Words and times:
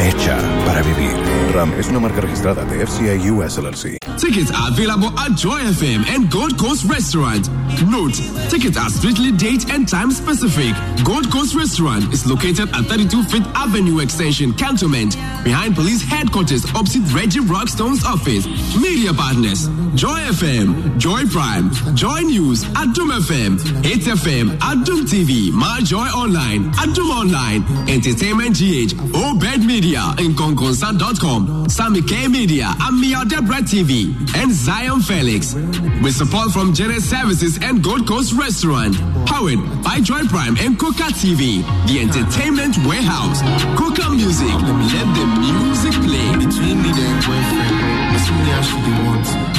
Hecha 0.00 0.38
para 0.64 0.82
vivir. 0.82 1.12
RAM 1.52 1.72
es 1.78 1.88
una 1.88 2.00
marca 2.00 2.20
registrada 2.20 2.64
de 2.64 2.86
FCA 2.86 3.14
US 3.32 3.58
LLC. 3.58 3.98
Tickets 4.16 4.50
are 4.50 4.68
available 4.70 5.10
at 5.18 5.32
Joy 5.36 5.60
FM 5.60 6.04
and 6.14 6.30
Gold 6.30 6.56
Coast 6.58 6.84
Restaurant. 6.84 7.48
Note, 7.88 8.14
tickets 8.48 8.76
are 8.76 8.88
strictly 8.90 9.32
date 9.32 9.68
and 9.70 9.88
time 9.88 10.10
specific. 10.12 10.74
Gold 11.04 11.30
Coast 11.30 11.54
Restaurant 11.54 12.12
is 12.12 12.26
located 12.26 12.68
at 12.74 12.84
32 12.86 13.24
Fifth 13.24 13.48
Avenue 13.54 14.00
Extension, 14.00 14.52
Cantonment, 14.54 15.16
behind 15.44 15.74
police 15.74 16.02
headquarters 16.02 16.64
opposite 16.74 17.02
Reggie 17.12 17.40
Rockstone's 17.40 18.04
office. 18.04 18.46
Media 18.80 19.12
partners, 19.12 19.68
Joy 19.94 20.20
FM, 20.30 20.98
Joy 20.98 21.24
Prime, 21.32 21.70
Joy 21.96 22.20
News, 22.20 22.64
Adom 22.76 23.10
FM, 23.26 23.58
8 23.84 24.00
FM, 24.20 24.46
Adom 24.60 25.02
TV, 25.08 25.50
My 25.52 25.80
Joy 25.82 26.06
Online, 26.14 26.70
Adom 26.74 27.10
Online, 27.10 27.64
Entertainment 27.88 28.54
GH, 28.56 28.94
Obed 29.16 29.64
Media, 29.64 29.89
and 29.98 30.36
Conconsa.com, 30.36 31.68
Sammy 31.68 32.02
K 32.02 32.28
Media, 32.28 32.66
Amia 32.78 33.28
Debra 33.28 33.56
TV, 33.56 34.14
and 34.36 34.52
Zion 34.52 35.00
Felix. 35.00 35.54
With 36.02 36.14
support 36.14 36.52
from 36.52 36.72
Genesis 36.72 37.10
Services 37.10 37.58
and 37.62 37.82
Gold 37.82 38.06
Coast 38.06 38.32
Restaurant. 38.34 38.94
Powered 39.26 39.58
by 39.82 40.00
Joy 40.00 40.22
Prime 40.28 40.56
and 40.60 40.78
Coca 40.78 41.10
TV, 41.18 41.62
the 41.88 42.00
entertainment 42.00 42.76
warehouse. 42.86 43.42
Coca 43.76 44.10
Music, 44.10 44.54
let 44.54 45.06
the 45.16 45.26
music 45.40 45.94
play. 46.06 46.28
Between 46.38 46.82
me 46.82 46.90
and 46.94 47.18
boyfriend, 47.26 48.14
it's 48.14 48.30
really 48.30 48.52
actually 48.52 48.92
want. 49.04 49.49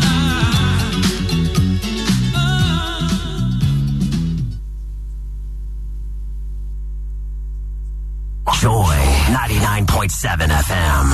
99.7 9.74 10.54
FM. 10.70 11.04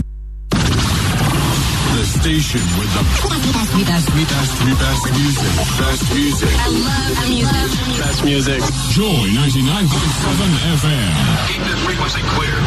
The 1.96 2.04
station 2.04 2.60
with 2.76 2.92
the 2.92 3.04
best, 3.08 3.72
best, 3.88 4.08
best, 4.12 4.52
best 4.60 4.84
best 4.84 5.00
music. 5.16 5.52
Best 5.80 6.04
music. 6.12 6.52
I 6.60 6.68
love 6.68 7.08
the 7.16 7.24
music. 7.32 7.72
Best 8.04 8.20
music. 8.20 8.60
Joy 8.92 9.32
99.7 9.32 10.76
FM. 10.76 11.08
Keep 11.48 11.62
this 11.64 11.80
frequency 11.88 12.20
clear. 12.36 12.58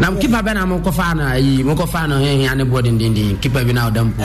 na 0.00 0.10
kipa 0.20 0.40
bɛ 0.42 0.52
na 0.54 0.64
mokɔ 0.66 0.90
fa 0.92 1.14
no 1.14 1.22
ayi 1.24 1.62
mokɔ 1.62 1.86
fa 1.88 2.06
no 2.08 2.16
hɛhia 2.18 2.56
ne 2.56 2.64
boɔ 2.64 2.80
dendenden 2.82 3.38
kipa 3.40 3.62
bi 3.64 3.72
na 3.72 3.88
ɔda 3.90 4.02
mpo 4.02 4.24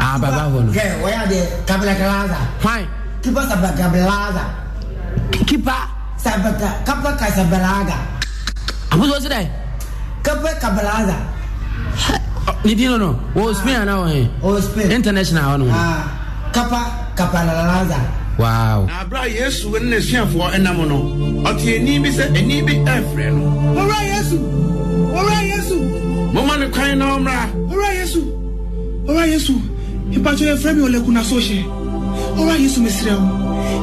ah 0.00 0.18
baba 0.18 0.42
hɔ 0.50 0.58
no 0.66 0.72
wɔyɛ 0.72 1.28
de 1.30 1.38
kabelakalaza 1.64 2.40
hwan 2.60 2.82
kipa 5.46 5.78
sabata 6.28 6.68
kapa 6.86 7.10
kasabalaga. 7.20 7.96
àbúrò 8.92 9.16
sí 9.22 9.28
dẹ. 9.32 9.40
kapa 10.22 10.50
kabalaga. 10.62 11.16
ni 12.64 12.74
di 12.74 12.84
nono 12.86 13.10
o 13.34 13.52
spain 13.54 13.76
ana 13.82 13.94
wọn 14.00 14.10
ye. 14.16 14.22
o 14.42 14.60
spain 14.60 14.90
international 14.92 15.60
wọn. 15.60 15.72
Ah, 15.72 16.04
kapa 16.52 16.80
kapalalaza. 17.16 17.98
waaw. 18.38 18.80
na 18.86 19.00
abira 19.02 19.24
yesu 19.26 19.70
ne 19.72 19.88
ne 19.90 19.98
suafo 20.00 20.38
ɛnam 20.56 20.78
no 20.90 20.98
ɔte 21.48 21.68
ani 21.80 21.98
bi 22.02 22.08
sɛ 22.16 22.24
ani 22.38 22.62
bi 22.66 22.74
ɛfrɛ 22.84 23.26
no. 23.36 23.44
wura 23.76 23.98
yesu 24.12 24.36
wura 25.14 25.38
yesu. 25.50 25.76
mɔmɔ 26.34 26.52
ni 26.60 26.66
kwan 26.74 26.98
na 26.98 27.04
ɔmra. 27.16 27.38
wura 27.70 27.88
yesu 28.00 28.20
wura 29.06 29.24
yesu 29.32 29.54
ipatso 30.12 30.44
efra 30.52 30.72
mi 30.76 30.82
o 30.82 30.88
lekuna 30.88 31.22
so 31.24 31.36
hyɛ 31.36 31.64
wura 32.36 32.54
yesu 32.60 32.80
mesrɛ 32.84 33.16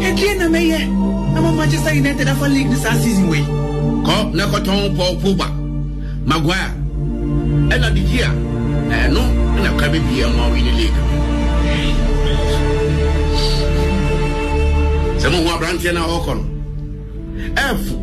ekie 0.08 0.38
na 0.38 0.46
mɛyɛ 0.46 1.25
na 1.36 1.42
mo 1.44 1.52
manchester 1.52 1.92
united 1.94 2.28
afa 2.32 2.48
league 2.48 2.70
ni 2.72 2.76
saa 2.80 2.96
season 3.04 3.28
wei. 3.30 3.44
kɔ 4.08 4.16
ne 4.34 4.44
kɔtɔn 4.52 4.96
paul 4.98 5.16
pogba 5.22 5.48
maguire. 6.26 6.72
Ɛna 7.74 7.90
de 7.94 8.02
gyi 8.08 8.20
a 8.24 8.30
ɛno 9.04 9.22
ɛna 9.58 9.70
ka 9.80 9.86
bɛbie 9.92 10.26
ma 10.36 10.44
ɔwe 10.48 10.60
ne 10.64 10.72
league. 10.80 11.00
Sɛ 15.20 15.28
mohu 15.32 15.50
aberanteɛ 15.54 15.94
no 15.94 16.00
a 16.04 16.08
ɔkɔ 16.18 16.34
no 16.38 16.44
ɛfo 17.68 17.94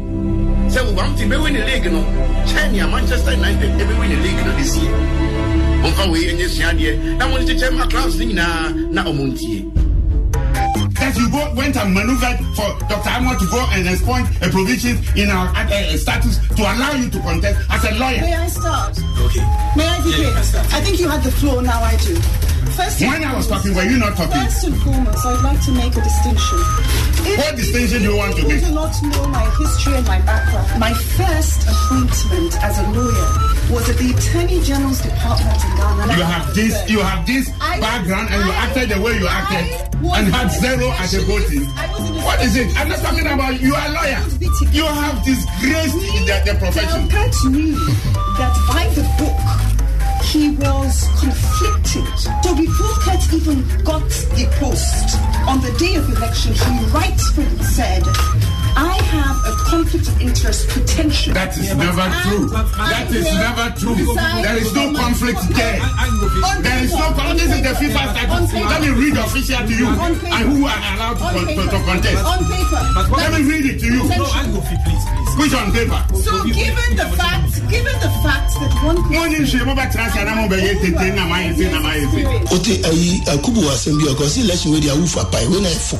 sɛ 0.69 0.78
wowamte 0.87 1.25
bɛwi 1.31 1.49
ne 1.52 1.61
league 1.64 1.90
no. 1.93 2.05
Kyɛ 2.46 2.90
manchester 2.90 3.32
united 3.32 3.70
ɛbɛwi 3.81 4.08
ne 4.12 4.17
league 4.25 4.44
no 4.44 4.52
this 4.58 4.76
year. 4.76 4.93
Momfa 5.82 6.05
wei 6.12 6.28
ɛnyɛ 6.31 6.46
suadeɛ 6.52 7.17
na 7.19 7.28
mone 7.28 7.44
kyekyɛ 7.46 7.73
ma 7.78 7.87
clubs 7.87 8.19
no 8.19 8.25
nyinaa 8.26 8.93
na 8.93 9.05
ɔmo 9.05 9.25
ntie 11.12 11.20
you 11.20 11.31
go, 11.31 11.55
went 11.55 11.76
and 11.76 11.94
maneuvered 11.94 12.38
for 12.56 12.79
Dr. 12.88 13.09
Amor 13.09 13.38
to 13.38 13.47
go 13.47 13.64
and 13.73 13.88
expunge 13.88 14.29
a 14.43 14.49
provision 14.49 14.99
in 15.17 15.31
our 15.31 15.49
uh, 15.55 15.97
status 15.97 16.38
to 16.56 16.62
allow 16.62 16.93
you 16.93 17.11
to 17.11 17.20
contest 17.20 17.61
as 17.70 17.85
a 17.85 17.94
lawyer. 17.99 18.20
May 18.20 18.35
I 18.35 18.47
start? 18.49 18.99
Okay. 19.20 19.44
May 19.76 19.87
I 19.87 19.99
begin? 20.03 20.20
Yes, 20.23 20.55
I 20.55 20.81
think 20.81 21.00
you 21.00 21.09
had 21.09 21.23
the 21.23 21.31
floor, 21.32 21.62
now 21.62 21.82
I 21.82 21.97
do. 21.97 22.14
First 22.72 23.00
when 23.00 23.22
I 23.22 23.36
was 23.36 23.48
talking, 23.48 23.74
were 23.74 23.84
you 23.84 23.98
not 23.98 24.16
talking? 24.16 24.32
First 24.32 24.64
and 24.64 24.76
foremost, 24.82 25.26
I'd 25.26 25.44
like 25.44 25.60
to 25.66 25.72
make 25.72 25.92
a 25.92 26.00
distinction. 26.00 26.58
If 27.28 27.38
what 27.38 27.56
distinction 27.56 27.98
do 28.00 28.10
you 28.10 28.16
want 28.16 28.36
to 28.36 28.42
make? 28.48 28.64
You 28.64 28.69
do 28.69 28.74
not 28.74 28.96
know 29.02 29.28
my 29.28 29.44
history 29.60 29.94
and 29.94 30.06
my 30.06 30.20
background. 30.22 30.80
My 30.80 30.94
first 30.94 31.69
appointment 31.69 32.56
as 32.64 32.78
a 32.80 32.86
lawyer 32.96 33.28
was 33.69 33.88
at 33.92 33.96
the 34.00 34.16
Attorney 34.16 34.60
General's 34.64 35.00
Department 35.00 35.60
in 35.64 35.70
Ghana. 35.76 36.16
You 36.16 36.24
have 36.24 36.54
this, 36.54 36.90
you 36.90 37.00
have 37.00 37.26
this 37.26 37.52
I, 37.60 37.78
background, 37.78 38.28
and 38.32 38.42
I, 38.42 38.46
you 38.46 38.52
acted 38.52 38.88
the 38.88 39.00
way 39.00 39.18
you 39.18 39.28
acted, 39.28 39.64
and 40.02 40.32
had 40.32 40.48
zero 40.48 40.88
as 40.96 41.12
a 41.12 41.20
voting. 41.28 41.68
What 42.25 42.40
is 42.40 42.56
it? 42.56 42.72
I'm 42.76 42.88
not 42.88 42.98
talking 43.00 43.26
about 43.26 43.60
you 43.60 43.75
are 43.75 43.86
a 43.86 43.92
lawyer. 43.92 44.22
You 44.72 44.86
have 44.86 45.25
disgraced 45.25 46.00
the, 46.25 46.42
the 46.46 46.54
profession. 46.58 47.08
Now, 47.08 47.20
Kurt 47.20 47.36
knew 47.52 47.76
that 48.40 48.54
by 48.68 48.88
the 48.96 49.04
book 49.20 49.31
he 50.32 50.49
was 50.49 51.05
conflicted. 51.20 52.08
So 52.43 52.56
before 52.56 52.88
Kurt 53.05 53.32
even 53.34 53.61
got 53.84 54.08
the 54.32 54.49
post 54.58 55.19
on 55.46 55.61
the 55.61 55.76
day 55.79 55.96
of 55.96 56.08
election, 56.08 56.55
he 56.55 56.84
rightfully 56.87 57.62
said, 57.62 58.02
I 58.76 58.96
have 59.12 59.36
a 59.44 59.52
conflict 59.69 60.08
of 60.08 60.20
interest 60.20 60.69
potential. 60.70 61.34
That 61.34 61.56
is 61.56 61.74
never 61.76 62.06
true. 62.24 62.48
That 62.48 63.08
is 63.12 63.28
never 63.28 63.66
true. 63.76 63.96
There 64.42 64.56
is 64.56 64.72
no 64.74 64.92
conflict 64.96 65.40
there. 65.52 65.78
There 66.62 66.80
is 66.84 66.92
no 66.92 67.06
conflict. 67.12 67.40
This 67.42 67.52
is 67.52 67.62
the 67.62 67.74
FIFA 67.76 68.02
statute. 68.12 68.64
Let 68.69 68.80
me 68.82 68.90
read 68.90 69.16
official 69.16 69.62
to 69.66 69.74
you 69.74 69.88
and 69.88 70.44
who 70.52 70.66
are 70.66 70.80
allowed 70.96 71.16
to, 71.20 71.26
con- 71.32 71.46
to, 71.48 71.62
to 71.69 71.78
contest. 71.84 72.24
On 72.24 72.40
paper. 72.48 72.82
Let 73.16 73.30
me 73.36 73.40
read 73.50 73.64
it 73.66 73.78
to 73.80 73.86
you. 73.86 74.02
No, 74.08 74.24
I 74.24 74.44
please, 74.48 74.80
please. 74.88 75.04
Which 75.36 75.54
on 75.54 75.72
paper? 75.72 76.00
So 76.16 76.44
given 76.44 76.90
the 76.96 77.08
fact, 77.16 77.56
given 77.70 77.96
the 78.04 78.12
fact 78.20 78.52
that 78.60 78.72
one 78.84 79.00
Ote 82.52 82.75
ayi 82.88 83.20
akubu 83.32 83.62
asɛm 83.72 83.96
bi 83.98 84.12
ɔkɔ 84.12 84.28
si 84.28 84.40
election 84.42 84.72
wey 84.72 84.80
di 84.80 84.88
awu 84.88 85.06
fa 85.08 85.25
pa 85.25 85.38
wey 85.48 85.60
na 85.60 85.68
ɛfo 85.68 85.96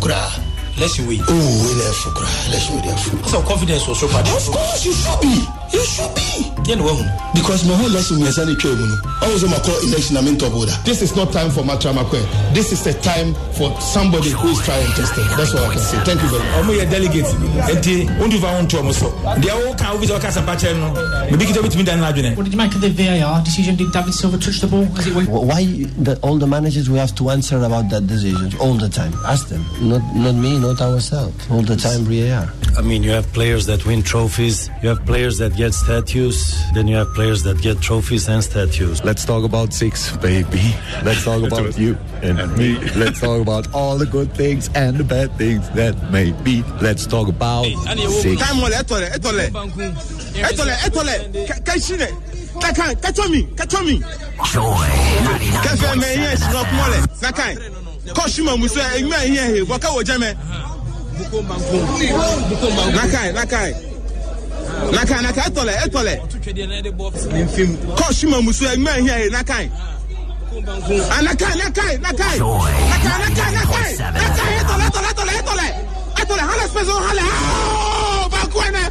koraa. 0.75 0.79
Election 0.79 1.07
wey. 1.09 1.21
Oh, 1.29 1.65
wey 1.65 1.75
na 1.75 1.85
ɛfo 1.91 2.11
koraa 2.15 2.47
election 2.49 2.75
wey 2.77 2.83
di 2.83 2.89
afo. 2.89 3.29
So 3.29 3.43
confidence 3.43 3.85
wɔ 3.85 3.95
so 3.97 4.09
pa. 4.09 4.21
Of 4.21 4.47
course 4.51 4.85
you 4.85 4.93
should 4.93 5.21
be. 5.21 5.35
You 5.73 5.85
should 5.85 6.15
be. 6.15 6.52
Yẹn 6.69 6.79
ni 6.79 6.85
wọ́n 6.85 6.97
hun. 6.97 7.09
Because 7.35 7.65
my 7.67 7.75
whole 7.75 7.87
election 7.91 8.19
mi 8.21 8.27
ẹ̀sán 8.29 8.47
ni 8.47 8.55
twẹ́ 8.55 8.77
mu 8.79 8.87
no. 8.87 8.97
Always 9.23 9.43
ma 9.45 9.59
call 9.67 9.79
election 9.89 10.15
na 10.15 10.23
mi 10.23 10.31
n 10.31 10.39
top 10.39 10.55
order. 10.55 10.73
This 10.85 11.03
is 11.03 11.15
not 11.17 11.33
time 11.33 11.51
for 11.51 11.63
matramakwe. 11.65 12.21
This 12.55 12.73
is 12.73 12.87
a 12.87 12.95
time 13.03 13.35
for 13.53 13.69
somebody 13.81 14.31
who 14.31 14.49
is 14.51 14.61
trying 14.63 14.85
and 14.85 14.95
tested. 14.95 15.25
That's 15.37 15.53
what 15.55 15.65
I 15.65 15.73
can 15.75 15.83
say. 15.83 15.99
Thank 16.05 16.23
you 16.23 16.29
very 16.29 16.43
much. 16.45 16.59
Ọmọ 16.63 16.73
yẹ 16.79 16.85
delegate 16.91 17.31
nti 17.77 17.95
o 18.21 18.25
n 18.27 18.31
tun 18.31 18.41
fa 18.41 18.49
ohun 18.55 18.67
tó 18.69 18.79
ọmọ 18.83 18.93
sọ. 18.93 19.09
Deɛ 19.43 19.53
o 19.71 19.75
kan 19.75 19.91
o 19.95 19.99
fi 19.99 20.07
sọ 20.07 20.15
ɔka 20.19 20.31
sapa 20.33 20.55
kyerɛ 20.55 20.77
no. 20.79 20.89
Bibi 21.31 21.45
kita 21.47 21.59
o 21.59 21.63
bi 21.63 21.69
tumi 21.69 21.85
dan 21.85 21.99
n'adwene. 22.01 22.37
What 22.37 22.45
did 22.45 22.53
you 22.53 22.59
make 22.59 22.75
of 22.75 22.81
the 22.81 22.91
VAR 22.91 23.43
decision? 23.43 23.77
Did 23.77 23.91
David 23.93 24.15
Silva 24.15 24.39
touch 24.39 24.61
the 24.61 24.67
ball 24.67 24.87
as 24.99 25.07
it 25.07 25.15
went? 25.15 25.29
Why 25.31 25.63
the, 25.99 26.19
all 26.23 26.37
the 26.39 26.47
managers 26.47 26.89
we 26.89 26.99
have 26.99 27.15
to 27.17 27.31
answer 27.31 27.59
about 27.63 27.89
that 27.91 28.07
decision 28.07 28.53
all 28.61 28.75
the 28.75 28.89
time? 28.89 29.13
Ask 29.27 29.49
them. 29.49 29.65
Not 29.81 30.03
not 30.15 30.35
me, 30.37 30.59
not 30.59 30.81
ourselves. 30.81 31.35
All 31.51 31.63
the 31.63 31.77
time 31.77 32.05
VAR. 32.05 32.53
I 32.79 32.83
mean, 32.83 33.03
you 33.03 33.11
have 33.11 33.31
players 33.33 33.67
that 33.67 33.85
win 33.85 34.03
trophies. 34.03 34.71
You 34.83 34.89
have 34.91 35.05
players 35.05 35.37
that 35.39 35.57
get 35.57 35.75
statues. 35.75 36.52
Then 36.75 36.89
you 36.89 36.97
have 36.97 37.13
players 37.15 37.43
that 37.43 37.61
get 37.61 37.81
trophies 37.81 38.29
and 38.29 38.43
statues. 38.43 39.05
Let's 39.05 39.25
talk 39.25 39.45
about 39.45 39.73
six, 39.73 40.17
baby. 40.17 40.75
Let's 41.05 41.25
talk 41.25 41.43
about 41.49 41.79
you 41.79 41.97
and, 42.23 42.39
and 42.41 42.57
me. 42.57 42.79
Let's 42.97 43.21
talk 43.21 43.41
about 43.41 43.73
all 43.75 43.99
the 43.99 44.07
good 44.07 44.35
things 44.35 44.71
and 44.75 44.97
the 44.97 45.05
bad 45.05 45.31
things 45.37 45.69
that 45.71 45.95
may 46.11 46.33
be. 46.43 46.63
Let's 46.81 47.07
talk 47.07 47.29
about 47.29 47.67
six. 48.23 48.41
Ẹ 63.53 63.92
naka 64.93 65.23
naka 65.23 65.41
ɛtɔlɛ 65.49 65.73
ɛtɔlɛ 65.85 66.15
kɔɔsi 67.99 68.25
ma 68.31 68.41
muso 68.41 68.65
yɛ 68.65 68.77
hiɛ 68.77 69.27
e, 69.27 69.31
naka 69.31 69.57
yi 69.63 69.71
anaka 71.17 71.49
naka 71.61 71.83
yi 71.93 71.99
naka 72.05 72.27
yi 72.35 72.41
naka 72.93 73.11
naka 73.23 73.45
naka 73.57 73.79
yi 73.89 73.97
naka 74.17 74.43
yi 74.51 74.59
ɛtɔlɛ 74.63 74.85
ɛtɔlɛ 74.89 75.09
ɛtɔlɛ 75.11 75.33
ɛtɔlɛ 75.41 75.67
ɛtɔlɛ 76.21 76.43
hali 76.49 76.63
ɛsipɛsɛ 76.67 76.95
hali 77.07 77.21
ɔɔ 77.21 77.33
oh, 77.33 78.29
baku 78.33 78.59
ɛnɛ 78.67 78.83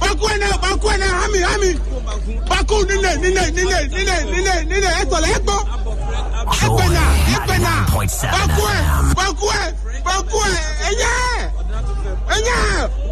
baku 0.00 0.24
ɛnɛ 0.34 0.48
baku 0.62 0.86
ɛnɛ 0.94 1.06
hami 1.20 1.38
hami. 1.48 1.70
Baku 2.48 2.74
nine 2.88 3.02
nine 3.02 3.34
nine 3.34 3.54
nine 3.54 3.88
nine 4.44 4.68
nine 4.68 4.90
ɛtɔlɛ 5.00 5.28
ɛgbɔ 5.36 5.56
ɛgbɛna 6.64 7.02
ɛgbɛna 7.34 7.72
baku 8.34 8.62
ɛ 8.74 8.78
baku 9.18 9.46
ɛ 9.60 9.62
baku 10.06 10.38
ɛ 10.48 10.52
ɛnyɛ 10.88 11.12
ɛnyɛ 12.34 12.56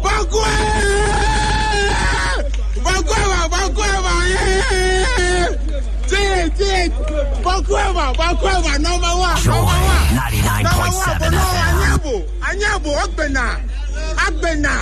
baku 0.03 0.39
ɛ. 0.51 1.28
Yeah. 4.71 5.49
Dig, 6.09 6.57
dig. 6.57 6.91
Bakueva, 7.43 8.13
Bakueva, 8.15 8.79
number 8.79 9.07
one. 9.07 9.43
Number 9.45 9.63
one. 9.63 9.99
99.7 10.17 11.31
Anyabo, 11.69 12.27
Anyabo, 12.41 12.91
Agbena. 13.03 13.59
Agbena. 14.15 14.75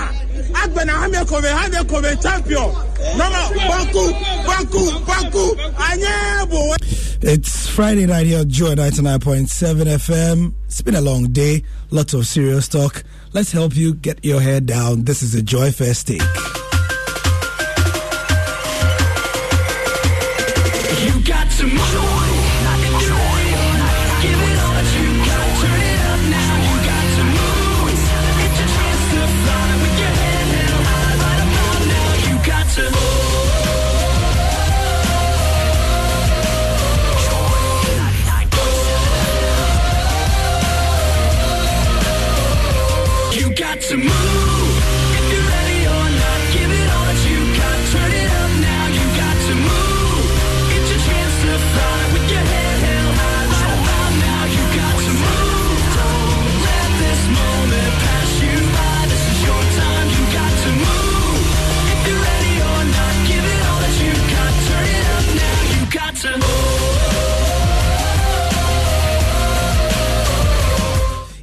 Agbena, 0.52 0.92
Hamekove, 1.02 1.50
Hamekove, 1.52 2.22
champion. 2.22 2.72
Number 3.18 3.44
Baku, 3.68 4.12
Baku, 4.46 5.04
Baku, 5.04 5.54
Anyabo. 5.88 6.76
It's 7.20 7.68
Friday 7.68 8.06
night 8.06 8.26
here 8.26 8.40
at 8.40 8.48
Joy 8.48 8.74
99.7 8.74 9.48
FM. 9.84 10.54
It's 10.66 10.80
been 10.82 10.94
a 10.94 11.00
long 11.00 11.28
day, 11.32 11.64
lots 11.90 12.14
of 12.14 12.26
serious 12.26 12.68
talk. 12.68 13.02
Let's 13.32 13.52
help 13.52 13.76
you 13.76 13.94
get 13.94 14.24
your 14.24 14.40
head 14.40 14.66
down. 14.66 15.04
This 15.04 15.22
is 15.22 15.34
a 15.34 15.42
Joy 15.42 15.72
First 15.72 16.06
Take. 16.06 16.22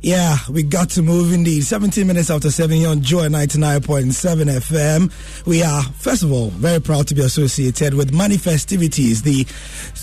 We 0.05 0.61
got 0.61 0.91
to 0.91 1.01
move 1.01 1.33
indeed. 1.33 1.61
17 1.63 2.05
minutes 2.05 2.29
after 2.29 2.51
7 2.51 2.77
here 2.77 2.89
on 2.89 3.01
Joy 3.01 3.27
99.7 3.27 4.11
FM. 4.45 5.45
We 5.47 5.63
are, 5.63 5.81
first 5.81 6.21
of 6.21 6.31
all, 6.31 6.51
very 6.51 6.79
proud 6.79 7.07
to 7.07 7.15
be 7.15 7.21
associated 7.21 7.95
with 7.95 8.13
Manifestivities, 8.13 9.23
the 9.23 9.47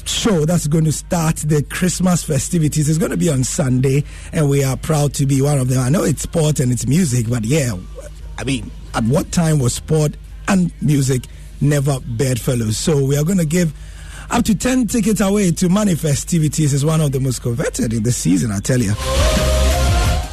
show 0.05 0.45
that's 0.45 0.67
going 0.67 0.87
to 0.87 0.93
start 0.93 1.37
the 1.37 1.63
Christmas 1.63 2.25
festivities. 2.25 2.89
It's 2.89 2.99
going 2.99 3.13
to 3.13 3.17
be 3.17 3.31
on 3.31 3.45
Sunday, 3.45 4.03
and 4.33 4.51
we 4.51 4.65
are 4.65 4.77
proud 4.77 5.15
to 5.15 5.27
be 5.27 5.41
one 5.41 5.61
of 5.61 5.69
them. 5.69 5.79
I 5.79 5.89
know 5.89 6.03
it's 6.03 6.23
sport 6.23 6.59
and 6.59 6.73
it's 6.73 6.87
music, 6.89 7.31
but 7.31 7.45
yeah, 7.45 7.77
I 8.39 8.43
mean, 8.43 8.73
at 8.95 9.05
what 9.05 9.31
time 9.31 9.61
was 9.61 9.75
sport 9.75 10.17
and 10.49 10.73
music 10.83 11.27
never 11.61 12.01
bedfellows? 12.01 12.77
So 12.77 13.05
we 13.05 13.17
are 13.17 13.25
going 13.25 13.39
to 13.39 13.47
give 13.47 13.73
up 14.33 14.45
to 14.47 14.55
10 14.57 14.89
tickets 14.89 15.21
away 15.21 15.53
to 15.53 15.69
Manifestivities. 15.69 16.75
It's 16.75 16.83
one 16.83 17.01
of 17.01 17.13
the 17.13 17.21
most 17.21 17.41
coveted 17.41 17.93
in 17.93 18.03
the 18.03 18.13
season, 18.13 18.51
I 18.51 18.59
tell 18.59 18.81
you. 18.81 18.95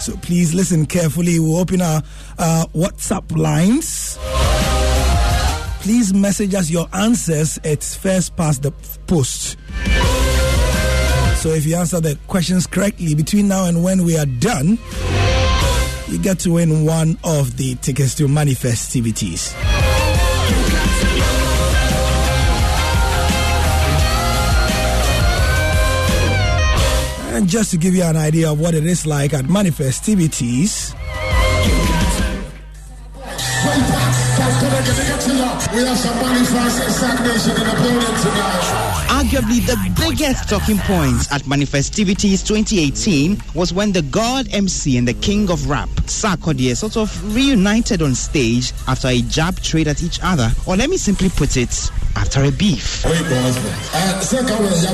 So 0.09 0.17
please 0.17 0.55
listen 0.55 0.87
carefully. 0.87 1.39
We'll 1.39 1.57
open 1.57 1.81
our 1.81 2.01
uh, 2.39 2.65
WhatsApp 2.73 3.37
lines. 3.37 4.17
Please 5.83 6.15
message 6.15 6.55
us 6.55 6.71
your 6.71 6.87
answers. 6.93 7.59
It's 7.63 7.95
first 7.95 8.35
past 8.35 8.63
the 8.63 8.71
post. 9.05 9.55
So 11.43 11.49
if 11.49 11.63
you 11.67 11.75
answer 11.75 11.99
the 11.99 12.17
questions 12.25 12.65
correctly 12.65 13.13
between 13.13 13.47
now 13.49 13.65
and 13.65 13.83
when 13.83 14.03
we 14.03 14.17
are 14.17 14.25
done, 14.25 14.79
you 16.07 16.17
get 16.17 16.39
to 16.39 16.53
win 16.53 16.85
one 16.87 17.19
of 17.23 17.57
the 17.57 17.75
tickets 17.75 18.15
to 18.15 18.27
Money 18.27 18.55
And 27.39 27.47
just 27.47 27.71
to 27.71 27.77
give 27.77 27.95
you 27.95 28.03
an 28.03 28.17
idea 28.17 28.51
of 28.51 28.59
what 28.59 28.73
it 28.75 28.85
is 28.85 29.05
like 29.05 29.33
at 29.33 29.47
Manifestivities, 29.47 30.93
We 34.79 34.85
have 35.83 35.97
some 35.97 36.15
money 36.21 36.39
for 36.45 36.69
stagnation 36.69 37.51
in 37.51 37.67
the 37.67 37.75
building 37.83 38.15
tonight. 38.23 38.99
Arguably, 39.09 39.59
the 39.65 39.75
biggest 39.99 40.47
talking 40.47 40.77
points 40.77 41.29
at 41.33 41.45
Manifestivities 41.45 42.41
2018 42.43 43.43
was 43.53 43.73
when 43.73 43.91
the 43.91 44.01
God 44.03 44.47
MC 44.53 44.97
and 44.97 45.05
the 45.05 45.13
King 45.13 45.51
of 45.51 45.69
Rap, 45.69 45.89
Sarkodie, 46.07 46.77
sort 46.77 46.95
of 46.95 47.35
reunited 47.35 48.01
on 48.01 48.15
stage 48.15 48.71
after 48.87 49.09
a 49.09 49.21
jab 49.23 49.59
trade 49.59 49.89
at 49.89 50.01
each 50.01 50.21
other, 50.23 50.49
or 50.65 50.77
let 50.77 50.89
me 50.89 50.95
simply 50.95 51.27
put 51.27 51.57
it, 51.57 51.91
after 52.15 52.43
a 52.43 52.51
beef. 52.51 53.03
Wait, 53.05 53.19
boys. 53.19 53.55
Second 54.23 54.59
one, 54.59 54.71
yeah, 54.71 54.93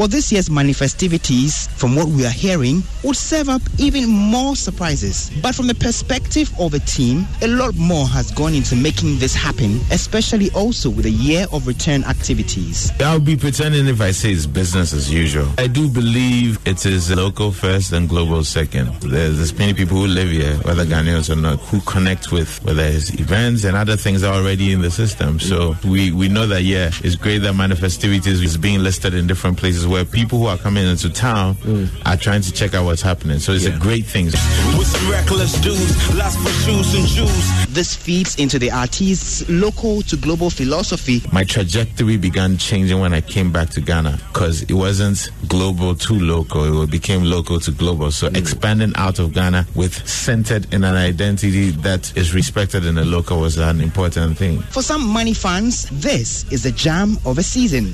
Well, 0.00 0.08
this 0.08 0.32
year's 0.32 0.48
manifestivities, 0.48 1.66
from 1.76 1.94
what 1.94 2.06
we 2.06 2.24
are 2.24 2.30
hearing, 2.30 2.82
would 3.04 3.16
serve 3.16 3.50
up 3.50 3.60
even 3.76 4.08
more 4.08 4.56
surprises. 4.56 5.30
But 5.42 5.54
from 5.54 5.66
the 5.66 5.74
perspective 5.74 6.50
of 6.58 6.72
a 6.72 6.78
team, 6.78 7.26
a 7.42 7.48
lot 7.48 7.74
more 7.74 8.06
has 8.06 8.30
gone 8.30 8.54
into 8.54 8.76
making 8.76 9.18
this 9.18 9.34
happen, 9.34 9.78
especially 9.90 10.50
also 10.52 10.88
with 10.88 11.04
a 11.04 11.10
year 11.10 11.44
of 11.52 11.66
return 11.66 12.02
activities. 12.04 12.90
I'll 12.98 13.20
be 13.20 13.36
pretending 13.36 13.88
if 13.88 14.00
I 14.00 14.12
say 14.12 14.32
it's 14.32 14.46
business 14.46 14.94
as 14.94 15.12
usual. 15.12 15.46
I 15.58 15.66
do 15.66 15.86
believe 15.86 16.66
it 16.66 16.86
is 16.86 17.14
local 17.14 17.52
first 17.52 17.92
and 17.92 18.08
global 18.08 18.42
second. 18.42 18.94
There's, 19.02 19.36
there's 19.36 19.58
many 19.58 19.74
people 19.74 19.98
who 19.98 20.06
live 20.06 20.30
here, 20.30 20.56
whether 20.62 20.86
Ghanaians 20.86 21.28
or 21.28 21.36
not, 21.36 21.58
who 21.60 21.78
connect 21.82 22.32
with 22.32 22.64
whether 22.64 22.84
it's 22.84 23.12
events 23.20 23.64
and 23.64 23.76
other 23.76 23.98
things 23.98 24.22
are 24.22 24.32
already 24.32 24.72
in 24.72 24.80
the 24.80 24.90
system. 24.90 25.38
So 25.38 25.76
we, 25.84 26.10
we 26.10 26.30
know 26.30 26.46
that, 26.46 26.62
yeah, 26.62 26.90
it's 27.04 27.16
great 27.16 27.40
that 27.40 27.52
manifestivities 27.52 28.40
is 28.40 28.56
being 28.56 28.82
listed 28.82 29.12
in 29.12 29.26
different 29.26 29.58
places 29.58 29.89
where 29.90 30.04
people 30.04 30.38
who 30.38 30.46
are 30.46 30.56
coming 30.56 30.86
into 30.86 31.10
town 31.10 31.54
mm. 31.56 31.88
are 32.06 32.16
trying 32.16 32.40
to 32.42 32.52
check 32.52 32.74
out 32.74 32.84
what's 32.84 33.02
happening. 33.02 33.38
So 33.38 33.52
it's 33.52 33.66
a 33.66 33.76
great 33.78 34.06
thing. 34.06 34.26
With 34.26 34.86
some 34.86 35.10
reckless 35.10 35.60
dudes, 35.60 36.14
last 36.16 36.38
for 36.38 36.50
shoes 36.64 36.94
and 36.94 37.08
shoes. 37.08 37.66
This 37.74 37.94
feeds 37.94 38.36
into 38.36 38.58
the 38.58 38.70
artist's 38.70 39.48
local 39.50 40.02
to 40.02 40.16
global 40.16 40.48
philosophy. 40.50 41.22
My 41.32 41.44
trajectory 41.44 42.16
began 42.16 42.56
changing 42.56 43.00
when 43.00 43.12
I 43.12 43.20
came 43.20 43.52
back 43.52 43.70
to 43.70 43.80
Ghana 43.80 44.20
because 44.32 44.62
it 44.62 44.72
wasn't 44.72 45.30
global 45.48 45.94
to 45.94 46.14
local, 46.14 46.82
it 46.82 46.90
became 46.90 47.24
local 47.24 47.58
to 47.60 47.70
global. 47.72 48.10
So 48.10 48.28
mm. 48.28 48.36
expanding 48.36 48.92
out 48.96 49.18
of 49.18 49.32
Ghana 49.32 49.66
with 49.74 50.06
centered 50.08 50.72
in 50.72 50.84
an 50.84 50.94
identity 50.94 51.70
that 51.70 52.16
is 52.16 52.34
respected 52.34 52.86
in 52.86 52.94
the 52.94 53.04
local 53.04 53.40
was 53.40 53.58
an 53.58 53.80
important 53.80 54.38
thing. 54.38 54.60
For 54.60 54.82
some 54.82 55.06
money 55.06 55.34
fans, 55.34 55.88
this 55.90 56.50
is 56.52 56.62
the 56.62 56.72
jam 56.72 57.18
of 57.24 57.38
a 57.38 57.42
season. 57.42 57.92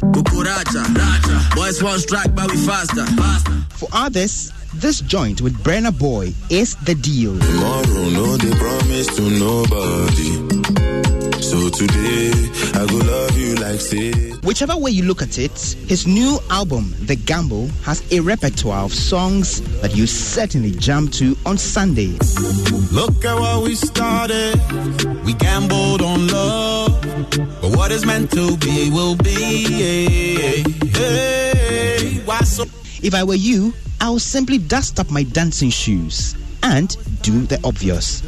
Boys 1.54 1.82
want 1.86 2.00
strike, 2.00 2.34
but 2.34 2.50
we 2.50 2.58
faster. 2.66 3.06
For 3.76 3.88
others, 3.92 4.52
this 4.74 5.00
joint 5.00 5.40
with 5.40 5.54
Burna 5.62 5.96
Boy 5.96 6.32
is 6.50 6.74
the 6.84 6.94
deal. 6.94 7.38
Tomorrow, 7.38 8.10
no, 8.10 8.36
they 8.36 8.54
promise 8.58 9.14
to 9.16 9.22
nobody. 9.30 10.55
So 11.40 11.68
today, 11.68 12.30
I 12.74 12.86
go 12.88 12.96
love 12.96 13.36
you 13.38 13.54
like 13.56 13.80
say. 13.80 14.12
Whichever 14.42 14.76
way 14.76 14.90
you 14.90 15.04
look 15.04 15.22
at 15.22 15.38
it, 15.38 15.52
his 15.86 16.06
new 16.06 16.38
album, 16.50 16.94
The 17.00 17.16
Gamble, 17.16 17.68
has 17.82 18.02
a 18.12 18.20
repertoire 18.20 18.84
of 18.84 18.92
songs 18.92 19.60
that 19.80 19.94
you 19.94 20.06
certainly 20.06 20.72
jam 20.72 21.08
to 21.08 21.36
on 21.46 21.58
Sunday. 21.58 22.16
Look 22.92 23.24
at 23.24 23.38
what 23.38 23.62
we 23.62 23.74
started. 23.74 24.60
We 25.24 25.34
gambled 25.34 26.02
on 26.02 26.28
love. 26.28 27.00
But 27.60 27.76
what 27.76 27.92
is 27.92 28.04
meant 28.06 28.30
to 28.32 28.56
be 28.56 28.90
will 28.90 29.16
be. 29.16 29.64
Hey, 30.92 32.22
why 32.24 32.40
so? 32.40 32.64
If 33.02 33.14
I 33.14 33.22
were 33.24 33.34
you, 33.34 33.72
I 34.00 34.10
would 34.10 34.22
simply 34.22 34.58
dust 34.58 34.98
up 34.98 35.10
my 35.10 35.22
dancing 35.22 35.70
shoes 35.70 36.34
and 36.62 36.96
do 37.22 37.42
the 37.46 37.60
obvious. 37.64 38.22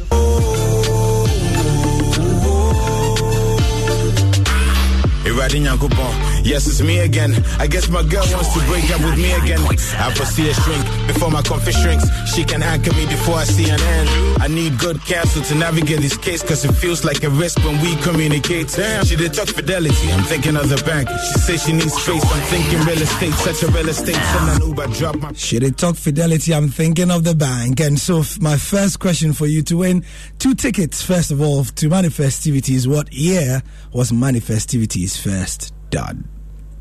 Iradi 5.29 5.59
Nyankopon. 5.59 6.38
Yes, 6.49 6.65
it's 6.65 6.81
me 6.81 6.97
again. 6.97 7.31
I 7.59 7.67
guess 7.67 7.89
my 7.89 8.01
girl 8.01 8.25
wants 8.33 8.51
to 8.57 8.59
break 8.65 8.89
up 8.89 9.01
with 9.05 9.17
me 9.21 9.31
again. 9.33 9.59
I 10.01 10.11
foresee 10.15 10.49
a 10.49 10.53
shrink 10.55 10.83
before 11.05 11.29
my 11.29 11.43
coffee 11.43 11.71
shrinks. 11.71 12.09
She 12.33 12.43
can 12.43 12.63
anchor 12.63 12.91
me 12.95 13.05
before 13.05 13.35
I 13.35 13.43
see 13.43 13.69
an 13.69 13.79
end. 13.79 14.09
I 14.41 14.47
need 14.47 14.79
good 14.79 14.99
counsel 15.01 15.43
to 15.43 15.53
navigate 15.53 15.99
this 15.99 16.17
case 16.17 16.41
cause 16.41 16.65
it 16.65 16.73
feels 16.73 17.05
like 17.05 17.23
a 17.23 17.29
risk 17.29 17.63
when 17.63 17.79
we 17.83 17.95
communicate. 17.97 18.69
Damn, 18.69 19.05
she 19.05 19.15
did 19.15 19.35
talk 19.35 19.47
fidelity. 19.47 20.11
I'm 20.11 20.23
thinking 20.23 20.57
of 20.57 20.69
the 20.69 20.81
bank. 20.87 21.07
She 21.07 21.37
says 21.37 21.63
she 21.65 21.73
needs 21.73 21.93
space. 21.93 22.25
I'm 22.25 22.41
thinking 22.49 22.79
real 22.79 22.99
estate. 22.99 23.33
Such 23.33 23.61
a 23.61 23.71
real 23.71 23.89
estate. 23.89 24.15
Send 24.15 24.49
an 24.49 24.67
Uber, 24.69 24.87
drop 24.87 25.15
my 25.17 25.33
Should 25.33 25.61
it 25.61 25.77
talk 25.77 25.97
fidelity? 25.97 26.55
I'm 26.55 26.69
thinking 26.69 27.11
of 27.11 27.25
the 27.25 27.35
bank. 27.35 27.79
And 27.79 27.99
so, 27.99 28.23
my 28.41 28.57
first 28.57 28.97
question 28.97 29.33
for 29.33 29.45
you 29.45 29.61
to 29.69 29.77
win 29.77 30.03
two 30.39 30.55
tickets, 30.55 31.03
first 31.03 31.29
of 31.29 31.41
all, 31.41 31.63
to 31.63 31.89
Manifestivities. 31.89 32.87
What 32.87 33.13
year 33.13 33.61
was 33.93 34.11
Manifestivities 34.11 35.15
first 35.15 35.75
done? 35.91 36.27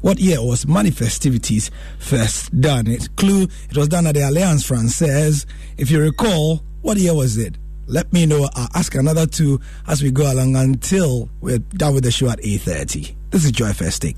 What 0.00 0.20
year 0.20 0.40
was 0.40 0.64
Manifestivities 0.66 1.70
first 1.98 2.58
done? 2.60 2.86
It's 2.86 3.08
clue. 3.08 3.48
It 3.68 3.76
was 3.76 3.88
done 3.88 4.06
at 4.06 4.14
the 4.14 4.28
Alliance 4.28 4.64
Francaise. 4.64 5.44
If 5.76 5.90
you 5.90 6.00
recall, 6.00 6.62
what 6.82 6.98
year 6.98 7.14
was 7.14 7.36
it? 7.36 7.56
Let 7.86 8.12
me 8.12 8.24
know. 8.24 8.48
I'll 8.54 8.68
ask 8.74 8.94
another 8.94 9.26
two 9.26 9.60
as 9.88 10.02
we 10.02 10.10
go 10.12 10.30
along 10.30 10.54
until 10.54 11.28
we're 11.40 11.58
done 11.58 11.94
with 11.94 12.04
the 12.04 12.12
show 12.12 12.28
at 12.30 12.38
8.30. 12.40 13.14
This 13.30 13.44
is 13.44 13.50
Joy 13.50 13.72
First. 13.72 14.04
You 14.04 14.14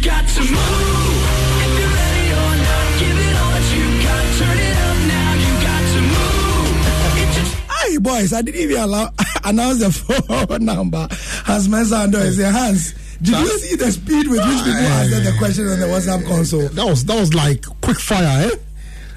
got 0.00 0.24
boys, 8.04 8.32
I 8.32 8.42
didn't 8.42 8.60
even 8.60 8.76
allow 8.76 9.10
announce 9.44 9.80
the 9.80 9.90
phone 9.90 10.64
number. 10.64 11.08
Hans 11.10 11.66
Mensah 11.66 12.14
is 12.22 12.38
your 12.38 12.52
hands. 12.52 12.94
Did 13.22 13.36
you 13.38 13.58
see 13.58 13.74
the 13.76 13.90
speed 13.90 14.28
with 14.28 14.38
which 14.46 14.58
people 14.58 14.72
answered 14.72 15.24
the 15.24 15.32
question 15.38 15.66
on 15.68 15.80
the 15.80 15.86
WhatsApp 15.86 16.24
console? 16.28 16.68
That 16.68 16.84
was 16.86 17.04
that 17.06 17.18
was 17.18 17.32
like 17.34 17.64
quick 17.80 17.98
fire, 17.98 18.50
eh? 18.50 18.56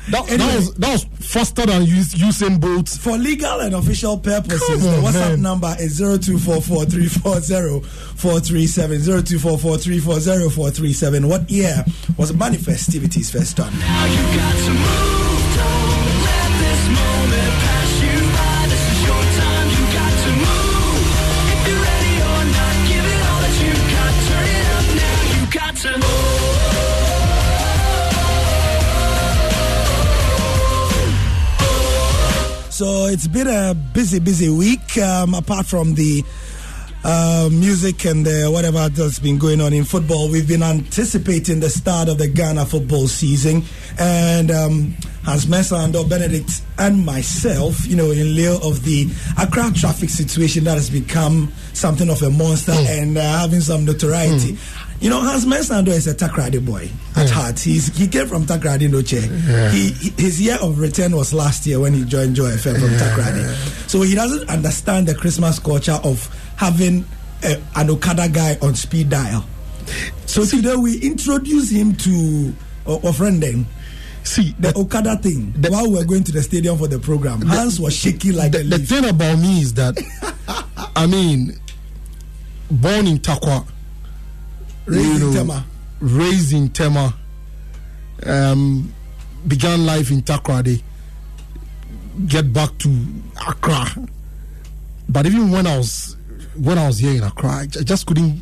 That, 0.10 0.26
that 0.28 0.56
was 0.56 0.74
that 0.76 0.90
was 0.94 1.04
faster 1.20 1.66
than 1.66 1.84
using 1.84 2.22
Usain 2.22 2.60
Bolt. 2.62 2.88
For 2.88 3.18
legal 3.18 3.60
and 3.60 3.76
official 3.76 4.18
purposes, 4.18 4.64
Come 4.66 4.80
the 4.80 5.02
WhatsApp 5.06 5.30
man. 5.32 5.42
number 5.42 5.76
is 5.80 6.00
0244340437. 6.00 7.82
0244340437. 9.28 11.26
What 11.28 11.50
year 11.50 11.84
was 12.18 12.34
Manifestivities 12.34 13.32
first 13.32 13.58
done? 13.58 13.74
It's 33.08 33.28
been 33.28 33.48
a 33.48 33.74
busy, 33.74 34.20
busy 34.20 34.50
week. 34.50 34.98
Um, 34.98 35.34
apart 35.34 35.66
from 35.66 35.96
the 35.96 36.24
uh, 37.04 37.50
music 37.52 38.06
and 38.06 38.26
the 38.26 38.50
whatever 38.52 38.90
that's 38.90 39.20
been 39.20 39.38
going 39.38 39.62
on 39.62 39.74
in 39.74 39.84
football, 39.84 40.30
we've 40.30 40.48
been 40.48 40.64
anticipating 40.64 41.60
the 41.60 41.70
start 41.70 42.10
of 42.10 42.18
the 42.18 42.28
Ghana 42.28 42.66
football 42.66 43.08
season. 43.08 43.64
And 44.00 44.52
um, 44.52 44.96
Hans 45.24 45.46
Mensah 45.46 45.84
and 45.84 46.10
Benedict 46.10 46.62
and 46.78 47.06
myself, 47.06 47.86
you 47.88 47.96
know, 47.96 48.12
in 48.12 48.28
lieu 48.28 48.60
of 48.64 48.84
the 48.84 49.08
Accra 49.38 49.72
traffic 49.74 50.10
situation 50.10 50.64
that 50.66 50.76
has 50.76 50.90
become 50.90 51.52
something 51.74 52.10
of 52.10 52.22
a 52.24 52.30
monster 52.30 52.74
and 52.74 53.18
uh, 53.18 53.22
having 53.40 53.62
some 53.62 53.86
notoriety. 53.86 54.58
You 55.00 55.12
know, 55.12 55.22
Hans 55.22 55.46
Mensando 55.46 55.90
is 55.90 56.08
a 56.08 56.16
Takoradi 56.16 56.64
boy 56.66 56.90
at 57.16 57.30
heart. 57.30 57.60
He's, 57.60 57.96
he 57.96 58.08
came 58.08 58.28
from 58.28 58.46
Takoradi 58.46 58.90
Noche. 58.90 59.14
Yeah. 59.14 59.70
He, 59.72 59.90
his 60.22 60.42
year 60.42 60.58
of 60.60 60.80
return 60.80 61.16
was 61.16 61.34
last 61.34 61.68
year 61.68 61.80
when 61.80 61.94
he 61.94 62.04
joined 62.04 62.36
Joy 62.36 62.50
FM 62.50 62.80
from 62.80 62.90
Takoradi. 62.90 63.90
So 63.90 64.02
he 64.02 64.16
doesn't 64.16 64.50
understand 64.50 65.08
the 65.08 65.14
Christmas 65.14 65.60
culture 65.60 66.00
of 66.04 66.28
having 66.56 67.06
a, 67.44 67.62
an 67.76 67.92
Okada 67.92 68.28
guy 68.28 68.58
on 68.62 68.74
speed 68.74 69.10
dial. 69.10 69.46
So 70.26 70.46
today 70.46 70.76
we 70.76 71.00
introduce 71.00 71.70
him 71.70 71.96
to 71.98 72.54
a, 72.88 73.14
friend 73.14 73.42
then. 73.42 73.68
See 74.24 74.56
the 74.60 74.76
Okada 74.76 75.18
thing. 75.18 75.54
while 75.70 75.90
we 75.90 75.98
were 76.00 76.06
going 76.06 76.24
to 76.26 76.32
the 76.32 76.42
stadium 76.42 76.78
for 76.78 76.88
the 76.88 77.00
program, 77.00 77.42
Hans 77.42 77.80
was 77.80 77.96
shaking 77.96 78.34
like 78.34 78.52
the, 78.52 78.62
a 78.62 78.64
the 78.64 78.80
thing 78.80 79.06
about 79.06 79.40
me 79.40 79.62
is 79.62 79.76
that 79.76 79.98
I 80.96 81.06
mean, 81.06 81.58
born 82.70 83.08
in 83.08 83.20
Tarkwa, 83.20 83.66
Raised 84.88 85.22
in 85.22 85.34
Tema. 85.34 85.66
raised 86.00 86.54
in 86.54 86.70
Tema, 86.70 87.14
um, 88.26 88.94
began 89.48 89.86
life 89.86 90.12
in 90.12 90.22
Takoradi, 90.22 90.82
get 92.28 92.52
back 92.54 92.78
to 92.80 93.06
Accra. 93.48 94.08
But 95.10 95.26
even 95.26 95.52
when 95.52 95.68
I 95.68 95.78
was 95.78 96.16
when 96.56 96.78
I 96.78 96.88
was 96.88 97.00
here 97.00 97.16
in 97.16 97.24
Accra, 97.24 97.50
I 97.50 97.66
just 97.68 98.06
couldn't 98.08 98.42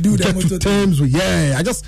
Do 0.00 0.16
get 0.16 0.40
to 0.40 0.58
terms 0.58 1.00
with. 1.00 1.10
Yeah, 1.10 1.56
I 1.58 1.62
just 1.62 1.84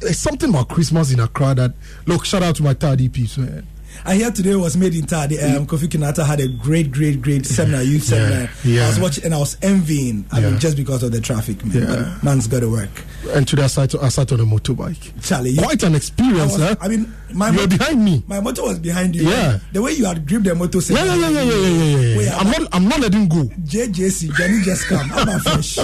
there's 0.00 0.18
something 0.18 0.50
about 0.50 0.68
Christmas 0.68 1.12
in 1.12 1.20
Accra 1.20 1.54
that 1.54 1.72
look. 2.06 2.24
Shout 2.24 2.42
out 2.42 2.56
to 2.56 2.62
my 2.62 2.74
tardy 2.74 3.08
peeps, 3.08 3.38
man. 3.38 3.66
I 4.08 4.14
hear 4.14 4.30
today 4.30 4.54
was 4.54 4.76
made 4.76 4.94
in 4.94 5.04
Tadi. 5.04 5.36
Um, 5.40 5.66
Kofi 5.66 5.88
Kinata 5.88 6.24
had 6.24 6.38
a 6.38 6.46
great, 6.46 6.92
great, 6.92 7.20
great 7.20 7.44
seminar, 7.44 7.82
youth 7.82 8.04
seminar. 8.04 8.48
yeah. 8.64 8.84
I 8.84 8.88
was 8.88 9.00
watching 9.00 9.24
and 9.24 9.34
I 9.34 9.38
was 9.38 9.56
envying. 9.62 10.24
I 10.30 10.40
mean, 10.40 10.58
just 10.60 10.76
because 10.76 11.02
of 11.02 11.10
the 11.10 11.20
traffic, 11.20 11.64
man. 11.64 11.82
Yeah. 11.82 11.86
But 12.14 12.22
man's 12.22 12.46
got 12.46 12.60
to 12.60 12.70
work. 12.70 12.88
And 13.30 13.48
today 13.48 13.64
I 13.64 13.66
sat, 13.66 13.94
I 14.00 14.08
sat 14.08 14.30
on 14.30 14.38
a 14.38 14.44
motorbike. 14.44 15.24
Charlie, 15.26 15.56
quite 15.56 15.82
an 15.82 15.96
experience, 15.96 16.54
I, 16.54 16.58
was- 16.58 16.62
eh? 16.62 16.74
I 16.80 16.88
mean, 16.88 17.12
my 17.34 17.50
you 17.50 17.58
were 17.62 17.66
behind 17.66 18.04
me. 18.04 18.22
My 18.28 18.38
motor 18.40 18.62
was 18.62 18.78
behind 18.78 19.16
you. 19.16 19.28
Yeah. 19.28 19.58
The 19.72 19.82
way 19.82 19.90
you 19.92 20.04
had 20.04 20.24
gripped 20.28 20.44
the 20.44 20.54
motor. 20.54 20.78
Yeah, 20.92 21.04
yeah, 21.04 21.14
yeah, 21.16 21.28
yeah, 21.28 21.42
yeah, 21.42 21.52
yeah, 21.52 21.96
yeah, 21.98 22.20
yeah. 22.20 22.36
I'm 22.38 22.46
not, 22.46 22.68
I'm 22.72 22.88
not 22.88 23.00
letting 23.00 23.28
go. 23.28 23.42
JJC, 23.64 24.32
Johnny 24.36 24.62
just 24.62 24.86
come. 24.86 25.10
I'm 25.12 25.28
a 25.28 25.40
fresh. 25.40 25.78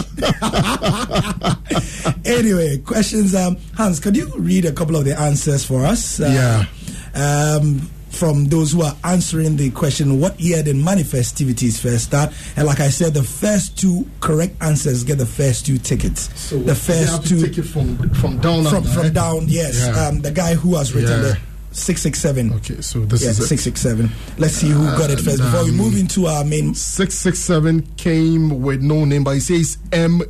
anyway, 2.25 2.79
questions. 2.79 3.35
Um, 3.35 3.57
Hans, 3.77 3.99
could 3.99 4.17
you 4.17 4.31
read 4.37 4.65
a 4.65 4.73
couple 4.73 4.95
of 4.95 5.05
the 5.05 5.19
answers 5.19 5.65
for 5.65 5.85
us? 5.85 6.21
Uh, 6.21 6.65
Um, 7.15 7.91
from 8.13 8.47
those 8.47 8.73
who 8.73 8.83
are 8.83 8.95
answering 9.05 9.57
the 9.57 9.71
question, 9.71 10.21
what 10.21 10.39
year 10.39 10.63
did 10.63 10.77
manifestivities 10.77 11.81
first 11.81 12.05
start? 12.05 12.33
And 12.57 12.67
like 12.67 12.81
I 12.81 12.89
said, 12.91 13.15
the 13.15 13.23
first 13.23 13.79
two 13.79 14.07
correct 14.21 14.55
answers 14.63 15.03
get 15.05 15.19
the 15.19 15.27
first 15.27 15.67
two 15.67 15.79
tickets. 15.79 16.29
So 16.39 16.59
the 16.59 16.75
first 16.75 17.27
two 17.27 17.41
take 17.47 17.59
it 17.59 17.63
from 17.65 17.97
from 18.11 18.39
down 18.39 18.65
from 18.65 18.77
under, 18.77 18.89
from 18.91 19.07
eh? 19.07 19.11
down. 19.11 19.45
Yes, 19.49 19.81
Yeah. 19.87 20.07
um, 20.09 20.21
the 20.21 20.31
guy 20.31 20.55
who 20.55 20.77
has 20.77 20.95
written 20.95 21.11
Yeah. 21.11 21.17
the 21.29 21.39
six 21.73 22.03
six 22.03 22.21
seven. 22.21 22.53
Okay, 22.53 22.81
so 22.81 23.01
this 23.07 23.23
yeah, 23.25 23.31
is 23.31 23.49
six 23.49 23.63
six 23.63 23.81
seven. 23.81 24.11
Let's 24.39 24.55
see 24.55 24.69
who 24.69 24.85
got 24.85 25.11
it 25.11 25.19
first 25.21 25.39
before 25.39 25.65
we 25.65 25.71
um, 25.71 25.77
move 25.77 25.97
into 25.99 26.27
our 26.27 26.45
main. 26.45 26.75
Six 26.75 27.15
six 27.15 27.39
seven 27.39 27.83
came 27.97 28.61
with 28.63 28.83
no 28.83 29.05
name, 29.05 29.25
but 29.25 29.33
he 29.35 29.41
says 29.41 29.79
M 29.91 30.23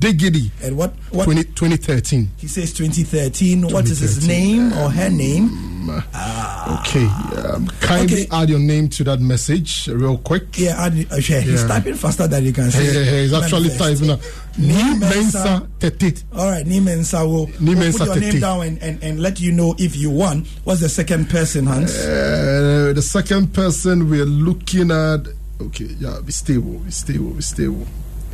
Diggity. 0.00 0.50
And 0.62 0.76
what 0.76 0.92
what 1.10 1.24
20, 1.24 1.44
2013. 1.44 2.30
he 2.36 2.48
says 2.48 2.72
2013. 2.74 3.68
What 3.68 3.84
is 3.86 4.00
his 4.00 4.18
2013. 4.26 4.28
name 4.28 4.72
or 4.78 4.90
her 4.90 5.10
name? 5.10 5.76
Okay, 5.88 7.06
um, 7.06 7.68
kindly 7.80 8.26
add 8.32 8.48
your 8.50 8.58
name 8.58 8.88
to 8.88 9.04
that 9.04 9.20
message 9.20 9.86
real 9.86 10.18
quick. 10.18 10.58
Yeah, 10.58 10.84
add, 10.84 10.92
uh, 11.12 11.16
yeah, 11.16 11.40
he's 11.40 11.64
typing 11.64 11.94
faster 11.94 12.26
than 12.26 12.44
you 12.44 12.52
can 12.52 12.70
see. 12.70 12.84
Hey, 12.84 12.92
hey, 12.92 13.04
hey, 13.04 13.22
he's 13.22 13.32
actually 13.32 13.68
Manifest. 13.68 14.04
typing. 14.04 14.66
Ni 14.66 14.98
Mensa 14.98 15.68
Tete. 15.78 16.24
All 16.34 16.50
right, 16.50 16.66
Nimensa 16.66 17.24
will 17.24 17.46
Ni 17.60 17.74
will 17.74 17.92
put 17.92 18.06
your 18.06 18.16
name 18.16 18.40
down 18.40 18.66
and, 18.66 18.82
and, 18.82 19.02
and 19.02 19.20
let 19.20 19.38
you 19.40 19.52
know 19.52 19.74
if 19.78 19.94
you 19.96 20.10
won. 20.10 20.44
What's 20.64 20.80
the 20.80 20.88
second 20.88 21.30
person, 21.30 21.66
Hans? 21.66 21.94
Uh, 21.96 22.92
the 22.94 23.02
second 23.02 23.52
person 23.54 24.10
we're 24.10 24.24
looking 24.24 24.90
at. 24.90 25.26
Okay, 25.60 25.86
yeah, 26.00 26.18
be 26.24 26.32
stable, 26.32 26.78
be 26.80 26.90
stable, 26.90 27.30
be 27.30 27.42
stable. 27.42 27.86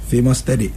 Famous 0.08 0.38
Steady. 0.38 0.72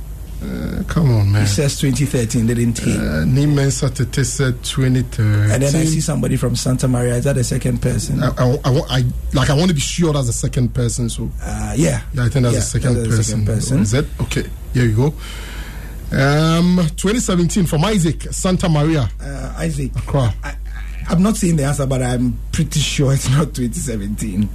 Uh, 0.45 0.84
come 0.88 1.10
on, 1.12 1.31
man. 1.31 1.41
He 1.41 1.47
says 1.47 1.79
2013, 1.79 2.45
didn't 2.47 2.77
he? 2.77 2.93
Uh, 2.95 3.25
Nimensa 3.25 3.89
Tete 3.93 4.25
said 4.25 4.63
2013. 4.63 5.51
and 5.51 5.63
then 5.63 5.75
I 5.75 5.86
see 5.86 6.01
somebody 6.01 6.36
from 6.38 6.55
Santa 6.55 6.88
Maria. 6.88 7.15
Is 7.15 7.23
that 7.23 7.34
the 7.36 7.43
second 7.43 7.81
person? 7.81 8.21
I, 8.21 8.27
I, 8.38 8.58
I, 8.65 8.69
want- 8.69 8.91
I- 8.91 9.05
like 9.34 9.49
I 9.49 9.53
want 9.55 9.69
to 9.69 9.73
be 9.73 9.81
sure 9.81 10.13
that's 10.13 10.27
the 10.27 10.34
second 10.34 10.73
person. 10.73 11.10
So 11.10 11.31
Uh, 11.41 11.73
yeah. 11.75 12.01
yeah, 12.13 12.25
I 12.25 12.29
think 12.29 12.43
that's 12.43 12.53
Yeah, 12.53 12.60
the 12.60 12.65
second 12.65 12.93
that's 12.95 13.17
the 13.17 13.23
second 13.23 13.45
person. 13.45 13.79
Is 13.81 13.91
that 13.91 14.05
okay? 14.21 14.43
Here 14.73 14.86
you 14.86 14.95
go. 14.95 15.13
Um, 16.12 16.77
2017 16.95 17.65
from 17.65 17.84
Isaac 17.86 18.21
Santa 18.31 18.69
Maria, 18.69 19.10
Uh, 19.19 19.53
Isaac. 19.58 19.91
Accra. 19.97 20.34
I'm 21.10 21.21
not 21.21 21.36
seeing 21.36 21.55
the 21.55 21.65
answer, 21.65 21.86
but 21.86 22.01
I'm 22.01 22.38
pretty 22.51 22.79
sure 22.79 23.13
it's 23.17 23.29
not 23.29 23.53
2017. 23.53 24.47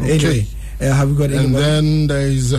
Okay. 0.00 0.12
Anyway, 0.14 0.46
uh, 0.80 0.92
have 0.94 1.10
we 1.10 1.16
got 1.16 1.30
and 1.30 1.54
then 1.54 2.06
there 2.06 2.26
is 2.26 2.54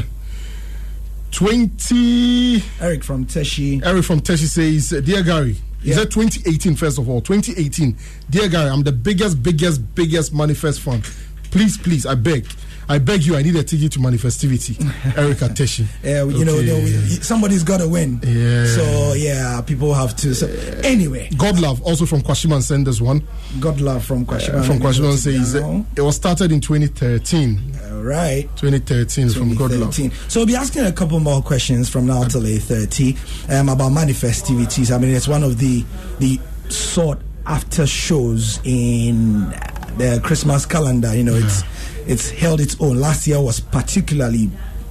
20. 1.32 2.63
Eric 2.82 3.04
from 3.04 3.26
Teshie. 3.26 3.82
Eric 3.86 4.04
from 4.04 4.20
Teshie 4.22 4.48
says, 4.48 4.89
Dear 5.04 5.24
Gary, 5.24 5.56
Yeah. 5.82 5.91
is 5.91 5.98
that 5.98 6.12
2018 6.12 6.76
first 6.76 6.98
of 7.00 7.10
all? 7.10 7.22
2018. 7.22 7.96
Dear 8.30 8.50
Gary, 8.50 8.70
I'm 8.70 8.84
the 8.84 8.91
biggest, 8.91 9.41
biggest, 9.41 9.96
biggest 9.96 10.34
manifest 10.34 10.82
fan. 10.82 11.02
Please, 11.50 11.78
please, 11.78 12.06
I 12.06 12.15
beg. 12.15 12.46
I 12.89 12.98
beg 13.00 13.24
you, 13.24 13.38
I 13.38 13.41
need 13.41 13.56
a 13.56 13.63
ticket 13.63 13.91
to 13.94 14.00
manifestivity. 14.00 14.76
Eric 15.17 15.41
at 15.44 15.52
Teshie. 15.52 15.86
Yeah, 16.04 16.24
you 16.26 16.44
know, 16.44 16.56
Okay. 16.56 16.65
no, 16.65 16.76
we, 16.80 16.91
somebody's 17.22 17.63
got 17.63 17.80
to 17.80 17.88
win. 17.88 18.20
Yeah. 18.24 18.65
So 18.67 19.13
yeah, 19.13 19.62
people 19.62 19.94
have 19.94 20.15
to. 20.17 20.36
So 20.36 20.48
anyway, 20.84 21.30
God 21.38 21.60
love 21.60 21.82
also 21.84 22.06
from 22.06 22.22
Kwashieman 22.22 22.62
send 22.62 22.88
this 22.88 23.00
one. 23.00 23.26
God 23.62 23.80
love 23.80 24.04
from 24.04 24.26
Kwashieman. 24.26 24.56
Uh, 24.60 24.63
from 24.63 24.80
Kwashieman 24.80 25.15
says 25.17 25.56
it 25.56 26.02
was 26.02 26.15
started 26.17 26.52
in 26.52 26.60
2013. 26.60 27.72
All 28.02 28.08
right. 28.08 28.50
2013 28.58 29.30
from 29.30 29.50
God 29.56 29.72
love. 29.74 29.96
2013. 29.96 30.12
So 30.28 30.40
we'll 30.40 30.48
be 30.48 30.56
asking 30.56 30.86
a 30.86 30.92
couple 30.92 31.20
more 31.20 31.44
questions 31.44 31.88
from 31.88 32.08
now 32.08 32.24
till 32.24 32.42
8.30 32.42 33.60
um, 33.60 33.70
about 33.70 33.90
manifestivities. 33.90 34.92
I 34.92 34.98
mean, 34.98 35.14
it's 35.14 35.28
one 35.28 35.44
of 35.44 35.60
the 35.60 35.86
the 36.18 36.40
sought 36.70 37.20
after 37.46 37.86
shows 37.86 38.60
in 38.64 39.50
the 39.98 40.20
Christmas 40.24 40.66
calendar. 40.66 41.16
You 41.16 41.24
know, 41.26 41.36
it's 41.36 41.62
it's 42.08 42.32
held 42.32 42.60
its 42.60 42.76
own. 42.82 43.00
Last 43.00 43.28
year 43.28 43.40
was 43.40 43.60
particularly, 43.60 44.50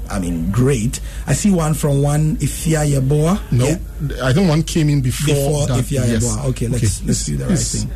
I 0.09 0.21
mean, 0.21 0.53
great. 0.53 1.01
I 1.27 1.33
see 1.33 1.51
one 1.51 1.75
from 1.75 2.03
one 2.03 2.37
Ifia 2.37 2.87
Yeboah. 2.87 3.51
No, 3.51 3.65
Yeah, 3.67 4.25
I 4.25 4.33
think 4.33 4.49
one 4.49 4.63
came 4.63 4.89
in 4.89 5.01
before, 5.01 5.35
before 5.35 5.67
that. 5.67 5.85
Ifia 5.85 6.07
yes. 6.07 6.39
Okay, 6.47 6.69
let's 6.69 7.03
let's 7.05 7.27
do 7.27 7.37
the 7.39 7.47
right 7.47 7.59
thing. 7.59 7.91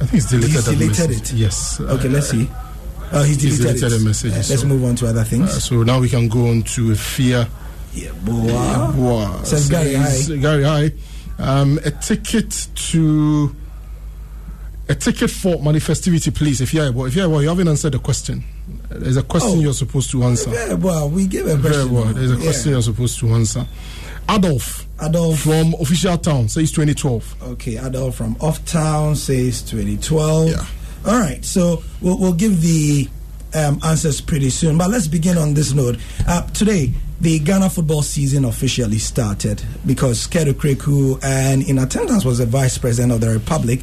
I 0.00 0.06
think 0.06 0.22
it's 0.22 0.30
deleted, 0.30 0.50
He's 0.54 0.64
deleted 0.64 1.10
it. 1.10 1.32
Yes. 1.32 1.80
Okay, 1.80 2.08
Uh, 2.08 2.10
let's 2.12 2.28
see. 2.30 2.48
Oh, 3.12 3.22
he's 3.22 3.40
He's 3.42 3.58
deleted, 3.58 3.80
deleted 3.80 3.92
it. 3.92 3.98
the 3.98 4.04
message, 4.08 4.32
Uh, 4.32 4.36
let's 4.36 4.60
so- 4.60 4.66
move 4.66 4.84
on 4.84 4.96
to 4.96 5.06
other 5.06 5.24
things. 5.24 5.50
Uh, 5.50 5.60
so 5.60 5.82
now 5.82 6.00
we 6.00 6.08
can 6.08 6.28
go 6.28 6.48
on 6.48 6.62
to 6.62 6.94
Fear. 6.96 7.46
Says 9.44 9.68
Gary, 9.68 9.92
Says 9.94 10.28
hi. 10.28 10.36
Gary, 10.36 10.64
hi. 10.64 10.92
Um, 11.38 11.78
a 11.84 11.90
ticket 11.90 12.68
to 12.90 13.54
a 14.88 14.94
ticket 14.94 15.30
for 15.30 15.56
manifestivity, 15.56 16.34
please. 16.34 16.60
If 16.60 16.74
you're 16.74 17.06
if 17.06 17.14
you're 17.14 17.42
you 17.42 17.48
haven't 17.48 17.68
answered 17.68 17.92
the 17.92 17.98
question. 17.98 18.44
There's 18.90 19.16
a 19.16 19.22
question 19.22 19.58
Oh. 19.58 19.60
you're 19.60 19.72
supposed 19.74 20.10
to 20.12 20.22
answer. 20.24 20.50
Very 20.50 20.74
well. 20.74 21.08
We 21.10 21.26
give 21.26 21.46
a 21.46 21.56
Very 21.56 21.84
well. 21.86 22.04
There's 22.12 22.30
a 22.32 22.36
Yeah. 22.36 22.42
question 22.42 22.72
you're 22.72 22.82
supposed 22.82 23.18
to 23.20 23.28
answer. 23.34 23.66
Adolf. 24.28 24.86
Adolf. 25.02 25.40
From 25.40 25.74
Official 25.80 26.16
Town 26.18 26.48
says 26.48 26.70
2012. 26.72 27.34
Okay, 27.42 27.76
Adolf 27.78 28.14
from 28.16 28.36
Off 28.40 28.64
Town 28.64 29.14
says 29.16 29.62
2012. 29.62 30.50
Yeah. 30.50 30.64
All 31.06 31.18
right, 31.18 31.44
so 31.44 31.82
we'll, 32.00 32.18
we'll 32.18 32.32
give 32.32 32.62
the 32.62 33.08
um, 33.54 33.78
answers 33.84 34.20
pretty 34.20 34.50
soon. 34.50 34.78
But 34.78 34.90
let's 34.90 35.06
begin 35.06 35.36
on 35.36 35.54
this 35.54 35.72
note. 35.72 35.98
Uh, 36.26 36.46
today, 36.48 36.92
the 37.20 37.38
Ghana 37.38 37.70
football 37.70 38.02
season 38.02 38.44
officially 38.44 38.98
started 38.98 39.62
because 39.86 40.26
Kurt 40.26 40.48
Okraku 40.48 41.22
and 41.22 41.62
in 41.68 41.78
attendance 41.78 42.24
was 42.24 42.38
the 42.38 42.46
Vice 42.46 42.78
President 42.78 43.12
of 43.12 43.20
the 43.20 43.30
Republic. 43.30 43.80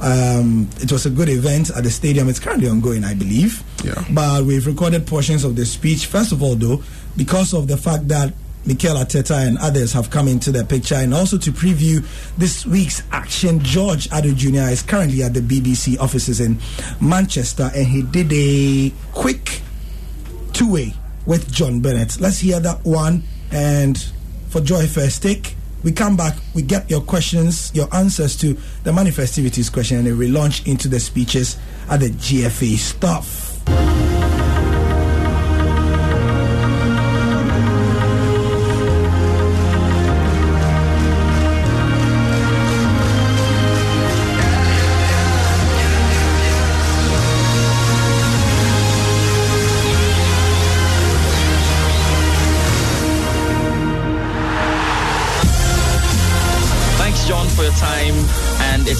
Um, 0.00 0.68
it 0.80 0.90
was 0.90 1.06
a 1.06 1.10
good 1.10 1.28
event 1.28 1.70
at 1.76 1.84
the 1.84 1.90
stadium. 1.90 2.28
It's 2.28 2.40
currently 2.40 2.68
ongoing, 2.68 3.04
I 3.04 3.14
believe. 3.14 3.62
Yeah. 3.84 4.04
But 4.10 4.44
we've 4.44 4.66
recorded 4.66 5.06
portions 5.06 5.44
of 5.44 5.54
the 5.54 5.64
speech. 5.64 6.06
First 6.06 6.32
of 6.32 6.42
all, 6.42 6.56
though, 6.56 6.82
because 7.16 7.54
of 7.54 7.68
the 7.68 7.76
fact 7.76 8.08
that 8.08 8.34
Mikel 8.64 8.96
Arteta 8.96 9.46
and 9.46 9.58
others 9.58 9.92
have 9.92 10.10
come 10.10 10.28
into 10.28 10.52
the 10.52 10.64
picture, 10.64 10.94
and 10.94 11.12
also 11.12 11.36
to 11.38 11.50
preview 11.50 12.04
this 12.38 12.64
week's 12.64 13.02
action, 13.10 13.58
George 13.60 14.08
Addo 14.10 14.34
Jr. 14.36 14.70
is 14.72 14.82
currently 14.82 15.22
at 15.22 15.34
the 15.34 15.40
BBC 15.40 15.98
offices 15.98 16.40
in 16.40 16.58
Manchester, 17.00 17.70
and 17.74 17.86
he 17.86 18.02
did 18.02 18.32
a 18.32 18.92
quick 19.12 19.60
Two 20.52 20.72
Way 20.72 20.94
with 21.26 21.50
John 21.52 21.80
Bennett. 21.80 22.20
Let's 22.20 22.38
hear 22.38 22.60
that 22.60 22.84
one. 22.84 23.24
And 23.50 24.02
for 24.48 24.60
Joy 24.60 24.86
First 24.86 25.22
Take, 25.22 25.56
we 25.82 25.92
come 25.92 26.16
back, 26.16 26.36
we 26.54 26.62
get 26.62 26.88
your 26.88 27.00
questions, 27.00 27.72
your 27.74 27.92
answers 27.94 28.36
to 28.38 28.56
the 28.84 28.92
manifestivities 28.92 29.70
question, 29.70 30.06
and 30.06 30.18
we 30.18 30.28
launch 30.28 30.66
into 30.66 30.88
the 30.88 31.00
speeches 31.00 31.58
at 31.90 32.00
the 32.00 32.10
GFA 32.10 32.76
stuff. 32.76 33.91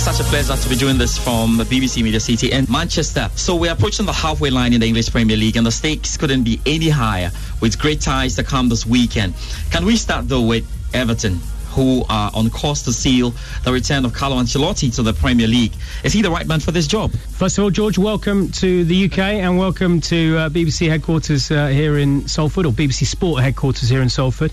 Such 0.03 0.19
a 0.19 0.25
pleasure 0.25 0.57
to 0.57 0.69
be 0.69 0.75
doing 0.75 0.99
this 0.99 1.17
from 1.17 1.59
BBC 1.59 2.03
Media 2.03 2.19
City 2.19 2.51
in 2.51 2.67
Manchester. 2.69 3.31
So 3.37 3.55
we're 3.55 3.71
approaching 3.71 4.05
the 4.05 4.13
halfway 4.13 4.51
line 4.51 4.73
in 4.73 4.81
the 4.81 4.87
English 4.89 5.13
Premier 5.13 5.37
League, 5.37 5.57
and 5.57 5.65
the 5.65 5.71
stakes 5.71 6.17
couldn't 6.17 6.43
be 6.43 6.61
any 6.67 6.89
higher 6.89 7.31
with 7.61 7.79
great 7.79 8.01
ties 8.01 8.35
to 8.35 8.43
come 8.43 8.69
this 8.69 8.85
weekend. 8.85 9.35
Can 9.71 9.85
we 9.85 9.95
start, 9.97 10.29
though, 10.29 10.43
with 10.43 10.67
Everton? 10.93 11.39
Who 11.75 12.05
are 12.09 12.33
on 12.35 12.51
course 12.51 12.83
to 12.83 12.93
seal 12.93 13.33
the 13.63 13.73
return 13.73 14.05
of 14.05 14.13
Carlo 14.13 14.39
Ancelotti 14.39 14.93
to 14.97 15.03
the 15.05 15.13
Premier 15.13 15.47
League? 15.47 15.73
Is 16.03 16.13
he 16.13 16.21
the 16.21 16.33
right 16.33 16.49
man 16.49 16.59
for 16.59 16.73
this 16.73 16.89
job? 16.89 17.13
First 17.13 17.59
of 17.59 17.65
all, 17.65 17.71
George, 17.71 17.97
welcome 17.97 18.51
to 18.53 18.85
the 18.85 19.05
UK 19.05 19.19
and 19.19 19.57
welcome 19.57 20.01
to 20.01 20.37
uh, 20.37 20.49
BBC 20.49 20.89
headquarters 20.89 21.49
uh, 21.53 21.69
here 21.69 21.97
in 21.97 22.27
Salford, 22.27 22.67
or 22.67 22.73
BBC 22.73 23.07
Sport 23.07 23.41
headquarters 23.41 23.89
here 23.89 24.03
in 24.03 24.09
Salford. 24.09 24.51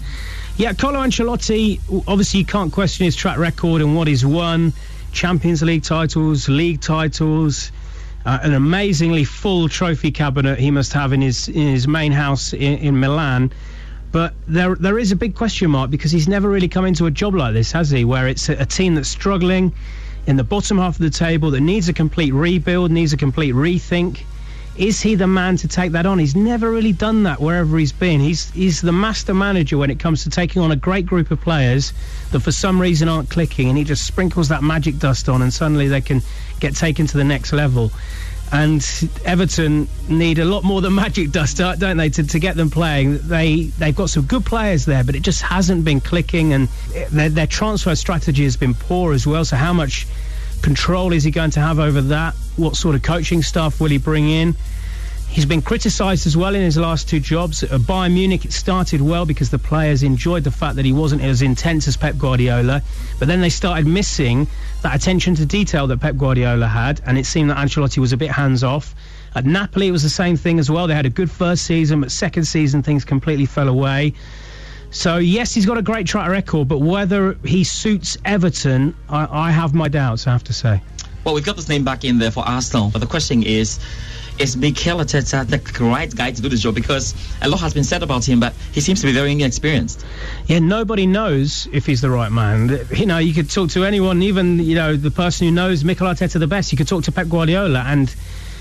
Yeah, 0.58 0.74
Carlo 0.74 1.00
Ancelotti, 1.00 1.80
obviously 2.08 2.42
you 2.42 2.46
can't 2.46 2.72
question 2.72 3.06
his 3.06 3.16
track 3.16 3.40
record 3.40 3.82
and 3.82 3.96
what 3.96 4.08
he's 4.08 4.24
won. 4.26 4.74
Champions 5.12 5.62
League 5.62 5.84
titles, 5.84 6.50
league 6.50 6.82
titles, 6.82 7.72
uh, 8.26 8.40
an 8.42 8.54
amazingly 8.54 9.24
full 9.24 9.70
trophy 9.70 10.12
cabinet 10.12 10.60
he 10.60 10.72
must 10.72 10.94
have 10.94 11.14
in 11.14 11.22
his 11.22 11.48
in 11.48 11.68
his 11.68 11.88
main 11.88 12.12
house 12.12 12.54
in, 12.54 12.78
in 12.80 13.00
Milan. 13.00 13.52
But 14.12 14.34
there 14.48 14.76
there 14.76 14.98
is 14.98 15.12
a 15.12 15.16
big 15.16 15.36
question 15.36 15.72
mark 15.72 15.92
because 15.92 16.12
he's 16.12 16.28
never 16.28 16.50
really 16.50 16.68
come 16.68 16.86
into 16.86 17.06
a 17.06 17.12
job 17.12 17.36
like 17.36 17.54
this, 17.54 17.72
has 17.72 17.90
he? 17.90 18.06
Where 18.06 18.28
it's 18.28 18.50
a, 18.50 18.54
a 18.54 18.66
team 18.66 18.96
that's 18.96 19.10
struggling 19.10 19.74
in 20.28 20.36
the 20.36 20.44
bottom 20.44 20.78
half 20.78 20.96
of 20.96 21.02
the 21.02 21.10
table 21.10 21.52
that 21.52 21.62
needs 21.62 21.90
a 21.90 21.94
complete 21.94 22.34
rebuild, 22.34 22.92
needs 22.92 23.14
a 23.14 23.18
complete 23.18 23.54
rethink. 23.54 24.22
Is 24.80 25.02
he 25.02 25.16
the 25.16 25.28
man 25.28 25.58
to 25.58 25.68
take 25.68 25.92
that 25.92 26.06
on? 26.06 26.20
He's 26.20 26.38
never 26.38 26.72
really 26.72 26.94
done 26.94 27.24
that 27.24 27.42
wherever 27.42 27.78
he's 27.78 27.92
been. 27.92 28.22
He's 28.22 28.50
he's 28.52 28.80
the 28.80 28.94
master 28.94 29.34
manager 29.34 29.78
when 29.78 29.92
it 29.92 30.00
comes 30.00 30.24
to 30.24 30.30
taking 30.30 30.62
on 30.62 30.72
a 30.72 30.78
great 30.78 31.06
group 31.06 31.32
of 31.32 31.42
players 31.42 31.92
that 32.32 32.40
for 32.40 32.54
some 32.54 32.80
reason 32.80 33.10
aren't 33.10 33.30
clicking, 33.30 33.68
and 33.68 33.78
he 33.78 33.84
just 33.84 34.08
sprinkles 34.08 34.48
that 34.48 34.64
magic 34.64 34.98
dust 34.98 35.28
on, 35.28 35.42
and 35.42 35.54
suddenly 35.54 35.90
they 35.90 36.00
can 36.00 36.22
get 36.62 36.78
taken 36.78 37.08
to 37.08 37.18
the 37.18 37.26
next 37.26 37.52
level. 37.52 37.92
And 38.54 38.82
Everton 39.26 39.90
need 40.08 40.40
a 40.40 40.46
lot 40.46 40.64
more 40.64 40.80
than 40.80 40.96
magic 40.96 41.32
dust, 41.32 41.58
don't 41.80 41.98
they, 41.98 42.10
to, 42.12 42.24
to 42.24 42.40
get 42.40 42.56
them 42.56 42.70
playing? 42.70 43.18
They 43.28 43.64
they've 43.64 43.94
got 43.94 44.10
some 44.10 44.24
good 44.24 44.46
players 44.46 44.86
there, 44.86 45.04
but 45.04 45.14
it 45.14 45.24
just 45.24 45.42
hasn't 45.42 45.84
been 45.84 46.00
clicking, 46.00 46.54
and 46.54 46.70
their, 47.12 47.28
their 47.28 47.48
transfer 47.48 47.96
strategy 47.96 48.46
has 48.46 48.56
been 48.56 48.74
poor 48.74 49.12
as 49.12 49.28
well. 49.28 49.44
So 49.44 49.58
how 49.58 49.74
much 49.74 50.08
control 50.62 51.14
is 51.14 51.24
he 51.24 51.32
going 51.32 51.52
to 51.52 51.60
have 51.60 51.80
over 51.80 52.02
that? 52.02 52.36
What 52.56 52.76
sort 52.76 52.96
of 52.96 53.02
coaching 53.02 53.42
staff 53.42 53.80
will 53.80 53.90
he 53.90 53.98
bring 53.98 54.30
in? 54.30 54.56
He's 55.30 55.46
been 55.46 55.62
criticised 55.62 56.26
as 56.26 56.36
well 56.36 56.56
in 56.56 56.62
his 56.62 56.76
last 56.76 57.08
two 57.08 57.20
jobs. 57.20 57.62
At 57.62 57.82
Bayern 57.82 58.14
Munich, 58.14 58.46
it 58.46 58.52
started 58.52 59.00
well 59.00 59.28
because 59.28 59.52
the 59.52 59.60
players 59.60 60.02
enjoyed 60.02 60.44
the 60.44 60.52
fact 60.52 60.76
that 60.78 60.86
he 60.86 60.92
wasn't 60.92 61.22
as 61.22 61.44
intense 61.44 61.88
as 61.88 61.96
Pep 61.96 62.18
Guardiola. 62.18 62.82
But 63.20 63.28
then 63.28 63.40
they 63.40 63.50
started 63.50 63.86
missing 63.86 64.48
that 64.82 64.96
attention 64.96 65.36
to 65.36 65.46
detail 65.46 65.86
that 65.88 66.00
Pep 66.00 66.18
Guardiola 66.18 66.68
had, 66.68 67.00
and 67.06 67.16
it 67.16 67.28
seemed 67.28 67.52
that 67.52 67.58
Ancelotti 67.58 68.00
was 68.00 68.12
a 68.12 68.18
bit 68.18 68.32
hands 68.32 68.64
off. 68.64 68.96
At 69.36 69.46
Napoli, 69.46 69.88
it 69.88 69.92
was 69.92 70.02
the 70.02 70.10
same 70.10 70.36
thing 70.36 70.58
as 70.58 70.72
well. 70.72 70.88
They 70.88 70.96
had 70.96 71.06
a 71.06 71.12
good 71.12 71.30
first 71.30 71.64
season, 71.66 72.02
but 72.02 72.12
second 72.12 72.46
season, 72.46 72.82
things 72.82 73.06
completely 73.06 73.46
fell 73.46 73.70
away. 73.70 74.16
So, 74.92 75.18
yes, 75.18 75.54
he's 75.54 75.66
got 75.66 75.78
a 75.78 75.82
great 75.82 76.08
track 76.08 76.30
record, 76.30 76.68
but 76.68 76.80
whether 76.80 77.34
he 77.46 77.64
suits 77.64 78.18
Everton, 78.26 78.96
I, 79.08 79.48
I 79.48 79.52
have 79.52 79.74
my 79.74 79.88
doubts, 79.88 80.26
I 80.26 80.32
have 80.32 80.44
to 80.46 80.54
say. 80.54 80.82
Well, 81.24 81.36
we've 81.36 81.46
got 81.46 81.58
his 81.58 81.70
name 81.70 81.84
back 81.84 82.04
in 82.04 82.18
there 82.18 82.32
for 82.32 82.44
Arsenal, 82.48 82.90
but 82.92 83.00
the 83.00 83.08
question 83.08 83.44
is, 83.44 83.80
is 84.40 84.56
Mikel 84.56 85.00
Arteta 85.00 85.46
the 85.48 85.84
right 85.84 86.14
guy 86.16 86.32
to 86.32 86.42
do 86.42 86.48
this 86.48 86.62
job? 86.62 86.74
Because 86.74 87.14
a 87.42 87.50
lot 87.50 87.60
has 87.60 87.74
been 87.74 87.84
said 87.84 88.02
about 88.04 88.28
him, 88.28 88.40
but 88.40 88.54
he 88.72 88.80
seems 88.80 89.02
to 89.02 89.08
be 89.08 89.12
very 89.12 89.34
inexperienced. 89.34 90.06
Yeah, 90.48 90.60
nobody 90.60 91.06
knows 91.06 91.68
if 91.74 91.86
he's 91.86 92.00
the 92.00 92.10
right 92.10 92.32
man. 92.32 92.80
You 92.96 93.06
know, 93.06 93.18
you 93.18 93.34
could 93.34 93.50
talk 93.50 93.70
to 93.72 93.84
anyone, 93.84 94.22
even 94.22 94.60
you 94.60 94.76
know 94.76 94.96
the 94.96 95.12
person 95.12 95.48
who 95.48 95.54
knows 95.54 95.84
Mikel 95.84 96.08
Arteta 96.08 96.40
the 96.40 96.48
best. 96.48 96.72
You 96.72 96.78
could 96.78 96.88
talk 96.88 97.04
to 97.04 97.12
Pep 97.12 97.28
Guardiola, 97.28 97.84
and 97.86 98.16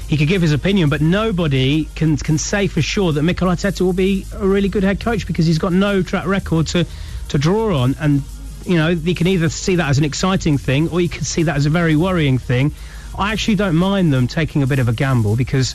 he 0.08 0.16
could 0.16 0.28
give 0.28 0.40
his 0.40 0.52
opinion, 0.52 0.88
but 0.88 1.00
nobody 1.02 1.84
can 1.94 2.16
can 2.16 2.38
say 2.38 2.66
for 2.66 2.80
sure 2.80 3.12
that 3.12 3.22
Mikel 3.22 3.48
Arteta 3.48 3.82
will 3.82 3.92
be 3.92 4.26
a 4.34 4.46
really 4.46 4.68
good 4.68 4.82
head 4.82 5.00
coach 5.00 5.26
because 5.26 5.46
he's 5.46 5.58
got 5.58 5.72
no 5.72 6.02
track 6.02 6.26
record 6.26 6.66
to 6.68 6.86
to 7.28 7.38
draw 7.38 7.76
on. 7.76 7.94
And 8.00 8.22
you 8.64 8.76
know, 8.76 8.88
you 8.88 9.14
can 9.14 9.26
either 9.26 9.50
see 9.50 9.76
that 9.76 9.88
as 9.88 9.98
an 9.98 10.04
exciting 10.04 10.56
thing, 10.56 10.88
or 10.88 11.00
you 11.00 11.10
can 11.10 11.24
see 11.24 11.42
that 11.44 11.56
as 11.56 11.66
a 11.66 11.70
very 11.70 11.94
worrying 11.94 12.38
thing. 12.38 12.72
I 13.18 13.32
actually 13.32 13.56
don't 13.56 13.76
mind 13.76 14.12
them 14.12 14.26
taking 14.28 14.62
a 14.62 14.66
bit 14.66 14.78
of 14.78 14.88
a 14.88 14.92
gamble 14.92 15.36
because 15.36 15.74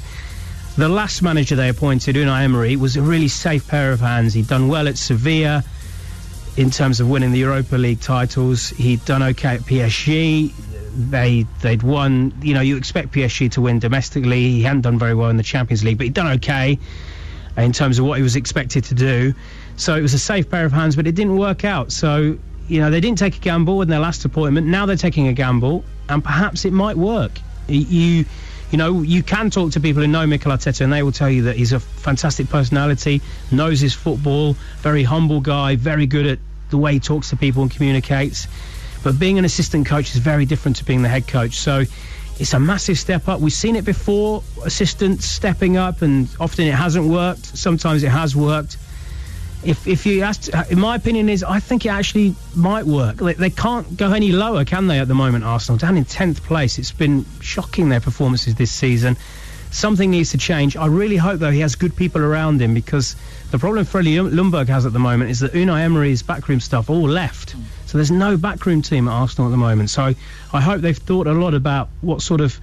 the 0.77 0.89
last 0.89 1.21
manager 1.21 1.55
they 1.55 1.69
appointed, 1.69 2.15
Unai 2.15 2.43
Emery, 2.43 2.75
was 2.75 2.97
a 2.97 3.01
really 3.01 3.27
safe 3.27 3.67
pair 3.67 3.91
of 3.91 3.99
hands. 3.99 4.33
He'd 4.33 4.47
done 4.47 4.67
well 4.67 4.87
at 4.87 4.97
Sevilla 4.97 5.63
in 6.57 6.71
terms 6.71 6.99
of 6.99 7.09
winning 7.09 7.31
the 7.31 7.39
Europa 7.39 7.75
League 7.75 8.01
titles. 8.01 8.69
He'd 8.69 9.05
done 9.05 9.21
okay 9.21 9.55
at 9.55 9.61
PSG. 9.61 10.51
They 10.95 11.45
they'd 11.61 11.83
won. 11.83 12.33
You 12.41 12.53
know, 12.53 12.61
you 12.61 12.77
expect 12.77 13.11
PSG 13.11 13.51
to 13.51 13.61
win 13.61 13.79
domestically. 13.79 14.41
He 14.41 14.61
hadn't 14.61 14.81
done 14.81 14.99
very 14.99 15.15
well 15.15 15.29
in 15.29 15.37
the 15.37 15.43
Champions 15.43 15.83
League, 15.83 15.97
but 15.97 16.05
he'd 16.05 16.13
done 16.13 16.33
okay 16.33 16.77
in 17.57 17.71
terms 17.71 17.99
of 17.99 18.05
what 18.05 18.17
he 18.17 18.23
was 18.23 18.35
expected 18.35 18.83
to 18.85 18.95
do. 18.95 19.33
So 19.75 19.95
it 19.95 20.01
was 20.01 20.13
a 20.13 20.19
safe 20.19 20.49
pair 20.49 20.65
of 20.65 20.71
hands, 20.71 20.95
but 20.95 21.07
it 21.07 21.15
didn't 21.15 21.37
work 21.37 21.65
out. 21.65 21.91
So 21.91 22.37
you 22.67 22.79
know, 22.79 22.89
they 22.89 23.01
didn't 23.01 23.17
take 23.17 23.37
a 23.37 23.39
gamble 23.39 23.81
in 23.81 23.89
their 23.89 23.99
last 23.99 24.25
appointment. 24.25 24.67
Now 24.67 24.85
they're 24.85 24.95
taking 24.95 25.27
a 25.27 25.33
gamble, 25.33 25.83
and 26.09 26.23
perhaps 26.23 26.65
it 26.65 26.73
might 26.73 26.97
work. 26.97 27.31
You, 27.67 28.25
you 28.71 28.77
know, 28.77 29.01
you 29.01 29.23
can 29.23 29.49
talk 29.49 29.71
to 29.73 29.79
people 29.79 30.01
who 30.01 30.07
know 30.07 30.25
Mikel 30.25 30.51
Arteta, 30.51 30.81
and 30.81 30.91
they 30.91 31.03
will 31.03 31.11
tell 31.11 31.29
you 31.29 31.43
that 31.43 31.55
he's 31.55 31.73
a 31.73 31.79
fantastic 31.79 32.49
personality, 32.49 33.21
knows 33.51 33.79
his 33.79 33.93
football, 33.93 34.53
very 34.79 35.03
humble 35.03 35.41
guy, 35.41 35.75
very 35.75 36.05
good 36.05 36.25
at 36.25 36.39
the 36.69 36.77
way 36.77 36.93
he 36.93 36.99
talks 36.99 37.29
to 37.29 37.35
people 37.35 37.61
and 37.61 37.71
communicates. 37.71 38.47
But 39.03 39.19
being 39.19 39.37
an 39.37 39.45
assistant 39.45 39.85
coach 39.85 40.15
is 40.15 40.17
very 40.17 40.45
different 40.45 40.77
to 40.77 40.85
being 40.85 41.01
the 41.01 41.09
head 41.09 41.27
coach. 41.27 41.55
So 41.55 41.83
it's 42.39 42.53
a 42.53 42.59
massive 42.59 42.97
step 42.97 43.27
up. 43.27 43.39
We've 43.39 43.53
seen 43.53 43.75
it 43.75 43.85
before, 43.85 44.43
assistants 44.65 45.25
stepping 45.25 45.77
up, 45.77 46.01
and 46.01 46.27
often 46.39 46.65
it 46.65 46.73
hasn't 46.73 47.07
worked. 47.07 47.45
Sometimes 47.45 48.03
it 48.03 48.09
has 48.09 48.35
worked 48.35 48.77
if 49.65 49.87
if 49.87 50.05
you 50.05 50.21
asked, 50.21 50.49
in 50.69 50.79
my 50.79 50.95
opinion, 50.95 51.29
is 51.29 51.43
I 51.43 51.59
think 51.59 51.85
it 51.85 51.89
actually 51.89 52.35
might 52.55 52.85
work. 52.85 53.17
They, 53.17 53.33
they 53.33 53.49
can't 53.49 53.97
go 53.97 54.11
any 54.11 54.31
lower, 54.31 54.65
can 54.65 54.87
they? 54.87 54.99
At 54.99 55.07
the 55.07 55.15
moment, 55.15 55.43
Arsenal 55.43 55.77
down 55.77 55.97
in 55.97 56.05
tenth 56.05 56.43
place. 56.43 56.77
It's 56.77 56.91
been 56.91 57.25
shocking 57.41 57.89
their 57.89 58.01
performances 58.01 58.55
this 58.55 58.71
season. 58.71 59.17
Something 59.71 60.11
needs 60.11 60.31
to 60.31 60.37
change. 60.37 60.77
I 60.77 60.85
really 60.85 61.17
hope 61.17 61.39
though 61.39 61.51
he 61.51 61.61
has 61.61 61.75
good 61.75 61.95
people 61.95 62.21
around 62.21 62.61
him 62.61 62.73
because 62.73 63.15
the 63.51 63.57
problem 63.57 63.85
Freddie 63.85 64.15
Ljungberg 64.15 64.67
has 64.67 64.85
at 64.85 64.93
the 64.93 64.99
moment 64.99 65.31
is 65.31 65.39
that 65.39 65.53
Unai 65.53 65.81
Emery's 65.81 66.21
backroom 66.21 66.59
stuff 66.59 66.89
all 66.89 67.09
left. 67.09 67.55
So 67.93 67.99
there's 67.99 68.09
no 68.09 68.37
backroom 68.37 68.81
team 68.81 69.07
at 69.07 69.11
Arsenal 69.11 69.49
at 69.49 69.51
the 69.51 69.57
moment. 69.57 69.91
So 69.91 70.15
I 70.51 70.61
hope 70.61 70.81
they've 70.81 70.97
thought 70.97 71.27
a 71.27 71.31
lot 71.31 71.53
about 71.53 71.89
what 72.01 72.23
sort 72.23 72.41
of 72.41 72.59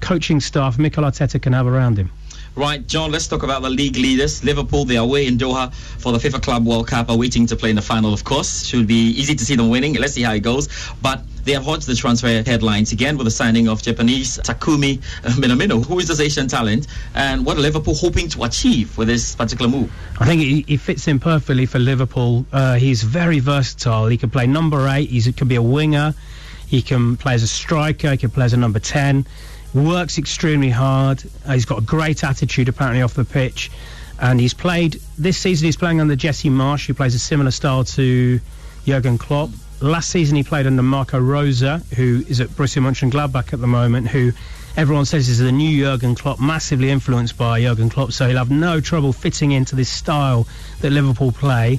coaching 0.00 0.40
staff 0.40 0.78
Mikel 0.78 1.04
Arteta 1.04 1.42
can 1.42 1.52
have 1.52 1.66
around 1.66 1.98
him. 1.98 2.10
Right, 2.54 2.86
John, 2.86 3.10
let's 3.10 3.26
talk 3.26 3.44
about 3.44 3.62
the 3.62 3.70
league 3.70 3.96
leaders. 3.96 4.44
Liverpool, 4.44 4.84
they 4.84 4.98
are 4.98 5.04
away 5.04 5.26
in 5.26 5.38
Doha 5.38 5.72
for 5.72 6.12
the 6.12 6.18
FIFA 6.18 6.42
Club 6.42 6.66
World 6.66 6.86
Cup, 6.86 7.08
are 7.08 7.16
waiting 7.16 7.46
to 7.46 7.56
play 7.56 7.70
in 7.70 7.76
the 7.76 7.82
final, 7.82 8.12
of 8.12 8.24
course. 8.24 8.66
Should 8.66 8.86
be 8.86 9.10
easy 9.12 9.34
to 9.34 9.44
see 9.44 9.56
them 9.56 9.70
winning. 9.70 9.94
Let's 9.94 10.12
see 10.12 10.22
how 10.22 10.34
it 10.34 10.40
goes. 10.40 10.68
But 11.00 11.22
they 11.44 11.52
have 11.52 11.64
hodged 11.64 11.86
the 11.86 11.94
transfer 11.94 12.42
headlines 12.42 12.92
again 12.92 13.16
with 13.16 13.24
the 13.24 13.30
signing 13.30 13.68
of 13.68 13.82
Japanese 13.82 14.36
Takumi 14.38 14.98
Minamino. 15.22 15.82
Who 15.84 15.98
is 15.98 16.08
this 16.08 16.20
Asian 16.20 16.46
talent? 16.46 16.88
And 17.14 17.46
what 17.46 17.56
are 17.56 17.60
Liverpool 17.60 17.94
hoping 17.94 18.28
to 18.28 18.44
achieve 18.44 18.98
with 18.98 19.08
this 19.08 19.34
particular 19.34 19.70
move? 19.70 19.90
I 20.20 20.26
think 20.26 20.42
he, 20.42 20.62
he 20.68 20.76
fits 20.76 21.08
in 21.08 21.20
perfectly 21.20 21.64
for 21.64 21.78
Liverpool. 21.78 22.44
Uh, 22.52 22.74
he's 22.74 23.02
very 23.02 23.38
versatile. 23.38 24.08
He 24.08 24.18
can 24.18 24.28
play 24.28 24.46
number 24.46 24.88
eight. 24.88 25.08
He's, 25.08 25.24
he 25.24 25.32
can 25.32 25.48
be 25.48 25.56
a 25.56 25.62
winger. 25.62 26.14
He 26.66 26.82
can 26.82 27.16
play 27.16 27.32
as 27.32 27.42
a 27.42 27.48
striker. 27.48 28.10
He 28.10 28.18
can 28.18 28.30
play 28.30 28.44
as 28.44 28.52
a 28.52 28.58
number 28.58 28.78
ten. 28.78 29.26
Works 29.74 30.18
extremely 30.18 30.70
hard. 30.70 31.22
Uh, 31.46 31.52
he's 31.52 31.64
got 31.64 31.78
a 31.78 31.82
great 31.82 32.24
attitude 32.24 32.68
apparently 32.68 33.02
off 33.02 33.14
the 33.14 33.24
pitch, 33.24 33.70
and 34.20 34.38
he's 34.38 34.54
played 34.54 35.00
this 35.18 35.38
season. 35.38 35.66
He's 35.66 35.76
playing 35.76 36.00
under 36.00 36.16
Jesse 36.16 36.50
Marsch, 36.50 36.86
who 36.86 36.94
plays 36.94 37.14
a 37.14 37.18
similar 37.18 37.50
style 37.50 37.84
to 37.84 38.40
Jurgen 38.84 39.18
Klopp. 39.18 39.50
Last 39.80 40.10
season 40.10 40.36
he 40.36 40.42
played 40.42 40.66
under 40.66 40.82
Marco 40.82 41.18
Rose, 41.18 41.60
who 41.60 42.24
is 42.28 42.40
at 42.40 42.48
Borussia 42.50 42.82
Mönchengladbach 42.82 43.52
at 43.52 43.60
the 43.60 43.66
moment, 43.66 44.08
who 44.08 44.32
Everyone 44.74 45.04
says 45.04 45.28
is 45.28 45.38
the 45.38 45.52
new 45.52 45.84
Jurgen 45.84 46.14
Klopp, 46.14 46.40
massively 46.40 46.88
influenced 46.88 47.36
by 47.36 47.60
Jurgen 47.60 47.90
Klopp, 47.90 48.10
so 48.10 48.26
he'll 48.26 48.38
have 48.38 48.50
no 48.50 48.80
trouble 48.80 49.12
fitting 49.12 49.52
into 49.52 49.76
this 49.76 49.90
style 49.90 50.46
that 50.80 50.88
Liverpool 50.88 51.30
play. 51.30 51.78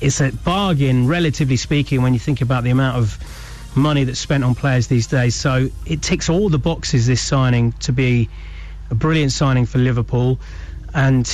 It's 0.00 0.22
a 0.22 0.32
bargain, 0.32 1.06
relatively 1.06 1.58
speaking, 1.58 2.00
when 2.00 2.14
you 2.14 2.18
think 2.18 2.40
about 2.40 2.64
the 2.64 2.70
amount 2.70 2.96
of 2.96 3.18
money 3.74 4.04
that's 4.04 4.18
spent 4.18 4.44
on 4.44 4.54
players 4.54 4.88
these 4.88 5.06
days. 5.06 5.34
So 5.34 5.68
it 5.86 6.02
ticks 6.02 6.28
all 6.28 6.48
the 6.48 6.58
boxes, 6.58 7.06
this 7.06 7.22
signing, 7.22 7.72
to 7.80 7.92
be 7.92 8.28
a 8.90 8.94
brilliant 8.94 9.32
signing 9.32 9.66
for 9.66 9.78
Liverpool. 9.78 10.40
And 10.94 11.26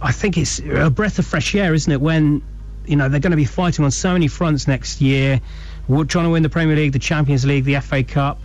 I 0.00 0.12
think 0.12 0.38
it's 0.38 0.60
a 0.60 0.90
breath 0.90 1.18
of 1.18 1.26
fresh 1.26 1.54
air, 1.54 1.74
isn't 1.74 1.90
it, 1.90 2.00
when 2.00 2.42
you 2.86 2.96
know 2.96 3.08
they're 3.08 3.20
going 3.20 3.32
to 3.32 3.36
be 3.36 3.44
fighting 3.44 3.84
on 3.84 3.90
so 3.90 4.12
many 4.12 4.28
fronts 4.28 4.66
next 4.66 5.00
year. 5.00 5.40
We're 5.88 6.04
trying 6.04 6.24
to 6.24 6.30
win 6.30 6.42
the 6.42 6.48
Premier 6.48 6.76
League, 6.76 6.92
the 6.92 6.98
Champions 6.98 7.44
League, 7.44 7.64
the 7.64 7.80
FA 7.80 8.02
Cup. 8.02 8.40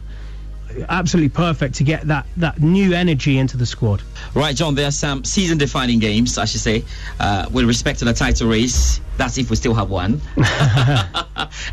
Absolutely 0.89 1.29
perfect 1.29 1.75
to 1.75 1.83
get 1.83 2.07
that, 2.07 2.25
that 2.37 2.59
new 2.59 2.93
energy 2.93 3.37
into 3.37 3.57
the 3.57 3.65
squad. 3.65 4.01
Right, 4.33 4.55
John, 4.55 4.75
there 4.75 4.87
are 4.87 4.91
some 4.91 5.23
season 5.23 5.57
defining 5.57 5.99
games, 5.99 6.37
I 6.37 6.45
should 6.45 6.61
say, 6.61 6.83
uh, 7.19 7.47
with 7.51 7.65
respect 7.65 7.99
to 7.99 8.05
the 8.05 8.13
title 8.13 8.49
race. 8.49 8.99
That's 9.17 9.37
if 9.37 9.49
we 9.49 9.55
still 9.55 9.73
have 9.73 9.89
one. 9.89 10.21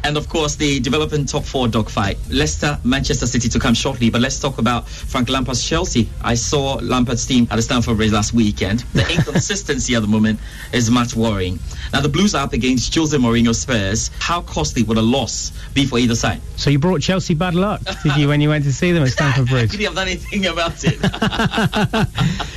and 0.04 0.16
of 0.16 0.28
course, 0.28 0.56
the 0.56 0.80
developing 0.80 1.26
top 1.26 1.44
four 1.44 1.68
dogfight. 1.68 2.18
Leicester, 2.30 2.78
Manchester 2.84 3.26
City 3.26 3.48
to 3.50 3.58
come 3.58 3.74
shortly, 3.74 4.10
but 4.10 4.20
let's 4.20 4.40
talk 4.40 4.58
about 4.58 4.88
Frank 4.88 5.28
Lampard's 5.28 5.62
Chelsea. 5.66 6.08
I 6.22 6.34
saw 6.34 6.74
Lampard's 6.82 7.26
team 7.26 7.46
at 7.50 7.56
the 7.56 7.62
Stamford 7.62 7.96
Bridge 7.96 8.12
last 8.12 8.32
weekend. 8.32 8.80
The 8.94 9.08
inconsistency 9.14 9.94
at 9.94 10.00
the 10.00 10.08
moment 10.08 10.40
is 10.72 10.90
much 10.90 11.14
worrying. 11.14 11.58
Now, 11.92 12.00
the 12.00 12.08
Blues 12.08 12.34
are 12.34 12.44
up 12.44 12.52
against 12.54 12.94
Jose 12.94 13.16
Mourinho 13.16 13.54
Spurs. 13.54 14.10
How 14.18 14.40
costly 14.42 14.82
would 14.82 14.96
a 14.98 15.02
loss 15.02 15.52
be 15.74 15.86
for 15.86 15.98
either 15.98 16.14
side? 16.14 16.40
So 16.56 16.70
you 16.70 16.78
brought 16.78 17.02
Chelsea 17.02 17.34
bad 17.34 17.54
luck, 17.54 17.82
did 18.02 18.16
you, 18.16 18.28
when 18.28 18.40
you 18.40 18.48
went 18.48 18.64
to 18.64 18.72
see 18.72 18.92
them 18.92 19.02
at 19.02 19.10
Stamford 19.10 19.46
Bridge? 19.48 19.70
Could 19.70 19.80
he 19.80 19.84
have 19.84 19.94
done 19.94 20.08
anything 20.08 20.46
about 20.46 20.82
it? 20.82 20.98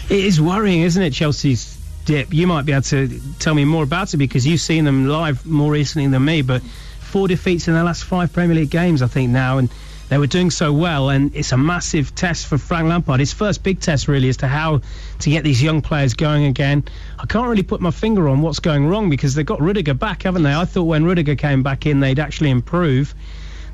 It 0.10 0.24
is 0.24 0.40
worrying, 0.40 0.84
isn't 0.84 1.04
it, 1.04 1.12
Chelsea's 1.12 1.77
dip? 2.08 2.34
You 2.34 2.48
might 2.48 2.66
be 2.66 2.72
able 2.72 2.84
to 2.84 3.20
tell 3.38 3.54
me 3.54 3.66
more 3.66 3.84
about 3.84 4.14
it 4.14 4.18
because 4.18 4.48
you've 4.48 4.62
seen 4.62 4.86
them 4.86 5.08
live 5.08 5.46
more 5.46 5.70
recently 5.70 6.08
than 6.08 6.24
me, 6.24 6.42
but 6.42 6.64
four 7.02 7.28
defeats 7.28 7.68
in 7.68 7.74
their 7.74 7.84
last 7.84 8.06
five 8.06 8.32
Premier 8.32 8.56
League 8.56 8.70
games, 8.70 9.02
I 9.02 9.08
think, 9.08 9.30
now, 9.30 9.58
and 9.58 9.70
they 10.08 10.18
were 10.18 10.28
doing 10.28 10.50
so 10.50 10.72
well, 10.72 11.10
and 11.10 11.36
it's 11.36 11.52
a 11.52 11.58
massive 11.58 12.16
test 12.16 12.48
for 12.48 12.58
Frank 12.58 12.88
Lampard. 12.88 13.20
His 13.20 13.34
first 13.34 13.62
big 13.62 13.82
test, 13.82 14.08
really, 14.08 14.30
as 14.30 14.38
to 14.38 14.48
how 14.48 14.82
to 15.20 15.30
get 15.30 15.44
these 15.44 15.62
young 15.62 15.82
players 15.82 16.14
going 16.14 16.46
again. 16.46 16.86
I 17.20 17.26
can't 17.26 17.50
really 17.50 17.64
put 17.64 17.82
my 17.82 17.92
finger 17.92 18.30
on 18.30 18.42
what's 18.42 18.60
going 18.60 18.88
wrong 18.88 19.10
because 19.10 19.36
they've 19.36 19.46
got 19.46 19.60
Rudiger 19.60 19.94
back, 19.94 20.24
haven't 20.24 20.44
they? 20.44 20.56
I 20.56 20.64
thought 20.64 20.84
when 20.84 21.04
Rudiger 21.04 21.36
came 21.36 21.62
back 21.62 21.86
in, 21.86 22.00
they'd 22.00 22.20
actually 22.20 22.52
improve. 22.52 23.14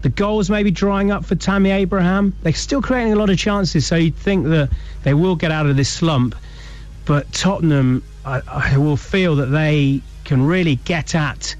The 0.01 0.09
goals 0.09 0.49
may 0.49 0.63
be 0.63 0.71
drying 0.71 1.11
up 1.11 1.23
for 1.23 1.35
Tammy 1.35 1.69
Abraham. 1.69 2.33
They're 2.41 2.53
still 2.53 2.81
creating 2.81 3.13
a 3.13 3.15
lot 3.15 3.29
of 3.29 3.37
chances, 3.37 3.85
so 3.85 3.95
you'd 3.95 4.15
think 4.15 4.47
that 4.47 4.71
they 5.03 5.13
will 5.13 5.35
get 5.35 5.51
out 5.51 5.67
of 5.67 5.77
this 5.77 5.89
slump. 5.89 6.35
But 7.05 7.31
Tottenham, 7.31 8.01
I, 8.25 8.41
I 8.47 8.77
will 8.77 8.97
feel 8.97 9.35
that 9.37 9.47
they 9.47 10.01
can 10.23 10.45
really 10.45 10.75
get 10.75 11.15
at 11.15 11.55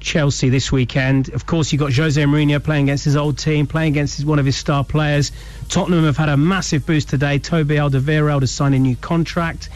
Chelsea 0.00 0.48
this 0.48 0.70
weekend. 0.70 1.30
Of 1.30 1.46
course, 1.46 1.72
you've 1.72 1.80
got 1.80 1.92
Jose 1.92 2.22
Mourinho 2.22 2.62
playing 2.62 2.84
against 2.84 3.04
his 3.04 3.16
old 3.16 3.38
team, 3.38 3.66
playing 3.66 3.92
against 3.92 4.16
his, 4.16 4.24
one 4.24 4.38
of 4.38 4.46
his 4.46 4.56
star 4.56 4.84
players. 4.84 5.32
Tottenham 5.68 6.04
have 6.04 6.16
had 6.16 6.28
a 6.28 6.36
massive 6.36 6.86
boost 6.86 7.08
today. 7.08 7.38
Toby 7.38 7.76
Alderweireld 7.76 8.42
has 8.42 8.52
signed 8.52 8.74
a 8.74 8.78
new 8.78 8.96
contract. 8.96 9.68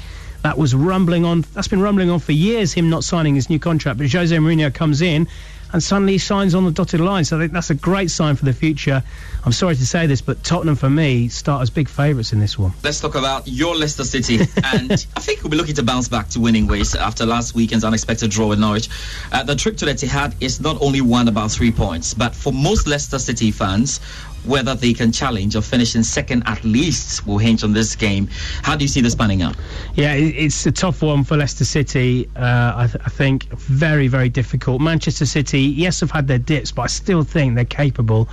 That 0.42 0.56
was 0.56 0.74
rumbling 0.74 1.24
on. 1.24 1.44
That's 1.52 1.68
been 1.68 1.82
rumbling 1.82 2.10
on 2.10 2.20
for 2.20 2.32
years. 2.32 2.72
Him 2.72 2.88
not 2.88 3.04
signing 3.04 3.34
his 3.34 3.50
new 3.50 3.58
contract, 3.58 3.98
but 3.98 4.10
Jose 4.10 4.34
Mourinho 4.34 4.72
comes 4.72 5.02
in 5.02 5.28
and 5.72 5.82
suddenly 5.82 6.14
he 6.14 6.18
signs 6.18 6.54
on 6.54 6.64
the 6.64 6.70
dotted 6.70 7.00
line. 7.00 7.24
So 7.24 7.36
I 7.36 7.40
think 7.40 7.52
that's 7.52 7.70
a 7.70 7.74
great 7.74 8.10
sign 8.10 8.36
for 8.36 8.44
the 8.44 8.52
future. 8.52 9.02
I'm 9.44 9.52
sorry 9.52 9.74
to 9.76 9.86
say 9.86 10.06
this, 10.06 10.20
but 10.20 10.42
Tottenham 10.44 10.76
for 10.76 10.90
me 10.90 11.28
start 11.28 11.62
as 11.62 11.70
big 11.70 11.88
favourites 11.88 12.32
in 12.32 12.40
this 12.40 12.58
one. 12.58 12.72
Let's 12.82 13.00
talk 13.00 13.14
about 13.14 13.46
your 13.46 13.76
Leicester 13.76 14.04
City. 14.04 14.36
and 14.64 14.92
I 14.92 15.20
think 15.20 15.42
we'll 15.42 15.50
be 15.50 15.56
looking 15.56 15.74
to 15.76 15.82
bounce 15.82 16.08
back 16.08 16.28
to 16.30 16.40
winning 16.40 16.66
ways 16.66 16.94
after 16.94 17.24
last 17.24 17.54
weekend's 17.54 17.84
unexpected 17.84 18.30
draw 18.30 18.48
with 18.48 18.58
Norwich. 18.58 18.88
Uh, 19.32 19.42
the 19.42 19.56
trip 19.56 19.76
to 19.78 19.84
the 19.84 19.92
Etihad 19.92 20.34
is 20.40 20.60
not 20.60 20.80
only 20.80 21.00
one 21.00 21.28
about 21.28 21.50
three 21.50 21.72
points, 21.72 22.14
but 22.14 22.34
for 22.34 22.52
most 22.52 22.86
Leicester 22.86 23.18
City 23.18 23.50
fans, 23.50 24.00
whether 24.44 24.74
they 24.74 24.92
can 24.92 25.12
challenge 25.12 25.54
or 25.54 25.62
finish 25.62 25.94
in 25.94 26.02
second 26.04 26.42
at 26.46 26.62
least 26.64 27.26
will 27.26 27.38
hinge 27.38 27.62
on 27.62 27.72
this 27.72 27.94
game. 27.94 28.28
How 28.62 28.76
do 28.76 28.84
you 28.84 28.88
see 28.88 29.00
this 29.00 29.14
panning 29.14 29.42
out? 29.42 29.56
Yeah, 29.94 30.14
it's 30.14 30.64
a 30.66 30.72
tough 30.72 31.02
one 31.02 31.24
for 31.24 31.36
Leicester 31.36 31.64
City. 31.64 32.28
Uh, 32.36 32.72
I, 32.76 32.86
th- 32.86 33.04
I 33.04 33.10
think 33.10 33.44
very, 33.58 34.08
very 34.08 34.28
difficult. 34.28 34.80
Manchester 34.80 35.26
City, 35.26 35.60
yes, 35.62 36.00
have 36.00 36.10
had 36.10 36.26
their 36.26 36.38
dips, 36.38 36.72
but 36.72 36.82
I 36.82 36.86
still 36.86 37.22
think 37.22 37.54
they're 37.54 37.64
capable 37.64 38.28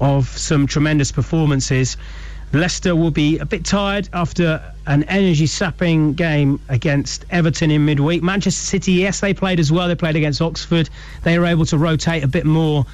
of 0.00 0.26
some 0.26 0.66
tremendous 0.66 1.12
performances. 1.12 1.96
Leicester 2.52 2.94
will 2.94 3.10
be 3.10 3.38
a 3.38 3.44
bit 3.44 3.64
tired 3.64 4.08
after 4.12 4.62
an 4.86 5.02
energy 5.04 5.46
sapping 5.46 6.14
game 6.14 6.60
against 6.68 7.24
Everton 7.30 7.70
in 7.70 7.84
midweek. 7.84 8.22
Manchester 8.22 8.64
City, 8.64 8.92
yes, 8.92 9.20
they 9.20 9.34
played 9.34 9.58
as 9.58 9.72
well. 9.72 9.88
They 9.88 9.96
played 9.96 10.14
against 10.14 10.40
Oxford. 10.40 10.88
They 11.24 11.38
were 11.38 11.46
able 11.46 11.66
to 11.66 11.78
rotate 11.78 12.22
a 12.22 12.28
bit 12.28 12.46
more 12.46 12.86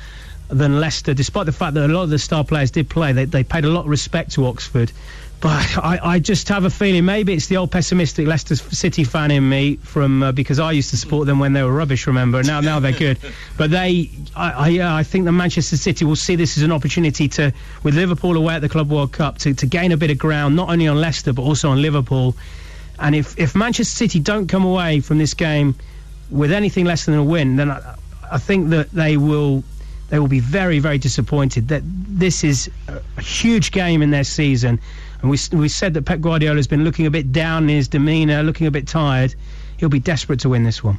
than 0.51 0.81
Leicester, 0.81 1.15
despite 1.15 1.47
the 1.47 1.53
fact 1.53 1.75
that 1.75 1.89
a 1.89 1.93
lot 1.93 2.03
of 2.03 2.11
the 2.11 2.19
star 2.19 2.45
players 2.45 2.71
did 2.71 2.89
play. 2.89 3.13
They, 3.13 3.25
they 3.25 3.45
paid 3.45 3.65
a 3.65 3.69
lot 3.69 3.83
of 3.83 3.89
respect 3.89 4.33
to 4.33 4.47
Oxford. 4.47 4.93
But 5.41 5.79
I, 5.83 5.99
I 6.03 6.19
just 6.19 6.49
have 6.49 6.65
a 6.65 6.71
feeling 6.71 7.05
maybe 7.05 7.33
it's 7.33 7.47
the 7.47 7.57
old 7.57 7.71
pessimistic 7.71 8.27
Leicester 8.27 8.57
City 8.57 9.05
fan 9.05 9.31
in 9.31 9.49
me 9.49 9.77
from 9.77 10.23
uh, 10.23 10.33
because 10.33 10.59
I 10.59 10.73
used 10.73 10.91
to 10.91 10.97
support 10.97 11.27
them 11.27 11.39
when 11.39 11.53
they 11.53 11.63
were 11.63 11.73
rubbish. 11.73 12.07
Remember 12.07 12.43
now 12.43 12.61
now 12.61 12.81
they're 12.81 12.93
good, 12.93 13.19
but 13.57 13.71
they 13.71 14.11
I, 14.37 14.51
I, 14.51 14.69
yeah, 14.69 14.95
I 14.95 15.03
think 15.03 15.25
that 15.25 15.33
Manchester 15.33 15.77
City 15.77 16.05
will 16.05 16.17
see 16.17 16.37
this 16.37 16.57
as 16.57 16.63
an 16.63 16.73
opportunity 16.73 17.29
to 17.29 17.53
with 17.83 17.95
Liverpool 17.95 18.37
away 18.37 18.55
at 18.55 18.61
the 18.61 18.69
Club 18.69 18.91
World 18.91 19.13
Cup 19.13 19.39
to, 19.39 19.55
to 19.55 19.67
gain 19.67 19.93
a 19.93 19.97
bit 19.97 20.11
of 20.11 20.19
ground 20.19 20.57
not 20.57 20.69
only 20.69 20.87
on 20.87 21.01
Leicester 21.01 21.33
but 21.33 21.43
also 21.43 21.71
on 21.71 21.81
Liverpool. 21.81 22.37
And 22.99 23.15
if 23.15 23.39
if 23.39 23.57
Manchester 23.57 23.97
City 23.97 24.21
don't 24.21 24.47
come 24.47 24.65
away 24.65 25.01
from 25.01 25.19
this 25.19 25.33
game 25.33 25.75
with 26.31 26.53
anything 26.53 26.85
less 26.85 27.07
than 27.07 27.15
a 27.15 27.25
win, 27.25 27.57
then 27.57 27.71
I, 27.71 27.97
I 28.31 28.39
think 28.39 28.69
that 28.71 28.91
they 28.93 29.17
will 29.17 29.65
they 30.11 30.19
will 30.19 30.29
be 30.29 30.41
very, 30.41 30.81
very 30.81 30.99
disappointed 30.99 31.69
that 31.69 31.83
this 31.85 32.45
is 32.45 32.71
a, 32.89 33.23
huge 33.23 33.71
game 33.71 34.03
in 34.03 34.11
their 34.11 34.25
season. 34.25 34.81
And 35.23 35.31
we, 35.31 35.39
we 35.53 35.69
said 35.69 35.95
that 35.95 36.05
Pep 36.05 36.21
Guardiola 36.21 36.57
has 36.57 36.67
been 36.67 36.85
looking 36.85 37.07
a 37.07 37.11
bit 37.11 37.33
down 37.33 37.65
in 37.65 37.77
his 37.77 37.89
demeanour, 37.89 38.43
looking 38.43 38.67
a 38.67 38.71
bit 38.71 38.87
tired. 38.87 39.35
He'll 39.79 39.89
be 39.89 40.01
desperate 40.01 40.41
to 40.41 40.49
win 40.49 40.65
this 40.65 40.83
one. 40.85 40.99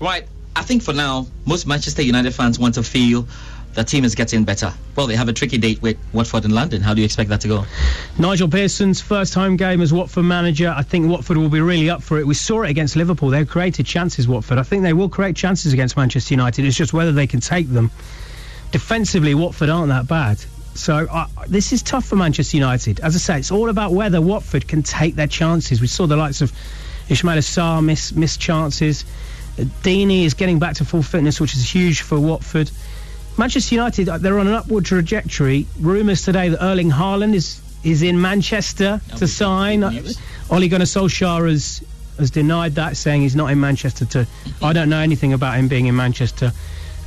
Right. 0.00 0.26
I 0.56 0.62
think 0.62 0.82
for 0.82 0.92
now, 0.92 1.26
most 1.46 1.66
Manchester 1.66 2.02
United 2.02 2.32
fans 2.32 2.58
want 2.58 2.74
to 2.74 2.82
feel 2.82 3.26
the 3.74 3.82
team 3.82 4.04
is 4.04 4.14
getting 4.14 4.44
better. 4.44 4.72
Well, 4.94 5.08
they 5.08 5.16
have 5.16 5.28
a 5.28 5.32
tricky 5.32 5.58
date 5.58 5.82
with 5.82 5.96
Watford 6.12 6.44
in 6.44 6.52
London. 6.52 6.80
How 6.80 6.94
do 6.94 7.00
you 7.00 7.04
expect 7.04 7.28
that 7.30 7.40
to 7.40 7.48
go? 7.48 7.64
Nigel 8.18 8.48
Pearson's 8.48 9.00
first 9.00 9.34
home 9.34 9.56
game 9.56 9.80
as 9.80 9.92
Watford 9.92 10.24
manager. 10.24 10.72
I 10.76 10.82
think 10.82 11.10
Watford 11.10 11.36
will 11.36 11.48
be 11.48 11.60
really 11.60 11.90
up 11.90 12.02
for 12.02 12.18
it. 12.20 12.26
We 12.26 12.34
saw 12.34 12.62
it 12.62 12.70
against 12.70 12.94
Liverpool. 12.94 13.30
They 13.30 13.44
created 13.44 13.84
chances, 13.84 14.28
Watford. 14.28 14.58
I 14.58 14.62
think 14.62 14.84
they 14.84 14.92
will 14.92 15.08
create 15.08 15.34
chances 15.34 15.72
against 15.72 15.96
Manchester 15.96 16.34
United. 16.34 16.64
It's 16.64 16.76
just 16.76 16.92
whether 16.92 17.10
they 17.10 17.26
can 17.26 17.40
take 17.40 17.68
them. 17.68 17.90
Defensively, 18.74 19.36
Watford 19.36 19.68
aren't 19.68 19.90
that 19.90 20.08
bad. 20.08 20.36
So 20.74 21.06
uh, 21.08 21.28
this 21.46 21.72
is 21.72 21.80
tough 21.80 22.06
for 22.06 22.16
Manchester 22.16 22.56
United. 22.56 22.98
As 22.98 23.14
I 23.14 23.18
say, 23.20 23.38
it's 23.38 23.52
all 23.52 23.68
about 23.68 23.92
whether 23.92 24.20
Watford 24.20 24.66
can 24.66 24.82
take 24.82 25.14
their 25.14 25.28
chances. 25.28 25.80
We 25.80 25.86
saw 25.86 26.08
the 26.08 26.16
likes 26.16 26.40
of 26.40 26.50
Ismaila 27.08 27.38
Sarr 27.38 27.84
miss, 27.84 28.10
miss 28.10 28.36
chances. 28.36 29.04
Deeney 29.56 30.24
is 30.24 30.34
getting 30.34 30.58
back 30.58 30.74
to 30.74 30.84
full 30.84 31.04
fitness, 31.04 31.40
which 31.40 31.54
is 31.54 31.72
huge 31.72 32.00
for 32.00 32.18
Watford. 32.18 32.68
Manchester 33.38 33.76
United, 33.76 34.08
uh, 34.08 34.18
they're 34.18 34.40
on 34.40 34.48
an 34.48 34.54
upward 34.54 34.84
trajectory. 34.84 35.68
Rumours 35.78 36.22
today 36.22 36.48
that 36.48 36.60
Erling 36.60 36.90
Haaland 36.90 37.34
is, 37.34 37.60
is 37.84 38.02
in 38.02 38.20
Manchester 38.20 39.00
to 39.18 39.28
sign. 39.28 39.84
Ole 40.50 40.68
Gunnar 40.68 40.86
Solskjaer 40.86 41.48
has, 41.48 41.80
has 42.18 42.32
denied 42.32 42.74
that, 42.74 42.96
saying 42.96 43.22
he's 43.22 43.36
not 43.36 43.52
in 43.52 43.60
Manchester. 43.60 44.04
To 44.06 44.26
I 44.60 44.72
don't 44.72 44.88
know 44.88 44.98
anything 44.98 45.32
about 45.32 45.54
him 45.54 45.68
being 45.68 45.86
in 45.86 45.94
Manchester. 45.94 46.50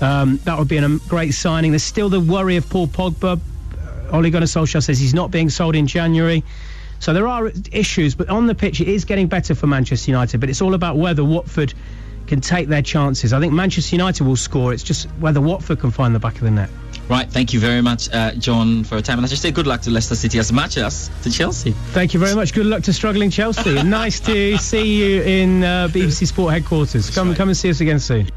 Um, 0.02 0.38
that 0.44 0.58
would 0.58 0.68
be 0.68 0.78
a 0.78 0.90
great 1.08 1.34
signing. 1.34 1.72
There's 1.72 1.84
still 1.84 2.10
the 2.10 2.20
worry 2.20 2.58
of 2.58 2.70
Paul 2.70 2.88
Pogba. 2.88 3.40
Uh, 3.74 4.16
Ole 4.16 4.30
Gunnar 4.30 4.46
Solskjaer 4.46 4.84
says 4.84 5.00
he's 5.00 5.14
not 5.14 5.32
being 5.32 5.50
sold 5.50 5.76
in 5.76 5.88
January. 5.88 6.44
So 7.00 7.14
there 7.14 7.28
are 7.28 7.52
issues, 7.72 8.16
but 8.16 8.30
on 8.30 8.48
the 8.48 8.56
pitch 8.56 8.82
it 8.82 8.88
is 8.88 9.06
getting 9.06 9.28
better 9.28 9.56
for 9.56 9.68
Manchester 9.68 10.12
United. 10.12 10.40
But 10.40 10.50
it's 10.50 10.62
all 10.62 10.74
about 10.74 10.98
whether 10.98 11.24
Watford 11.24 11.74
can 12.28 12.42
take 12.42 12.68
their 12.68 12.82
chances. 12.82 13.34
I 13.34 13.40
think 13.40 13.54
Manchester 13.54 13.96
United 13.96 14.26
will 14.26 14.36
score. 14.36 14.74
It's 14.74 14.84
just 14.84 15.06
whether 15.20 15.40
Watford 15.40 15.80
can 15.80 15.92
find 15.92 16.14
the 16.14 16.20
back 16.20 16.36
of 16.36 16.42
the 16.42 16.52
net. 16.52 16.70
Right. 17.10 17.30
Thank 17.30 17.54
you 17.54 17.60
very 17.60 17.82
much, 17.82 18.12
uh, 18.12 18.34
John, 18.34 18.84
for 18.84 18.96
your 18.96 19.02
time. 19.02 19.18
And 19.18 19.26
I 19.26 19.30
just 19.30 19.42
say 19.42 19.52
good 19.52 19.66
luck 19.66 19.82
to 19.82 19.90
Leicester 19.90 20.16
City 20.16 20.40
as 20.40 20.52
much 20.52 20.78
as 20.78 21.10
to 21.24 21.32
Chelsea. 21.32 21.72
Thank 21.72 22.14
you 22.14 22.20
very 22.20 22.36
much. 22.36 22.54
Good 22.54 22.66
luck 22.66 22.84
to 22.84 22.94
struggling 22.94 23.30
Chelsea. 23.30 23.82
nice 23.84 24.20
to 24.22 24.58
see 24.58 24.96
you 24.96 25.22
in 25.22 25.64
uh, 25.64 25.88
BBC 25.88 26.28
Sport 26.28 26.54
headquarters. 26.54 27.10
Come, 27.16 27.34
come 27.34 27.48
and 27.48 27.58
see 27.58 27.70
us 27.70 27.80
again 27.80 28.00
soon. 28.00 28.28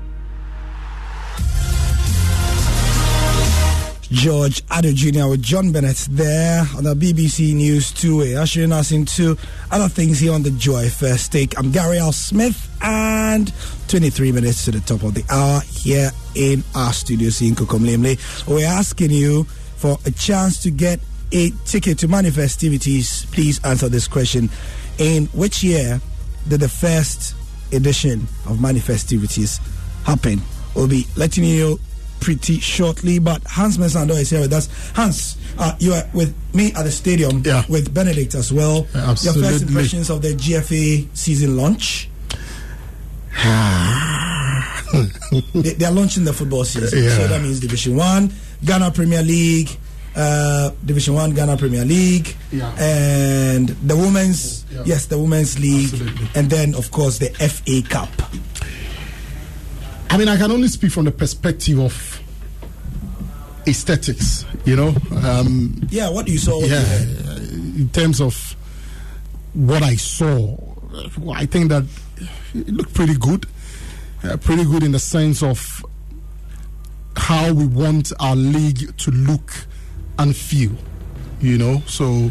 George 4.10 4.66
Addo 4.66 4.92
Jr. 4.92 5.28
with 5.28 5.40
John 5.40 5.70
Bennett 5.70 6.08
there 6.10 6.66
on 6.76 6.82
the 6.82 6.94
BBC 6.94 7.54
News 7.54 7.92
2 7.92 8.36
ushering 8.36 8.72
us 8.72 8.90
into 8.90 9.36
other 9.70 9.88
things 9.88 10.18
here 10.18 10.32
on 10.32 10.42
the 10.42 10.50
Joy 10.50 10.88
First 10.88 11.30
Take. 11.30 11.56
I'm 11.56 11.70
Gary 11.70 11.98
Al-Smith 11.98 12.76
and 12.82 13.52
23 13.86 14.32
minutes 14.32 14.64
to 14.64 14.72
the 14.72 14.80
top 14.80 15.04
of 15.04 15.14
the 15.14 15.22
hour 15.30 15.60
here 15.60 16.10
in 16.34 16.64
our 16.74 16.92
studios 16.92 17.40
in 17.40 17.54
Kokomlemle. 17.54 18.48
We're 18.48 18.66
asking 18.66 19.12
you 19.12 19.44
for 19.76 19.96
a 20.04 20.10
chance 20.10 20.60
to 20.64 20.72
get 20.72 20.98
a 21.30 21.50
ticket 21.64 21.98
to 21.98 22.08
manifestivities, 22.08 23.26
please 23.26 23.64
answer 23.64 23.88
this 23.88 24.08
question. 24.08 24.50
In 24.98 25.26
which 25.26 25.62
year 25.62 26.00
did 26.48 26.58
the 26.58 26.68
first 26.68 27.36
edition 27.72 28.26
of 28.46 28.60
manifestivities 28.60 29.58
happen? 30.04 30.40
We'll 30.74 30.88
be 30.88 31.06
letting 31.16 31.44
you 31.44 31.60
know 31.60 31.78
pretty 32.20 32.58
shortly. 32.60 33.18
But 33.18 33.42
Hans 33.46 33.78
Mesando 33.78 34.10
is 34.18 34.30
here 34.30 34.40
with 34.40 34.52
us. 34.52 34.68
Hans, 34.94 35.36
uh, 35.58 35.74
you 35.78 35.92
are 35.92 36.02
with 36.14 36.34
me 36.54 36.72
at 36.74 36.82
the 36.84 36.90
stadium 36.92 37.42
with 37.68 37.92
Benedict 37.94 38.34
as 38.34 38.52
well. 38.52 38.86
Your 38.94 39.16
first 39.16 39.62
impressions 39.62 40.10
of 40.10 40.22
the 40.22 40.34
GFA 40.34 41.08
season 41.16 41.56
launch? 41.56 42.08
they, 45.54 45.74
they 45.74 45.84
are 45.86 45.92
launching 45.92 46.24
the 46.24 46.32
football 46.32 46.64
season, 46.64 47.04
Yeah. 47.04 47.16
so 47.16 47.28
that 47.28 47.40
means 47.42 47.60
Division 47.60 47.96
One, 47.96 48.32
Ghana 48.64 48.90
Premier 48.90 49.22
League, 49.22 49.70
uh, 50.16 50.70
Division 50.84 51.14
One, 51.14 51.30
Ghana 51.32 51.56
Premier 51.56 51.84
League, 51.84 52.34
Yeah. 52.50 52.72
and 52.78 53.68
the 53.68 53.96
women's 53.96 54.64
yes, 54.84 55.06
the 55.06 55.16
women's 55.18 55.58
league, 55.60 55.94
and 56.34 56.50
then 56.50 56.74
of 56.74 56.90
course 56.90 57.18
the 57.18 57.30
FA 57.34 57.82
Cup. 57.88 58.08
I 60.10 60.16
mean, 60.16 60.28
I 60.28 60.36
can 60.36 60.50
only 60.50 60.68
speak 60.68 60.90
from 60.90 61.04
the 61.04 61.12
perspective 61.12 61.78
of 61.78 62.20
aesthetics, 63.66 64.44
you 64.64 64.74
know. 64.76 64.94
Um, 65.22 65.80
Yeah, 65.90 66.10
what 66.10 66.26
you 66.28 66.38
saw? 66.38 66.60
Yeah, 66.64 66.84
in 67.40 67.88
terms 67.92 68.20
of 68.20 68.56
what 69.54 69.82
I 69.82 69.94
saw, 69.94 70.56
I 71.32 71.46
think 71.46 71.68
that 71.68 71.84
it 72.54 72.68
looked 72.68 72.92
pretty 72.94 73.14
good. 73.14 73.46
Uh, 74.24 74.36
pretty 74.36 74.64
good 74.64 74.82
in 74.82 74.92
the 74.92 74.98
sense 74.98 75.42
of 75.42 75.82
how 77.16 77.52
we 77.52 77.66
want 77.66 78.12
our 78.20 78.36
league 78.36 78.96
to 78.98 79.10
look 79.12 79.52
and 80.18 80.34
feel, 80.36 80.72
you 81.40 81.56
know. 81.56 81.82
So, 81.86 82.30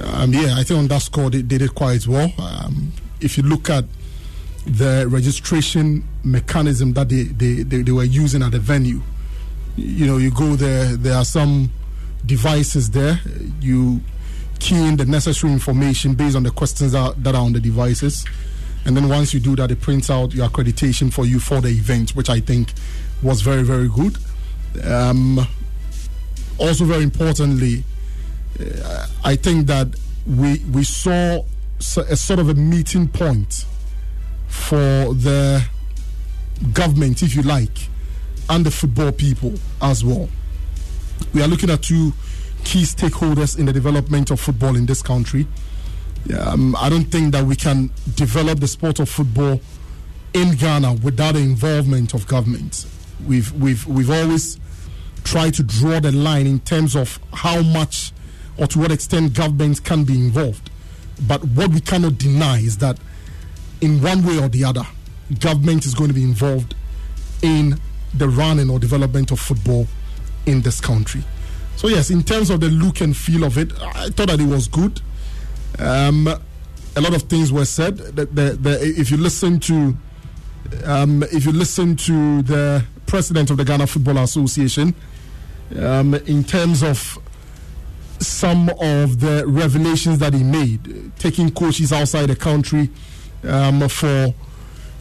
um, 0.00 0.32
yeah, 0.32 0.54
I 0.56 0.62
think 0.62 0.78
on 0.78 0.88
that 0.88 1.02
score 1.02 1.28
they, 1.28 1.42
they 1.42 1.58
did 1.58 1.74
quite 1.74 2.06
well. 2.06 2.32
Um, 2.38 2.92
if 3.20 3.36
you 3.36 3.42
look 3.42 3.68
at 3.68 3.84
the 4.70 5.06
registration 5.08 6.04
mechanism 6.22 6.92
that 6.92 7.08
they, 7.08 7.24
they, 7.24 7.62
they, 7.62 7.82
they 7.82 7.92
were 7.92 8.04
using 8.04 8.42
at 8.42 8.52
the 8.52 8.60
venue, 8.60 9.00
you 9.76 10.06
know, 10.06 10.16
you 10.16 10.30
go 10.30 10.56
there, 10.56 10.96
there 10.96 11.14
are 11.14 11.24
some 11.24 11.70
devices 12.24 12.90
there. 12.90 13.20
You 13.60 14.00
key 14.58 14.86
in 14.86 14.96
the 14.96 15.06
necessary 15.06 15.52
information 15.52 16.14
based 16.14 16.36
on 16.36 16.42
the 16.44 16.50
questions 16.50 16.92
that, 16.92 17.22
that 17.24 17.34
are 17.34 17.42
on 17.42 17.52
the 17.52 17.60
devices. 17.60 18.24
And 18.84 18.96
then 18.96 19.08
once 19.08 19.34
you 19.34 19.40
do 19.40 19.56
that, 19.56 19.70
it 19.70 19.80
prints 19.80 20.08
out 20.10 20.32
your 20.32 20.48
accreditation 20.48 21.12
for 21.12 21.26
you 21.26 21.40
for 21.40 21.60
the 21.60 21.68
event, 21.68 22.10
which 22.10 22.30
I 22.30 22.40
think 22.40 22.72
was 23.22 23.42
very, 23.42 23.62
very 23.62 23.88
good. 23.88 24.16
Um, 24.84 25.46
also, 26.58 26.84
very 26.84 27.02
importantly, 27.02 27.84
uh, 28.60 29.06
I 29.24 29.36
think 29.36 29.66
that 29.66 29.88
we 30.26 30.58
we 30.70 30.84
saw 30.84 31.44
a 31.78 32.16
sort 32.16 32.38
of 32.38 32.48
a 32.48 32.54
meeting 32.54 33.08
point 33.08 33.64
for 34.50 35.14
the 35.14 35.64
government, 36.72 37.22
if 37.22 37.34
you 37.34 37.42
like, 37.42 37.88
and 38.48 38.66
the 38.66 38.70
football 38.70 39.12
people 39.12 39.54
as 39.80 40.04
well. 40.04 40.28
We 41.32 41.42
are 41.42 41.48
looking 41.48 41.70
at 41.70 41.82
two 41.82 42.12
key 42.64 42.82
stakeholders 42.82 43.58
in 43.58 43.66
the 43.66 43.72
development 43.72 44.30
of 44.30 44.40
football 44.40 44.76
in 44.76 44.86
this 44.86 45.02
country. 45.02 45.46
Um, 46.38 46.76
I 46.76 46.88
don't 46.90 47.04
think 47.04 47.32
that 47.32 47.44
we 47.44 47.56
can 47.56 47.90
develop 48.14 48.60
the 48.60 48.68
sport 48.68 48.98
of 48.98 49.08
football 49.08 49.60
in 50.34 50.54
Ghana 50.56 50.94
without 50.94 51.34
the 51.34 51.40
involvement 51.40 52.12
of 52.12 52.26
government. 52.26 52.86
We've 53.26 53.50
we've 53.52 53.86
we've 53.86 54.10
always 54.10 54.58
tried 55.24 55.54
to 55.54 55.62
draw 55.62 56.00
the 56.00 56.12
line 56.12 56.46
in 56.46 56.60
terms 56.60 56.94
of 56.94 57.18
how 57.32 57.62
much 57.62 58.12
or 58.58 58.66
to 58.66 58.78
what 58.78 58.90
extent 58.90 59.34
government 59.34 59.82
can 59.84 60.04
be 60.04 60.14
involved. 60.14 60.70
But 61.26 61.44
what 61.44 61.70
we 61.70 61.80
cannot 61.80 62.18
deny 62.18 62.58
is 62.58 62.78
that 62.78 62.98
in 63.80 64.02
one 64.02 64.24
way 64.24 64.38
or 64.38 64.48
the 64.48 64.64
other, 64.64 64.86
government 65.38 65.86
is 65.86 65.94
going 65.94 66.08
to 66.08 66.14
be 66.14 66.22
involved 66.22 66.74
in 67.42 67.78
the 68.14 68.28
running 68.28 68.70
or 68.70 68.78
development 68.78 69.30
of 69.30 69.40
football 69.40 69.86
in 70.46 70.60
this 70.62 70.80
country. 70.80 71.22
So 71.76 71.88
yes, 71.88 72.10
in 72.10 72.22
terms 72.22 72.50
of 72.50 72.60
the 72.60 72.68
look 72.68 73.00
and 73.00 73.16
feel 73.16 73.44
of 73.44 73.56
it, 73.56 73.72
I 73.80 74.10
thought 74.10 74.28
that 74.28 74.40
it 74.40 74.46
was 74.46 74.68
good. 74.68 75.00
Um, 75.78 76.26
a 76.26 77.00
lot 77.00 77.14
of 77.14 77.22
things 77.22 77.52
were 77.52 77.64
said. 77.64 77.96
The, 77.96 78.26
the, 78.26 78.58
the, 78.60 78.78
if 78.82 79.10
you 79.10 79.16
listen 79.16 79.60
to, 79.60 79.96
um, 80.84 81.22
if 81.32 81.46
you 81.46 81.52
listen 81.52 81.96
to 81.96 82.42
the 82.42 82.84
president 83.06 83.50
of 83.50 83.56
the 83.56 83.64
Ghana 83.64 83.86
Football 83.86 84.18
Association, 84.18 84.94
um, 85.78 86.14
in 86.14 86.44
terms 86.44 86.82
of 86.82 87.18
some 88.18 88.68
of 88.80 89.20
the 89.20 89.44
revelations 89.46 90.18
that 90.18 90.34
he 90.34 90.42
made, 90.42 91.12
taking 91.18 91.50
coaches 91.50 91.92
outside 91.92 92.26
the 92.26 92.36
country 92.36 92.90
um, 93.44 93.88
for 93.88 94.34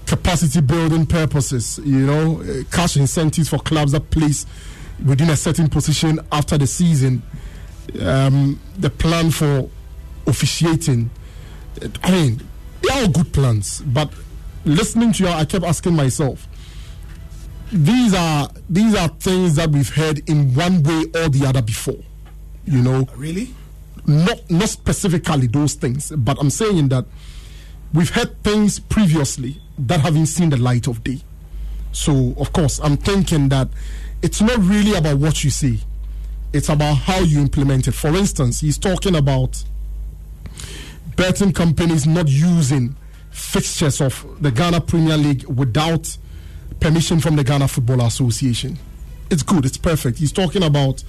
capacity 0.06 0.62
building 0.62 1.06
purposes, 1.06 1.80
you 1.84 2.06
know, 2.06 2.42
uh, 2.42 2.64
cash 2.72 2.98
incentives 2.98 3.50
for 3.50 3.60
clubs 3.60 3.92
that 3.92 4.10
place 4.10 4.46
within 5.06 5.30
a 5.30 5.36
certain 5.38 5.70
position 5.70 6.20
after 6.32 6.58
the 6.58 6.68
season, 6.68 7.22
um, 8.02 8.60
the 8.78 8.90
plan 8.90 9.32
for 9.32 9.70
officiating. 10.28 11.10
I 12.04 12.12
mean, 12.12 12.42
they 12.82 12.94
are 12.94 13.02
all 13.04 13.10
good 13.10 13.32
plans, 13.32 13.82
but 13.82 14.12
listening 14.66 15.14
to 15.14 15.24
you, 15.24 15.30
I 15.30 15.46
kept 15.46 15.64
asking 15.64 15.96
myself, 15.96 16.48
these 17.72 18.16
are 18.16 18.50
these 18.68 18.96
are 18.96 19.10
things 19.10 19.56
that 19.56 19.70
we've 19.70 19.94
heard 19.94 20.28
in 20.28 20.56
one 20.56 20.82
way 20.82 21.04
or 21.16 21.30
the 21.30 21.46
other 21.48 21.62
before. 21.62 22.00
You 22.66 22.82
know, 22.82 23.08
really, 23.16 23.54
not 24.08 24.50
not 24.50 24.70
specifically 24.70 25.48
those 25.48 25.76
things, 25.76 26.12
but 26.12 26.38
I'm 26.40 26.50
saying 26.50 26.90
that 26.90 27.06
we've 27.94 28.10
heard 28.10 28.44
things 28.44 28.80
previously 28.80 29.62
that 29.78 30.02
haven't 30.02 30.28
seen 30.28 30.50
the 30.50 30.58
light 30.58 30.88
of 30.88 31.04
day. 31.04 31.20
So, 31.92 32.34
of 32.38 32.54
course, 32.54 32.80
I'm 32.80 32.98
thinking 32.98 33.50
that 33.50 33.70
it's 34.22 34.42
not 34.42 34.58
really 34.60 34.94
about 34.96 35.18
what 35.18 35.44
you 35.44 35.50
say, 35.50 35.80
it's 36.54 36.70
about 36.70 36.96
how 36.96 37.20
you 37.20 37.40
implement 37.40 37.88
it. 37.88 37.94
For 37.94 38.10
instance, 38.10 38.62
he's 38.62 38.78
talking 38.78 39.16
about 39.16 39.64
betting 41.16 41.52
companies 41.52 42.06
not 42.08 42.28
using 42.28 42.96
fixtures 43.32 44.02
of 44.02 44.26
the 44.42 44.52
Ghana 44.52 44.82
Premier 44.82 45.18
League 45.18 45.46
without 45.46 46.18
permission 46.80 47.20
from 47.20 47.36
the 47.36 47.44
Ghana 47.44 47.68
Football 47.68 48.02
Association. 48.02 48.78
It's 49.30 49.44
good, 49.44 49.66
it's 49.66 49.78
perfect. 49.78 50.18
He's 50.20 50.32
talking 50.32 50.64
about 50.64 51.04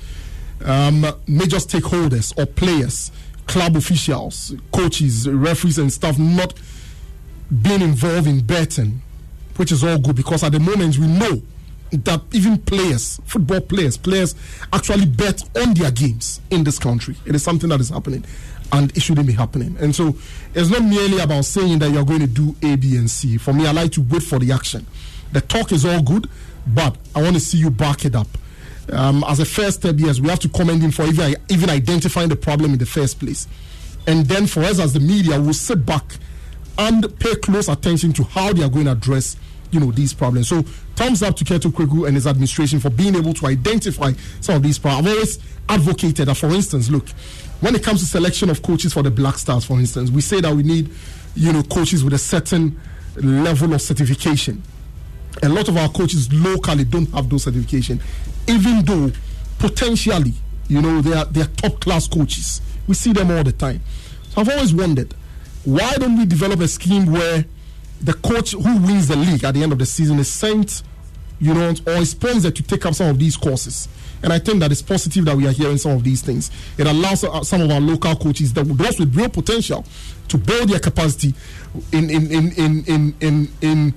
um, 0.64 1.00
major 1.26 1.56
stakeholders 1.56 2.36
or 2.38 2.46
players, 2.46 3.10
club 3.50 3.74
officials, 3.74 4.54
coaches, 4.72 5.28
referees, 5.28 5.76
and 5.76 5.92
stuff 5.92 6.16
not 6.20 6.54
being 7.62 7.82
involved 7.82 8.28
in 8.28 8.38
betting, 8.40 9.02
which 9.56 9.72
is 9.72 9.82
all 9.82 9.98
good 9.98 10.14
because 10.14 10.44
at 10.44 10.52
the 10.52 10.60
moment 10.60 10.96
we 10.98 11.08
know 11.08 11.42
that 11.90 12.22
even 12.30 12.56
players, 12.58 13.20
football 13.24 13.60
players, 13.60 13.96
players 13.96 14.36
actually 14.72 15.04
bet 15.04 15.42
on 15.58 15.74
their 15.74 15.90
games 15.90 16.40
in 16.50 16.62
this 16.62 16.78
country. 16.78 17.16
It 17.26 17.34
is 17.34 17.42
something 17.42 17.68
that 17.70 17.80
is 17.80 17.88
happening 17.88 18.24
and 18.70 18.96
it 18.96 19.02
shouldn't 19.02 19.26
be 19.26 19.32
happening. 19.32 19.76
And 19.80 19.96
so 19.96 20.14
it's 20.54 20.70
not 20.70 20.84
merely 20.84 21.18
about 21.18 21.44
saying 21.44 21.80
that 21.80 21.90
you're 21.90 22.04
going 22.04 22.20
to 22.20 22.28
do 22.28 22.54
A, 22.62 22.76
B, 22.76 22.96
and 22.96 23.10
C. 23.10 23.36
For 23.36 23.52
me, 23.52 23.66
I 23.66 23.72
like 23.72 23.90
to 23.92 24.02
wait 24.02 24.22
for 24.22 24.38
the 24.38 24.52
action. 24.52 24.86
The 25.32 25.40
talk 25.40 25.72
is 25.72 25.84
all 25.84 26.00
good, 26.02 26.30
but 26.68 26.96
I 27.16 27.22
want 27.22 27.34
to 27.34 27.40
see 27.40 27.58
you 27.58 27.70
back 27.70 28.04
it 28.04 28.14
up. 28.14 28.28
Um, 28.92 29.24
as 29.26 29.40
a 29.40 29.44
first 29.44 29.80
step, 29.80 29.96
yes, 29.98 30.20
we 30.20 30.28
have 30.28 30.40
to 30.40 30.48
commend 30.48 30.82
him 30.82 30.90
for 30.90 31.04
even, 31.04 31.36
even 31.48 31.70
identifying 31.70 32.28
the 32.28 32.36
problem 32.36 32.72
in 32.72 32.78
the 32.78 32.86
first 32.86 33.18
place. 33.20 33.46
And 34.06 34.26
then 34.26 34.46
for 34.46 34.60
us 34.60 34.78
as 34.80 34.92
the 34.92 35.00
media, 35.00 35.40
we'll 35.40 35.54
sit 35.54 35.84
back 35.84 36.16
and 36.78 37.18
pay 37.20 37.34
close 37.36 37.68
attention 37.68 38.12
to 38.14 38.24
how 38.24 38.52
they 38.52 38.62
are 38.62 38.68
going 38.68 38.86
to 38.86 38.92
address 38.92 39.36
you 39.70 39.80
know 39.80 39.92
these 39.92 40.12
problems. 40.12 40.48
So 40.48 40.62
thumbs 40.96 41.22
up 41.22 41.36
to 41.36 41.44
Kurt 41.44 41.62
Okraku 41.62 42.06
and 42.06 42.16
his 42.16 42.26
administration 42.26 42.80
for 42.80 42.90
being 42.90 43.14
able 43.14 43.34
to 43.34 43.46
identify 43.46 44.12
some 44.40 44.56
of 44.56 44.62
these 44.62 44.78
problems. 44.78 45.06
I've 45.06 45.12
always 45.14 45.38
advocated 45.68 46.28
that, 46.28 46.36
for 46.36 46.48
instance, 46.48 46.90
look, 46.90 47.08
when 47.60 47.74
it 47.74 47.82
comes 47.82 48.00
to 48.00 48.06
selection 48.06 48.50
of 48.50 48.62
coaches 48.62 48.92
for 48.92 49.02
the 49.02 49.10
Black 49.10 49.38
Stars, 49.38 49.64
for 49.64 49.78
instance, 49.78 50.10
we 50.10 50.20
say 50.20 50.40
that 50.40 50.54
we 50.54 50.62
need 50.62 50.90
you 51.34 51.52
know 51.52 51.62
coaches 51.62 52.02
with 52.04 52.14
a 52.14 52.18
certain 52.18 52.78
level 53.16 53.72
of 53.74 53.82
certification. 53.82 54.62
A 55.42 55.48
lot 55.48 55.68
of 55.68 55.76
our 55.76 55.88
coaches 55.88 56.32
locally 56.32 56.84
don't 56.84 57.08
have 57.12 57.30
those 57.30 57.44
certification, 57.44 58.00
even 58.50 58.84
though 58.84 59.12
potentially 59.58 60.34
you 60.68 60.82
know 60.82 61.00
they 61.00 61.12
are 61.12 61.24
they 61.26 61.42
are 61.42 61.46
top 61.56 61.80
class 61.80 62.08
coaches. 62.08 62.60
We 62.86 62.94
see 62.94 63.12
them 63.12 63.30
all 63.30 63.44
the 63.44 63.52
time. 63.52 63.80
So 64.30 64.40
I've 64.40 64.48
always 64.48 64.74
wondered 64.74 65.14
why 65.64 65.94
don't 65.96 66.16
we 66.18 66.26
develop 66.26 66.60
a 66.60 66.68
scheme 66.68 67.06
where 67.12 67.44
the 68.00 68.14
coach 68.14 68.52
who 68.52 68.78
wins 68.80 69.08
the 69.08 69.16
league 69.16 69.44
at 69.44 69.54
the 69.54 69.62
end 69.62 69.72
of 69.72 69.78
the 69.78 69.86
season 69.86 70.18
is 70.18 70.28
sent, 70.28 70.82
you 71.38 71.52
know, 71.52 71.74
or 71.86 71.92
is 71.94 72.10
sponsored 72.10 72.56
to 72.56 72.62
take 72.62 72.86
up 72.86 72.94
some 72.94 73.08
of 73.08 73.18
these 73.18 73.36
courses. 73.36 73.88
And 74.22 74.32
I 74.32 74.38
think 74.38 74.60
that 74.60 74.72
it's 74.72 74.82
positive 74.82 75.24
that 75.26 75.36
we 75.36 75.46
are 75.46 75.52
hearing 75.52 75.78
some 75.78 75.92
of 75.92 76.04
these 76.04 76.22
things. 76.22 76.50
It 76.78 76.86
allows 76.86 77.24
uh, 77.24 77.42
some 77.42 77.60
of 77.60 77.70
our 77.70 77.80
local 77.80 78.14
coaches, 78.16 78.52
that 78.54 78.64
those 78.64 78.98
with 78.98 79.14
real 79.14 79.28
potential, 79.28 79.84
to 80.28 80.38
build 80.38 80.68
their 80.70 80.78
capacity 80.78 81.34
in 81.92 82.10
in 82.10 82.30
in 82.30 82.52
in 82.52 82.84
in 82.86 83.14
in, 83.20 83.48
in 83.60 83.94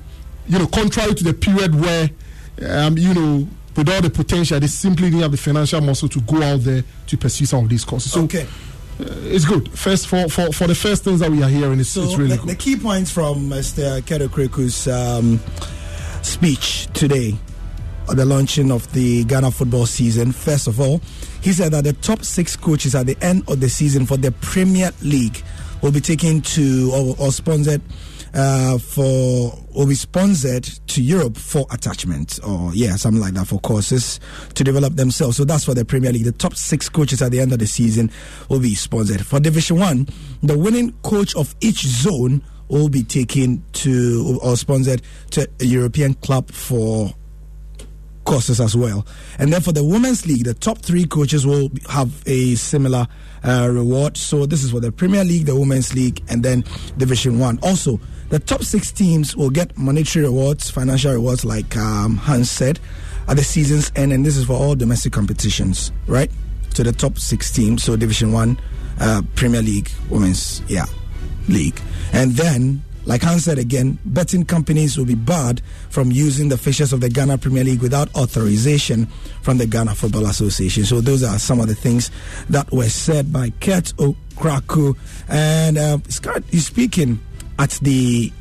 you 0.48 0.60
know, 0.60 0.68
contrary 0.68 1.14
to 1.16 1.24
the 1.24 1.34
period 1.34 1.76
where 1.76 2.10
um, 2.68 2.98
you 2.98 3.14
know 3.14 3.48
with 3.76 3.90
all 3.90 4.02
the 4.02 4.10
potential, 4.10 4.60
they 4.60 4.68
simply 4.68 5.10
didn't 5.10 5.22
have 5.22 5.32
the 5.32 5.38
financial 5.38 5.82
muscle 5.82 6.10
to 6.10 6.22
go 6.22 6.42
out 6.44 6.62
there 6.62 6.84
to 7.08 7.18
pursue 7.18 7.46
some 7.46 7.64
of 7.64 7.70
these 7.70 7.84
courses. 7.86 8.12
So 8.12 8.22
Okay. 8.24 8.44
uh, 9.00 9.06
it's 9.24 9.46
good. 9.46 9.70
First 9.72 10.08
for, 10.08 10.30
for 10.30 10.52
for 10.52 10.68
the 10.68 10.76
first 10.76 11.04
things 11.04 11.20
that 11.22 11.32
we 11.32 11.42
are 11.44 11.50
hearing, 11.50 11.80
it's, 11.80 11.90
So 11.90 12.04
it's 12.04 12.16
really 12.16 12.36
the, 12.36 12.38
good. 12.38 12.50
the 12.50 12.56
key 12.56 12.76
points 12.76 13.10
from 13.12 13.50
Mr. 13.50 14.06
Kurt 14.06 14.22
Okraku's 14.22 14.88
um, 14.88 15.40
speech 16.22 16.88
today 16.94 17.36
at 18.10 18.18
the 18.18 18.26
launching 18.26 18.72
of 18.72 18.92
the 18.94 19.24
Ghana 19.26 19.52
football 19.52 19.86
season. 19.86 20.32
First 20.32 20.68
of 20.68 20.80
all, 20.80 21.02
he 21.42 21.52
said 21.54 21.72
that 21.72 21.84
the 21.86 21.94
top 21.94 22.24
six 22.24 22.56
coaches 22.56 22.96
at 22.96 23.06
the 23.06 23.18
end 23.22 23.44
of 23.50 23.60
the 23.60 23.70
season 23.70 24.06
for 24.06 24.18
the 24.18 24.32
Premier 24.32 24.92
League 25.02 25.42
will 25.82 25.92
be 25.92 26.00
taken 26.02 26.42
to 26.42 26.92
or, 26.94 27.16
or 27.20 27.32
sponsored 27.32 27.82
uh, 28.34 28.78
for 28.78 29.54
will 29.74 29.88
be 29.88 29.96
sponsored 29.96 30.64
to 30.64 31.02
Europe 31.02 31.38
for 31.38 31.66
attachment 31.72 32.40
or 32.46 32.72
yeah 32.74 32.96
something 32.96 33.22
like 33.22 33.34
that 33.34 33.48
for 33.48 33.60
courses 33.60 34.20
to 34.56 34.64
develop 34.64 34.96
themselves. 34.96 35.38
So 35.38 35.46
that's 35.46 35.66
for 35.66 35.74
the 35.74 35.86
Premier 35.86 36.12
League. 36.12 36.26
The 36.26 36.32
top 36.32 36.56
six 36.56 36.90
coaches 36.90 37.22
at 37.22 37.32
the 37.32 37.40
end 37.40 37.54
of 37.54 37.60
the 37.60 37.68
season 37.68 38.12
will 38.50 38.60
be 38.60 38.76
sponsored 38.76 39.26
for 39.26 39.40
Division 39.40 39.80
One. 39.80 40.08
The 40.42 40.58
winning 40.58 40.94
coach 41.04 41.36
of 41.36 41.56
each 41.62 41.86
zone 41.86 42.44
will 42.70 42.90
be 42.90 43.04
taken 43.04 43.64
to 43.74 44.40
or 44.42 44.58
sponsored 44.58 45.02
to 45.32 45.48
a 45.60 45.66
European 45.66 46.16
club 46.16 46.50
for 46.50 47.14
courses 48.24 48.60
as 48.60 48.76
well. 48.76 49.06
And 49.38 49.52
then 49.52 49.62
for 49.62 49.72
the 49.72 49.84
women's 49.84 50.26
league, 50.26 50.46
the 50.46 50.54
top 50.54 50.80
three 50.80 51.06
coaches 51.06 51.46
will 51.46 51.70
have 51.90 52.24
a 52.26 52.56
similar 52.56 53.08
uh, 53.44 53.70
reward. 53.72 54.18
So 54.18 54.46
this 54.46 54.64
is 54.64 54.72
for 54.72 54.80
the 54.80 54.92
Premier 54.92 55.24
League, 55.24 55.46
the 55.46 55.56
women's 55.56 55.94
league, 55.94 56.24
and 56.30 56.44
then 56.44 56.64
Division 56.98 57.40
One. 57.40 57.60
Also, 57.62 58.00
the 58.34 58.40
top 58.40 58.64
six 58.64 58.92
teams 58.92 59.38
will 59.38 59.52
get 59.52 59.78
monetary 59.78 60.26
rewards, 60.26 60.68
financial 60.68 61.14
rewards, 61.14 61.46
like 61.46 61.78
um, 61.78 62.18
Hans 62.18 62.50
said, 62.50 62.80
at 63.28 63.38
the 63.38 63.44
season's 63.44 63.92
end, 63.96 64.12
and 64.12 64.26
this 64.26 64.38
is 64.38 64.46
for 64.46 64.54
all 64.54 64.74
domestic 64.74 65.14
competitions, 65.14 65.92
right? 66.08 66.32
To 66.74 66.84
the 66.84 66.92
top 66.92 67.20
six 67.20 67.52
teams, 67.52 67.84
so 67.84 67.96
Division 67.96 68.32
One, 68.32 68.60
uh, 69.00 69.22
Premier 69.36 69.62
League, 69.62 69.92
women's, 70.10 70.64
yeah, 70.68 70.88
league, 71.48 71.80
and 72.12 72.32
then 72.32 72.82
like 73.06 73.22
Hans 73.22 73.44
said 73.44 73.60
again, 73.60 74.00
betting 74.06 74.46
companies 74.46 74.98
will 74.98 75.06
be 75.06 75.14
barred 75.14 75.62
from 75.92 76.10
using 76.10 76.50
the 76.50 76.58
fixtures 76.58 76.92
of 76.92 77.02
the 77.02 77.10
Ghana 77.10 77.38
Premier 77.38 77.64
League 77.64 77.82
without 77.82 78.14
authorization 78.16 79.08
from 79.42 79.58
the 79.58 79.68
Ghana 79.68 79.94
Football 79.94 80.26
Association. 80.26 80.86
So 80.86 81.02
those 81.02 81.22
are 81.22 81.38
some 81.38 81.60
of 81.60 81.68
the 81.68 81.76
things 81.76 82.10
that 82.50 82.72
were 82.72 82.88
said 82.88 83.34
by 83.34 83.50
Kurt 83.60 83.94
Okraku. 83.98 84.96
And 85.28 85.78
uh, 85.78 85.98
Scott 86.08 86.44
is 86.54 86.66
speaking 86.66 87.20
at 87.60 87.72
the 87.82 88.32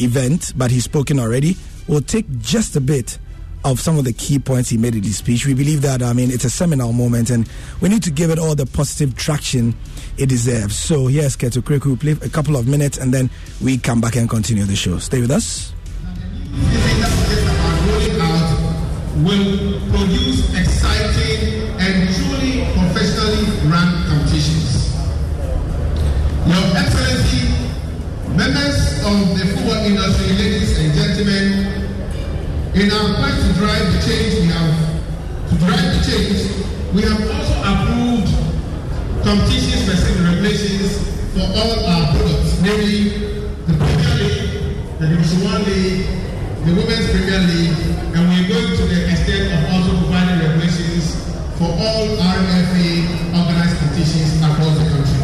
event, 0.00 0.52
but 0.56 0.70
he's 0.70 0.84
spoken 0.84 1.18
already. 1.18 1.56
We'll 1.86 2.00
take 2.00 2.26
just 2.40 2.76
a 2.76 2.80
bit 2.80 3.18
of 3.64 3.80
some 3.80 3.98
of 3.98 4.04
the 4.04 4.12
key 4.12 4.38
points 4.38 4.68
he 4.68 4.78
made 4.78 4.94
in 4.94 5.02
his 5.02 5.18
speech. 5.18 5.46
We 5.46 5.54
believe 5.54 5.82
that, 5.82 6.02
I 6.02 6.12
mean, 6.12 6.30
it's 6.30 6.44
a 6.44 6.50
seminal 6.50 6.92
moment 6.92 7.30
and 7.30 7.48
we 7.80 7.88
need 7.88 8.02
to 8.04 8.10
give 8.10 8.30
it 8.30 8.38
all 8.38 8.54
the 8.54 8.66
positive 8.66 9.16
traction 9.16 9.74
it 10.16 10.28
deserves. 10.28 10.78
So 10.78 11.06
here's 11.06 11.36
Kurt 11.36 11.52
Okraku. 11.52 11.98
Play 11.98 12.12
a 12.12 12.28
couple 12.28 12.56
of 12.56 12.68
minutes 12.68 12.98
and 12.98 13.12
then 13.12 13.30
we 13.60 13.78
come 13.78 14.00
back 14.00 14.16
and 14.16 14.28
continue 14.28 14.64
the 14.64 14.76
show. 14.76 14.98
Stay 14.98 15.20
with 15.20 15.30
us. 15.30 15.72
will 19.24 19.80
produce 19.90 20.54
exciting 20.54 21.74
and 21.80 22.08
truly 22.14 22.62
professionally 22.72 23.42
run 23.68 24.06
competitions. 24.06 24.94
Your 26.46 26.62
members 28.38 29.02
of 29.02 29.34
the 29.34 29.44
football 29.50 29.82
industry, 29.82 30.30
ladies 30.38 30.78
and 30.78 30.94
gentlemen, 30.94 31.74
in 32.70 32.86
our 32.86 33.18
quest 33.18 33.42
to 33.42 33.50
drive 33.58 33.82
the 33.90 33.98
change 34.06 34.30
we 34.38 34.46
have, 34.54 34.78
to 35.50 35.54
drive 35.58 35.82
the 35.90 36.00
change, 36.06 36.46
we 36.94 37.02
have 37.02 37.18
also 37.18 37.56
approved 37.66 38.30
competition 39.26 39.82
specific 39.82 40.22
regulations 40.22 41.02
for 41.34 41.50
all 41.50 41.82
our 41.82 42.14
products, 42.14 42.62
namely 42.62 43.42
the 43.66 43.74
Premier 43.74 44.14
League, 44.22 44.54
the 45.02 45.06
Division 45.10 45.42
One 45.42 45.62
League, 45.66 46.06
the 46.62 46.78
Women's 46.78 47.10
Premier 47.10 47.42
League, 47.42 47.74
and 48.14 48.22
we're 48.22 48.46
going 48.46 48.70
to 48.70 48.84
the 48.86 48.98
extent 49.18 49.50
of 49.50 49.66
also 49.74 49.98
providing 49.98 50.46
regulations 50.46 51.26
for 51.58 51.74
all 51.74 52.06
RFA 52.22 53.02
organized 53.34 53.82
competitions 53.82 54.38
across 54.46 54.78
the 54.78 54.86
country. 54.94 55.17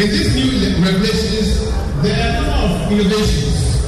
In 0.00 0.08
these 0.08 0.34
new 0.34 0.82
regulations, 0.82 1.68
there 2.00 2.16
are 2.16 2.30
a 2.30 2.40
number 2.40 2.56
of 2.56 2.92
innovations 2.92 3.84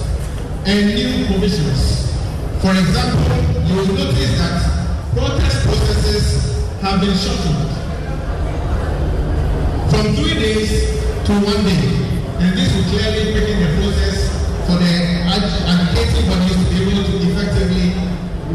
and 0.68 0.94
new 0.94 1.24
provisions. 1.24 2.12
For 2.60 2.76
example, 2.76 3.32
you 3.64 3.74
will 3.80 3.96
notice 3.96 4.36
that 4.36 4.60
protest 5.16 5.64
processes 5.64 6.24
have 6.82 7.00
been 7.00 7.16
shortened 7.16 7.64
from 9.88 10.12
three 10.20 10.34
days 10.36 11.00
to 11.24 11.32
one 11.32 11.64
day. 11.64 11.80
And 12.44 12.58
this 12.58 12.68
will 12.76 12.84
clearly 12.92 13.32
quicken 13.32 13.56
the 13.64 13.70
process 13.80 14.28
for 14.68 14.76
the 14.76 14.92
agitating 15.24 16.28
bodies 16.28 16.60
to 16.60 16.64
be 16.68 16.92
able 16.92 17.04
to 17.08 17.14
effectively 17.24 17.88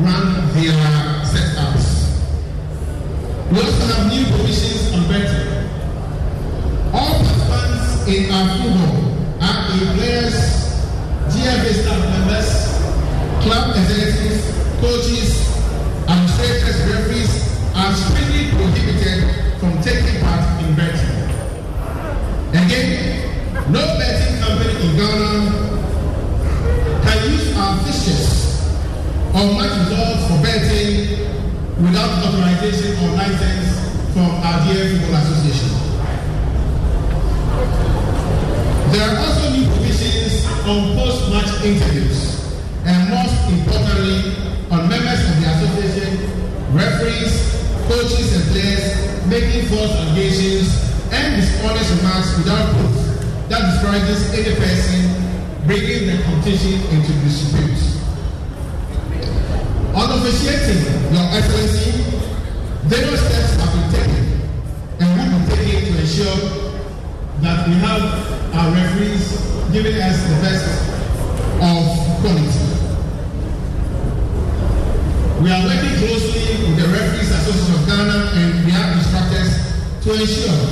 run 0.05 0.45
their 0.53 0.77
setups. 1.25 2.21
We 3.49 3.57
also 3.57 3.85
have 3.97 4.11
new 4.13 4.25
provisions 4.25 4.93
on 4.93 5.07
betting. 5.09 5.56
In 8.07 8.31
our 8.31 8.47
football 8.55 9.43
are 9.43 9.67
A 9.67 9.93
players, 9.99 10.39
GFA 11.27 11.73
staff 11.75 11.99
members, 12.07 12.49
club 13.43 13.75
executives, 13.75 14.47
coaches, 14.79 15.35
administrators, 16.07 16.79
referees 16.87 17.31
are 17.75 17.91
strictly 17.91 18.47
prohibited 18.55 19.59
from 19.59 19.81
taking 19.83 20.21
part 20.23 20.39
in 20.63 20.73
betting. 20.79 21.19
Again, 22.55 23.71
no 23.73 23.83
betting 23.99 24.39
company 24.39 24.87
in 24.87 24.95
Ghana 24.95 25.33
can 27.03 27.29
use 27.29 27.57
our 27.57 27.75
fixtures 27.83 28.71
or 29.35 29.51
match 29.59 29.75
results 29.83 30.23
for 30.31 30.39
betting 30.47 31.27
without 31.83 32.23
authorization 32.23 33.03
or 33.03 33.17
license 33.19 33.67
from 34.13 34.31
our 34.47 34.63
dear 34.63 34.95
Association. 34.95 35.36
Coaches, 47.87 48.35
and 48.35 48.43
players 48.51 49.27
making 49.27 49.65
false 49.71 49.91
allegations 49.91 50.67
and 51.11 51.39
dishonest 51.39 51.89
remarks 51.95 52.37
without 52.37 52.75
proof 52.75 52.95
that 53.47 53.63
discourages 53.71 54.21
any 54.35 54.55
person 54.59 55.07
bringing 55.65 56.07
the 56.07 56.23
competition 56.23 56.79
into 56.91 57.11
dispute. 57.23 57.79
On 59.95 60.11
officiating, 60.19 60.83
Your 61.15 61.27
Excellency, 61.31 61.91
various 62.91 63.21
steps 63.23 63.55
have 63.55 63.71
been 63.73 63.89
taken 63.91 64.25
and 64.99 65.33
will 65.33 65.49
be 65.49 65.55
taken 65.55 65.93
to 65.93 65.99
ensure 65.99 66.39
that 67.41 67.67
we 67.67 67.73
have 67.75 68.03
our 68.53 68.71
referees 68.73 69.31
giving 69.71 70.01
us 70.01 70.21
the 70.23 70.35
best 70.43 70.67
of 71.61 72.21
quality. 72.21 72.86
We 75.37 75.51
are 75.51 75.63
working 75.63 75.93
closely 76.01 76.65
with 76.65 76.81
the 76.81 76.87
Referees 76.89 77.29
Association 77.29 77.75
of 77.77 77.85
Ghana 77.85 78.17
and 78.41 78.65
their 78.65 78.85
instructors 78.97 79.53
to 80.01 80.09
ensure 80.17 80.65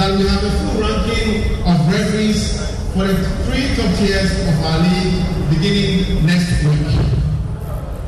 that 0.00 0.16
we 0.16 0.24
have 0.26 0.42
a 0.42 0.50
full 0.64 0.80
ranking 0.80 1.60
of 1.68 1.76
referees 1.92 2.56
for 2.96 3.04
the 3.04 3.20
three 3.44 3.68
top 3.76 3.92
tiers 4.00 4.32
of 4.48 4.56
our 4.64 4.78
league 4.80 5.12
beginning 5.52 6.24
next 6.24 6.48
week. 6.64 6.88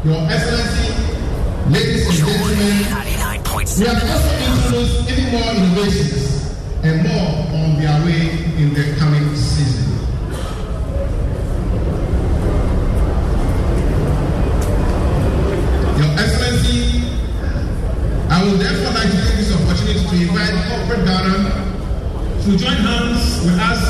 Your 0.09 0.24
Excellency, 0.32 0.88
ladies 1.68 2.09
and 2.09 2.16
gentlemen, 2.16 2.57
we 3.76 3.84
have 3.84 4.00
also 4.09 4.32
introduced 4.48 5.11
even 5.12 5.32
more 5.36 5.53
innovations 5.53 6.57
and 6.82 7.03
more 7.05 7.28
on 7.61 7.76
their 7.76 8.00
way 8.09 8.30
in 8.57 8.72
the 8.72 8.96
coming 8.98 9.36
season. 9.36 9.91
Corporate 20.53 21.07
to 22.44 22.59
join 22.59 22.76
hands 22.84 23.40
with 23.46 23.57
us 23.57 23.82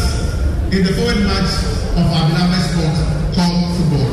in 0.71 0.85
the 0.85 0.93
forward 0.95 1.19
march 1.27 1.51
of 1.99 2.07
our 2.07 2.29
beloved 2.31 2.63
sport 2.71 2.97
called 3.35 3.67
football. 3.75 4.13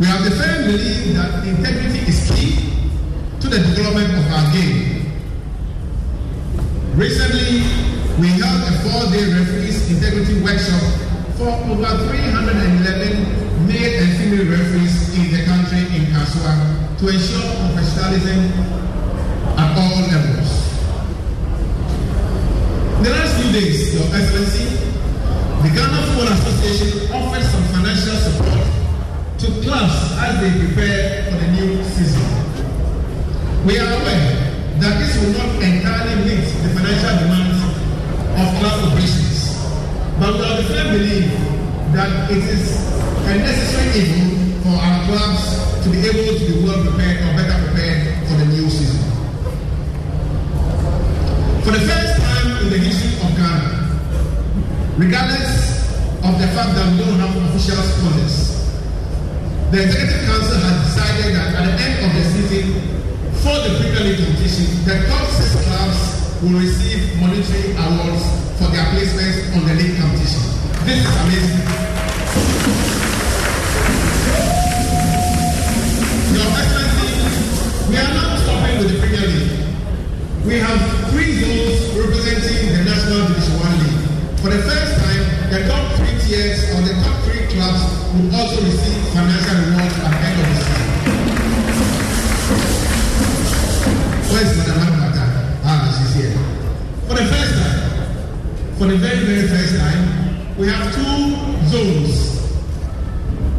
We 0.00 0.06
have 0.06 0.24
the 0.24 0.32
firm 0.38 0.70
belief 0.70 1.12
that 1.18 1.44
integrity 1.44 2.00
is 2.08 2.30
key 2.30 2.72
to 3.40 3.46
the 3.48 3.58
development 3.58 4.14
of 4.16 4.24
our 4.32 4.46
game. 4.54 5.04
Recently, 6.94 7.66
we 8.16 8.28
held 8.40 8.62
a 8.64 8.74
four-day 8.86 9.28
referees 9.34 9.90
integrity 9.90 10.40
workshop 10.40 10.80
for 11.36 11.50
over 11.68 11.92
311 12.08 13.66
male 13.68 13.94
and 14.00 14.10
female 14.16 14.46
referees 14.48 14.96
in 15.18 15.28
the 15.34 15.44
country 15.44 15.84
in 15.92 16.06
Kasoa 16.14 16.96
to 16.98 17.04
ensure 17.08 17.44
professionalism 17.68 18.40
at 19.58 19.76
all 19.76 20.00
levels. 20.08 20.47
The 23.08 23.14
last 23.14 23.40
few 23.40 23.52
days, 23.52 23.94
Your 23.94 24.04
Excellency, 24.12 24.68
the 25.64 25.70
Ghana 25.72 25.96
Football 26.12 26.28
Association 26.28 27.08
offered 27.08 27.40
some 27.40 27.64
financial 27.72 28.20
support 28.20 28.68
to 29.40 29.46
clubs 29.64 29.96
as 30.20 30.32
they 30.44 30.52
prepare 30.60 31.24
for 31.24 31.40
the 31.40 31.48
new 31.56 31.82
season. 31.88 32.20
We 33.64 33.80
are 33.80 33.88
aware 33.96 34.28
that 34.84 35.00
this 35.00 35.16
will 35.24 35.32
not 35.40 35.56
entirely 35.56 36.20
meet 36.20 36.52
the 36.60 36.68
financial 36.76 37.16
demands 37.24 37.64
of 38.36 38.46
club 38.60 38.76
operations, 38.92 39.56
but 40.20 40.36
we 40.36 40.44
are 40.44 40.56
the 40.60 40.68
firm 40.68 40.92
that 41.96 42.30
it 42.30 42.44
is 42.44 42.76
a 43.24 43.38
necessary 43.40 44.04
evil 44.04 44.60
for 44.68 44.76
our 44.84 45.00
clubs 45.08 45.82
to 45.82 45.88
be 45.88 46.04
able 46.04 46.36
to 46.36 46.44
be 46.44 46.60
well 46.60 46.84
prepared 46.84 47.24
or 47.24 47.32
better 47.40 47.56
prepared 47.72 48.28
for 48.28 48.36
the 48.36 48.44
new 48.52 48.68
season. 48.68 49.00
For 51.64 51.72
the 51.72 51.80
first 51.88 52.17
the 52.68 52.78
history 52.78 53.16
of 53.24 53.32
Ghana, 53.32 53.64
regardless 55.00 55.80
of 56.20 56.36
the 56.36 56.48
fact 56.52 56.76
that 56.76 56.92
we 56.92 56.98
don't 57.00 57.16
have 57.16 57.32
official 57.48 57.80
sponsors, 57.80 58.68
the 59.72 59.84
Executive 59.88 60.28
Council 60.28 60.60
has 60.60 60.76
decided 60.84 61.32
that 61.32 61.48
at 61.56 61.64
the 61.64 61.74
end 61.80 61.96
of 62.04 62.12
the 62.12 62.24
season, 62.28 62.76
for 63.40 63.56
the 63.64 63.72
Premier 63.80 64.12
League 64.12 64.20
competition, 64.20 64.68
the 64.84 65.00
top 65.08 65.24
six 65.32 65.56
clubs 65.64 65.96
will 66.44 66.60
receive 66.60 67.16
monetary 67.16 67.72
awards 67.72 68.24
for 68.60 68.68
their 68.68 68.84
placements 68.92 69.48
on 69.56 69.64
the 69.64 69.72
league 69.72 69.96
competition. 69.96 70.44
This 70.84 71.00
is 71.00 71.16
amazing. 71.24 71.64
Your 76.36 76.48
Excellency, 76.52 77.08
we 77.88 77.96
are 77.96 78.12
not 78.12 78.36
stopping 78.44 78.76
with 78.76 78.92
the 78.92 78.98
Premier 79.00 79.24
League. 79.24 79.56
We 80.44 80.60
have 80.60 80.97
three 81.10 81.32
zones 81.40 81.96
representing 81.96 82.72
the 82.72 82.84
National 82.84 83.28
Division 83.28 83.56
One 83.60 83.76
League. 83.80 84.02
For 84.40 84.50
the 84.50 84.60
first 84.60 84.92
time, 85.00 85.22
the 85.50 85.60
top 85.68 85.96
three 85.96 86.14
tiers 86.20 86.68
or 86.76 86.82
the 86.84 86.94
top 87.00 87.16
three 87.24 87.46
clubs 87.48 87.80
will 88.12 88.28
also 88.36 88.60
receive 88.60 89.00
financial 89.16 89.56
rewards 89.68 89.96
at 90.04 90.12
the 90.12 90.20
end 90.28 90.36
of 90.36 90.46
the 90.48 90.56
season. 90.58 90.88
Where's 94.28 94.52
Madam 94.58 95.00
Mata? 95.00 95.24
Ah, 95.64 95.88
she's 95.96 96.12
here. 96.20 96.36
For 97.08 97.14
the 97.16 97.26
first 97.32 97.52
time, 97.56 97.80
for 98.76 98.86
the 98.86 98.96
very, 98.96 99.24
very 99.24 99.48
first 99.48 99.78
time, 99.80 100.02
we 100.58 100.68
have 100.68 100.92
two 100.92 101.36
zones. 101.72 102.36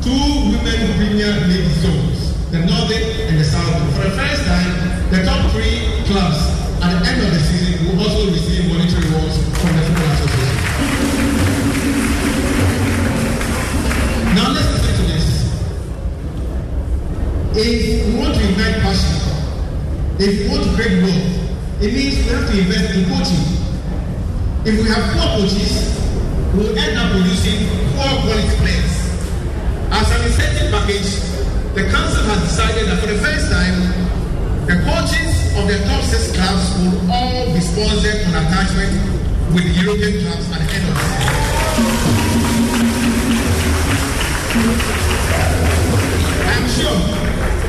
Two 0.06 0.22
women 0.54 0.80
Premier 0.98 1.34
League 1.50 1.72
zones, 1.82 2.38
the 2.52 2.60
Northern 2.60 3.04
and 3.28 3.40
the 3.40 3.44
Southern. 3.44 3.92
For 3.94 4.04
the 4.08 4.16
first 4.16 4.46
time, 4.46 5.10
the 5.10 5.26
top 5.26 5.52
three 5.52 6.06
clubs 6.06 6.69
at 6.82 6.96
the 6.96 7.10
end 7.10 7.22
of 7.28 7.34
the 7.34 7.40
season 7.40 7.76
we 7.84 7.92
will 7.92 8.04
also 8.08 8.32
receive 8.32 8.72
monetary 8.72 9.04
rewards 9.08 9.36
from 9.60 9.76
the 9.76 9.84
Football 9.84 10.12
Association. 10.16 10.56
Now 14.32 14.48
let's 14.56 14.70
listen 14.72 14.96
to 14.96 15.04
this. 15.12 15.28
If 17.60 18.08
we 18.08 18.14
want 18.16 18.34
to 18.36 18.42
invite 18.48 18.80
passion, 18.80 19.12
if 20.20 20.40
we 20.40 20.48
want 20.48 20.64
to 20.64 20.72
create 20.76 21.04
wealth, 21.04 21.84
it 21.84 21.92
means 21.92 22.16
we 22.16 22.24
have 22.32 22.48
to 22.48 22.56
invest 22.56 22.96
in 22.96 23.04
coaching. 23.12 23.44
If 24.64 24.80
we 24.80 24.88
have 24.88 25.04
poor 25.12 25.28
coaches, 25.36 26.00
we 26.56 26.64
will 26.64 26.78
end 26.80 26.96
up 26.96 27.12
producing 27.12 27.68
poor 27.92 28.08
quality 28.24 28.56
players. 28.64 28.96
As 29.92 30.08
an 30.16 30.22
incentive 30.32 30.72
package, 30.72 31.12
the 31.76 31.92
council 31.92 32.24
has 32.24 32.40
decided 32.48 32.88
that 32.88 33.00
for 33.04 33.08
the 33.08 33.20
first 33.20 33.52
time, 33.52 33.84
the 34.64 34.80
coaches 34.88 35.39
of 35.60 35.68
the 35.68 35.78
top 35.86 36.04
six 36.04 36.32
clubs 36.32 36.66
will 36.80 37.12
all 37.12 37.54
be 37.54 37.60
sponsored 37.60 38.24
on 38.28 38.36
attachment 38.46 38.94
with 39.54 39.66
European 39.76 40.22
clubs 40.24 40.46
at 40.52 40.60
the 40.64 40.74
end 40.76 40.88
of 40.88 40.94
the 40.96 41.04
season. 41.04 42.40
I 46.48 46.54
am 46.60 46.66
sure 46.70 46.98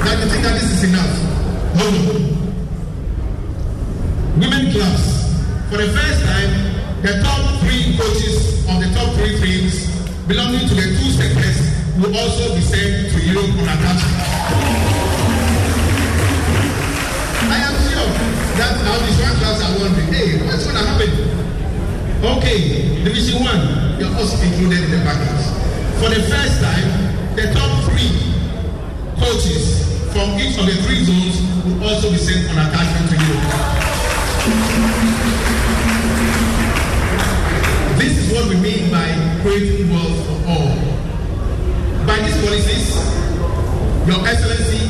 that 0.04 0.14
you 0.22 0.26
think 0.30 0.42
that 0.44 0.54
this 0.54 0.70
is 0.70 0.82
enough. 0.84 1.14
No, 1.78 1.90
no. 1.90 2.02
Women 4.38 4.70
clubs, 4.70 5.04
for 5.70 5.78
the 5.78 5.90
first 5.90 6.20
time, 6.24 6.50
the 7.02 7.20
top 7.22 7.42
three 7.60 7.96
coaches 7.98 8.60
of 8.68 8.78
the 8.78 8.90
top 8.94 9.14
three 9.14 9.34
teams 9.40 9.90
belonging 10.28 10.68
to 10.68 10.74
the 10.74 10.86
two 10.94 11.10
sectors 11.10 11.58
will 11.98 12.16
also 12.16 12.54
be 12.54 12.60
sent 12.60 13.10
to 13.12 13.18
Europe 13.26 13.50
on 13.58 13.68
attachment. 13.68 15.19
That 18.60 18.76
our 18.92 18.98
Division 19.00 19.24
One 19.24 19.36
clubs 19.40 19.60
are 19.64 19.72
wondering, 19.80 20.12
hey, 20.12 20.36
what's 20.44 20.68
to 20.68 20.76
happen? 20.76 21.08
Okay, 22.36 23.00
Division 23.00 23.40
One, 23.40 23.96
you're 23.96 24.12
also 24.12 24.36
included 24.44 24.84
in 24.84 24.90
the 24.92 25.00
package. 25.00 25.48
For 25.96 26.12
the 26.12 26.20
first 26.28 26.60
time, 26.60 26.88
the 27.40 27.48
top 27.56 27.72
three 27.88 28.12
coaches 29.16 29.80
from 30.12 30.36
each 30.36 30.60
of 30.60 30.68
the 30.68 30.76
three 30.84 31.08
zones 31.08 31.40
will 31.64 31.88
also 31.88 32.12
be 32.12 32.20
sent 32.20 32.52
on 32.52 32.68
attachment 32.68 33.08
to 33.08 33.16
Europe. 33.16 33.48
This 37.96 38.12
is 38.20 38.28
what 38.28 38.44
we 38.52 38.60
mean 38.60 38.92
by 38.92 39.08
creating 39.40 39.88
wealth 39.88 40.20
for 40.28 40.36
all. 40.52 40.76
By 42.04 42.20
these 42.28 42.36
policies, 42.44 42.92
Your 44.04 44.20
Excellency, 44.28 44.84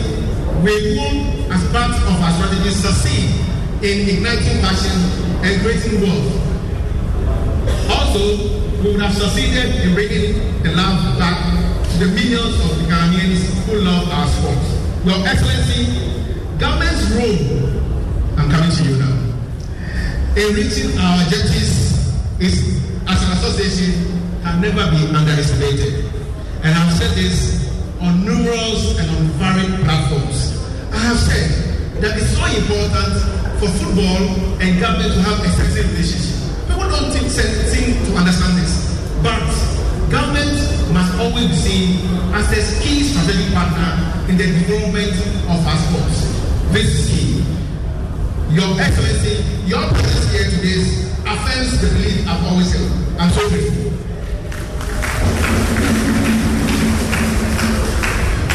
we 0.66 0.98
will, 0.98 1.54
as 1.54 1.62
part 1.70 1.94
of 1.94 2.18
our 2.18 2.32
strategy, 2.34 2.70
succeed 2.74 3.39
in 3.82 4.08
igniting 4.08 4.60
passion 4.60 4.92
and 5.40 5.62
creating 5.62 6.02
wealth. 6.02 6.28
Also, 7.88 8.36
we 8.82 8.92
would 8.92 9.00
have 9.00 9.14
succeeded 9.14 9.74
in 9.80 9.94
bringing 9.94 10.36
the 10.62 10.70
love 10.76 11.18
back 11.18 11.40
to 11.88 11.98
the 12.04 12.12
millions 12.12 12.60
of 12.60 12.76
Ghanaians 12.84 13.40
who 13.64 13.80
love 13.80 14.04
our 14.10 14.28
sport. 14.28 14.60
Your 15.08 15.26
Excellency, 15.26 15.96
government's 16.58 17.08
role, 17.16 17.72
I'm 18.36 18.50
coming 18.50 18.70
to 18.70 18.82
you 18.84 18.96
now, 19.00 19.16
in 20.36 20.54
reaching 20.54 20.98
our 20.98 21.24
objectives 21.24 22.12
is, 22.38 22.84
as 23.08 23.22
an 23.24 23.32
association, 23.32 24.20
can 24.42 24.60
never 24.60 24.90
be 24.90 25.08
underestimated. 25.08 26.04
And 26.62 26.76
I've 26.76 26.92
said 26.92 27.16
this 27.16 27.72
on 28.02 28.26
numerous 28.26 28.98
and 29.00 29.08
on 29.08 29.24
varied 29.40 29.72
platforms. 29.84 30.52
I 30.92 30.98
have 30.98 31.18
said 31.18 31.48
that 32.02 32.18
it's 32.18 32.36
so 32.36 32.44
important 32.44 33.39
for 33.60 33.68
football 33.76 34.24
and 34.64 34.80
government 34.80 35.12
to 35.12 35.20
have 35.20 35.44
certain 35.52 35.92
relationship. 35.92 36.32
People 36.64 36.88
don't 36.88 37.12
think, 37.12 37.28
seem 37.28 37.92
to 38.08 38.16
understand 38.16 38.56
this. 38.56 38.72
But 39.20 39.44
government 40.08 40.56
must 40.96 41.12
always 41.20 41.52
be 41.52 41.56
seen 41.60 42.08
as 42.32 42.48
a 42.56 42.60
key 42.80 43.04
strategic 43.04 43.52
partner 43.52 44.00
in 44.32 44.40
the 44.40 44.48
development 44.48 45.12
of 45.52 45.60
our 45.60 45.76
sports. 45.76 46.24
This 46.72 46.88
is 46.88 47.00
key. 47.12 47.44
Your 48.48 48.80
Excellency, 48.80 49.44
your 49.68 49.84
presence 49.92 50.32
here 50.32 50.48
today 50.48 50.80
affirms 51.28 51.84
the 51.84 51.88
belief 52.00 52.26
I've 52.32 52.40
always 52.48 52.72
held. 52.72 52.88
I'm 53.20 53.28
so 53.28 53.44
grateful. 53.44 53.92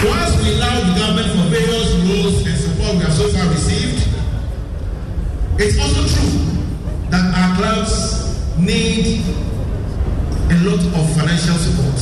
Whilst 0.01 0.33
we 0.41 0.57
allow 0.57 0.81
the 0.81 0.97
government 0.97 1.29
for 1.29 1.45
various 1.53 1.93
roles 2.09 2.41
and 2.41 2.57
support 2.57 2.97
we 2.97 3.01
have 3.05 3.13
so 3.13 3.29
far 3.29 3.47
received, 3.53 4.14
it's 5.57 5.79
also 5.79 6.03
true 6.03 6.39
that 7.09 7.23
our 7.31 7.55
clubs 7.55 8.57
need 8.59 9.23
a 10.51 10.57
lot 10.67 10.79
of 10.83 11.03
financial 11.15 11.55
support. 11.55 11.95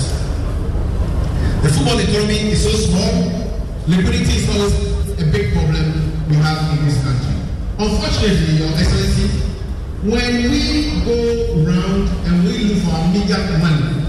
The 1.61 1.69
football 1.69 1.99
economy 1.99 2.51
is 2.51 2.63
so 2.63 2.71
small, 2.71 3.13
liquidity 3.87 4.41
is 4.41 4.49
always 4.49 4.73
a 5.21 5.25
big 5.31 5.53
problem 5.53 5.85
we 6.29 6.35
have 6.37 6.77
in 6.77 6.85
this 6.85 6.97
country. 7.03 7.35
Unfortunately, 7.77 8.57
Your 8.57 8.69
Excellency, 8.73 9.27
when 10.01 10.49
we 10.49 10.99
go 11.05 11.15
round 11.63 12.09
and 12.25 12.43
we 12.43 12.73
look 12.73 12.83
for 12.83 12.99
media 13.13 13.37
money, 13.61 14.01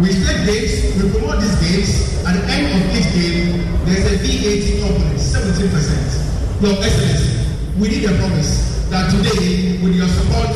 we 0.00 0.12
select 0.12 0.46
dates, 0.46 0.94
we 0.96 1.10
promote 1.10 1.40
these 1.42 1.58
games, 1.60 2.24
at 2.24 2.32
the 2.38 2.44
end 2.46 2.70
of 2.72 2.96
each 2.96 3.10
game, 3.12 3.66
there's 3.84 4.06
a 4.06 4.16
VAT 4.22 4.86
component, 4.86 5.18
17%. 5.18 6.62
Your 6.62 6.72
Excellency, 6.82 7.37
we 7.78 7.88
need 7.88 8.04
a 8.04 8.18
promise 8.18 8.88
that 8.90 9.08
today, 9.10 9.78
with 9.82 9.94
your 9.94 10.08
support 10.08 10.50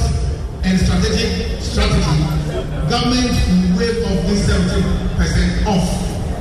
and 0.64 0.78
strategic 0.80 1.60
strategy, 1.62 2.02
government 2.90 3.30
will 3.30 3.78
waive 3.78 4.02
off 4.04 4.26
this 4.26 4.48
17% 4.50 5.66
off 5.66 5.86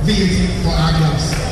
VAT 0.02 0.62
for 0.64 0.70
our 0.70 0.92
clubs. 0.98 1.51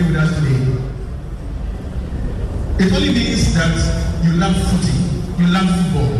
Be 0.00 0.06
with 0.08 0.16
us 0.16 0.32
today. 0.40 0.56
It 2.80 2.92
only 2.92 3.12
means 3.12 3.52
that 3.54 3.76
you 4.24 4.32
love 4.40 4.56
footy, 4.72 4.96
you 5.36 5.46
love 5.52 5.68
football. 5.68 6.16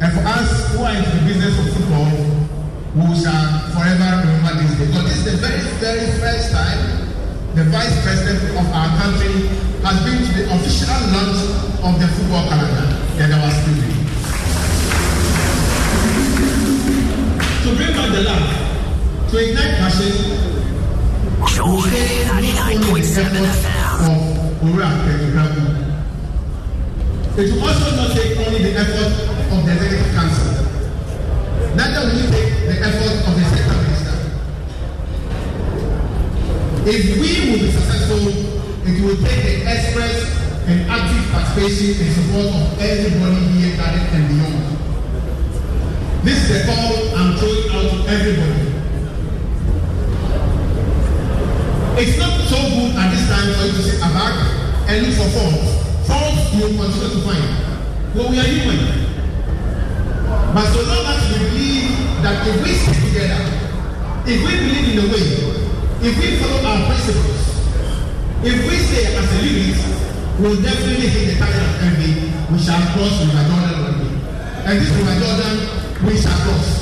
And 0.00 0.08
for 0.16 0.24
us 0.24 0.72
who 0.72 0.80
are 0.80 0.96
into 0.96 1.10
the 1.10 1.24
business 1.28 1.52
of 1.60 1.68
football, 1.76 2.08
we 2.96 3.12
shall 3.20 3.44
forever 3.76 4.24
remember 4.24 4.56
this 4.64 4.72
day. 4.78 4.86
Because 4.88 5.04
this 5.04 5.18
is 5.20 5.24
the 5.28 5.36
very, 5.36 5.60
very 5.84 6.06
first 6.16 6.52
time 6.52 6.80
the 7.54 7.64
vice 7.64 7.92
president 8.02 8.56
of 8.56 8.66
our 8.72 8.88
country 8.96 9.48
has 9.84 9.96
been 10.04 10.24
to 10.24 10.32
the 10.40 10.44
official 10.54 10.96
launch 11.12 11.40
of 11.84 12.00
the 12.00 12.08
football 12.16 12.48
calendar 12.48 12.88
in 13.20 13.32
our 13.36 13.50
studio. 13.52 13.90
To 17.64 17.68
bring 17.76 17.92
back 17.92 18.08
the 18.16 18.22
laugh, 18.24 19.30
to 19.30 19.36
ignite 19.36 19.76
passion, 19.76 20.49
of 24.06 24.62
Ura 24.62 24.88
Penukabu. 25.04 25.64
It 27.38 27.52
will 27.52 27.62
also 27.64 27.96
not 27.96 28.10
take 28.16 28.36
only 28.46 28.62
the 28.62 28.72
effort 28.76 29.12
of 29.52 29.64
the 29.64 29.72
executive 29.72 30.12
council. 30.14 30.52
Neither 31.74 32.00
will 32.06 32.20
it 32.20 32.30
take 32.30 32.50
the 32.68 32.76
effort 32.84 33.14
of 33.24 33.32
the 33.34 33.40
minister. 33.40 34.16
If 36.86 37.02
we 37.20 37.30
will 37.50 37.58
be 37.60 37.70
successful, 37.70 38.28
it 38.84 38.96
will 39.04 39.16
take 39.24 39.40
the 39.44 39.54
express 39.70 40.16
and 40.66 40.90
active 40.90 41.24
participation 41.32 42.04
and 42.04 42.10
support 42.14 42.46
of 42.46 42.80
everybody 42.80 43.40
here 43.58 43.76
gathered 43.76 44.08
and 44.12 44.28
beyond. 44.28 44.60
This 46.24 46.50
is 46.50 46.50
a 46.50 46.66
call 46.66 47.16
I'm 47.16 47.36
throwing 47.38 47.70
out 47.70 48.04
to 48.04 48.10
everybody. 48.10 48.69
It's 52.00 52.16
not 52.16 52.32
so 52.48 52.56
good 52.56 52.96
at 52.96 53.12
this 53.12 53.28
time 53.28 53.52
for 53.52 53.68
you 53.68 53.76
to 53.76 53.82
sit 53.84 54.00
back 54.00 54.32
and 54.88 55.04
look 55.04 55.20
for 55.20 55.28
faults. 55.36 55.68
Faults 56.08 56.48
you 56.56 56.64
will 56.64 56.88
continue 56.88 57.12
to 57.12 57.20
find. 57.28 57.44
But 58.16 58.24
we 58.32 58.40
are 58.40 58.48
human. 58.48 59.04
But 60.56 60.64
so 60.72 60.80
long 60.80 61.04
as 61.12 61.20
we 61.28 61.44
believe 61.44 61.92
that 62.24 62.40
if 62.48 62.56
we 62.64 62.72
stick 62.72 63.04
together, 63.04 63.44
if 64.24 64.40
we 64.40 64.48
believe 64.48 64.88
in 64.88 64.96
the 64.96 65.06
way, 65.12 65.28
if 66.00 66.16
we 66.16 66.40
follow 66.40 66.64
our 66.64 66.88
principles, 66.88 67.68
if 68.48 68.56
we 68.64 68.74
stay 68.80 69.12
as 69.12 69.28
a 69.28 69.44
unit, 69.44 69.76
we'll 70.40 70.56
definitely 70.56 71.04
hit 71.04 71.34
the 71.34 71.36
target 71.36 71.68
of 71.68 71.84
envy. 71.84 72.32
We 72.48 72.56
shall 72.64 72.80
cross 72.96 73.12
River 73.28 73.44
Jordan 73.44 73.76
one 73.76 73.96
day. 74.00 74.16
And 74.64 74.80
this 74.80 74.88
River 74.88 75.20
Jordan, 75.20 76.08
we 76.08 76.16
shall 76.16 76.32
cross. 76.48 76.80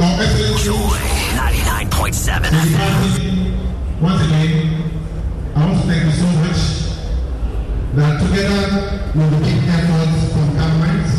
Your 0.00 0.24
Excellency. 0.24 1.09
Joy 2.00 2.08
99.7 2.08 2.40
FM. 2.48 4.00
Once 4.00 4.22
again, 4.24 4.90
I 5.54 5.66
want 5.66 5.82
to 5.82 5.86
thank 5.86 6.04
you 6.06 6.12
so 6.16 6.28
much 6.40 6.60
that 7.92 8.12
together 8.24 9.12
we 9.14 9.20
will 9.20 9.40
make 9.40 9.60
efforts 9.68 10.32
from 10.32 10.46
governments, 10.56 11.12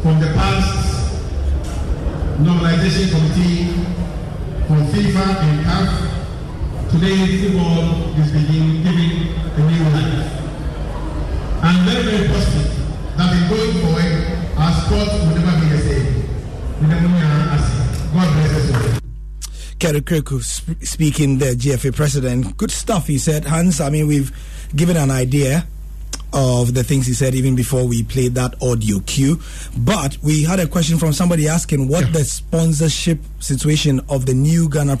from 0.00 0.20
the 0.20 0.32
past 0.32 0.72
normalization 2.40 3.12
committee, 3.12 3.76
from 4.66 4.86
FIFA 4.88 5.24
and 5.44 5.66
CAF. 5.66 5.90
Today, 6.90 7.18
football 7.42 8.16
is 8.20 8.32
beginning, 8.32 8.82
giving 8.82 9.36
a 9.52 9.60
new 9.68 9.84
life. 9.92 10.32
I'm 11.62 11.84
very, 11.84 12.02
very 12.04 12.28
positive 12.28 12.72
that 13.18 13.30
in 13.36 13.42
going 13.52 13.74
forward, 13.84 14.14
our 14.56 14.72
sport 14.80 15.08
will 15.12 15.36
never 15.36 15.60
be 15.60 15.68
the 15.68 15.78
same. 15.78 16.12
God 18.14 18.32
bless 18.34 18.52
us 18.56 18.96
all. 18.96 19.01
Kurt 19.82 19.96
Okraku 19.96 20.38
sp- 20.46 20.78
speaking, 20.84 21.38
the 21.38 21.56
GFA 21.56 21.92
president. 21.92 22.56
Good 22.56 22.70
stuff, 22.70 23.08
he 23.08 23.18
said. 23.18 23.44
Hans, 23.44 23.80
I 23.80 23.90
mean, 23.90 24.06
we've 24.06 24.30
given 24.76 24.96
an 24.96 25.10
idea 25.10 25.66
of 26.32 26.72
the 26.72 26.84
things 26.84 27.04
he 27.08 27.14
said 27.14 27.34
even 27.34 27.56
before 27.56 27.84
we 27.88 28.04
played 28.04 28.36
that 28.36 28.54
audio 28.62 29.00
cue. 29.00 29.40
But 29.76 30.18
we 30.22 30.44
had 30.44 30.60
a 30.60 30.68
question 30.68 30.98
from 30.98 31.12
somebody 31.12 31.48
asking 31.48 31.88
what 31.88 32.12
the 32.12 32.24
sponsorship 32.24 33.18
situation 33.40 34.00
of 34.08 34.24
the 34.26 34.34
new 34.34 34.68
Ghana. 34.68 35.00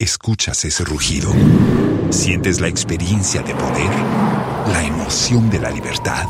¿Escuchas 0.00 0.64
ese 0.64 0.84
rugido? 0.84 1.34
¿Sientes 2.10 2.60
la 2.60 2.68
experiencia 2.68 3.42
de 3.42 3.52
poder? 3.52 3.90
¿La 4.68 4.84
emoción 4.84 5.50
de 5.50 5.58
la 5.58 5.72
libertad? 5.72 6.24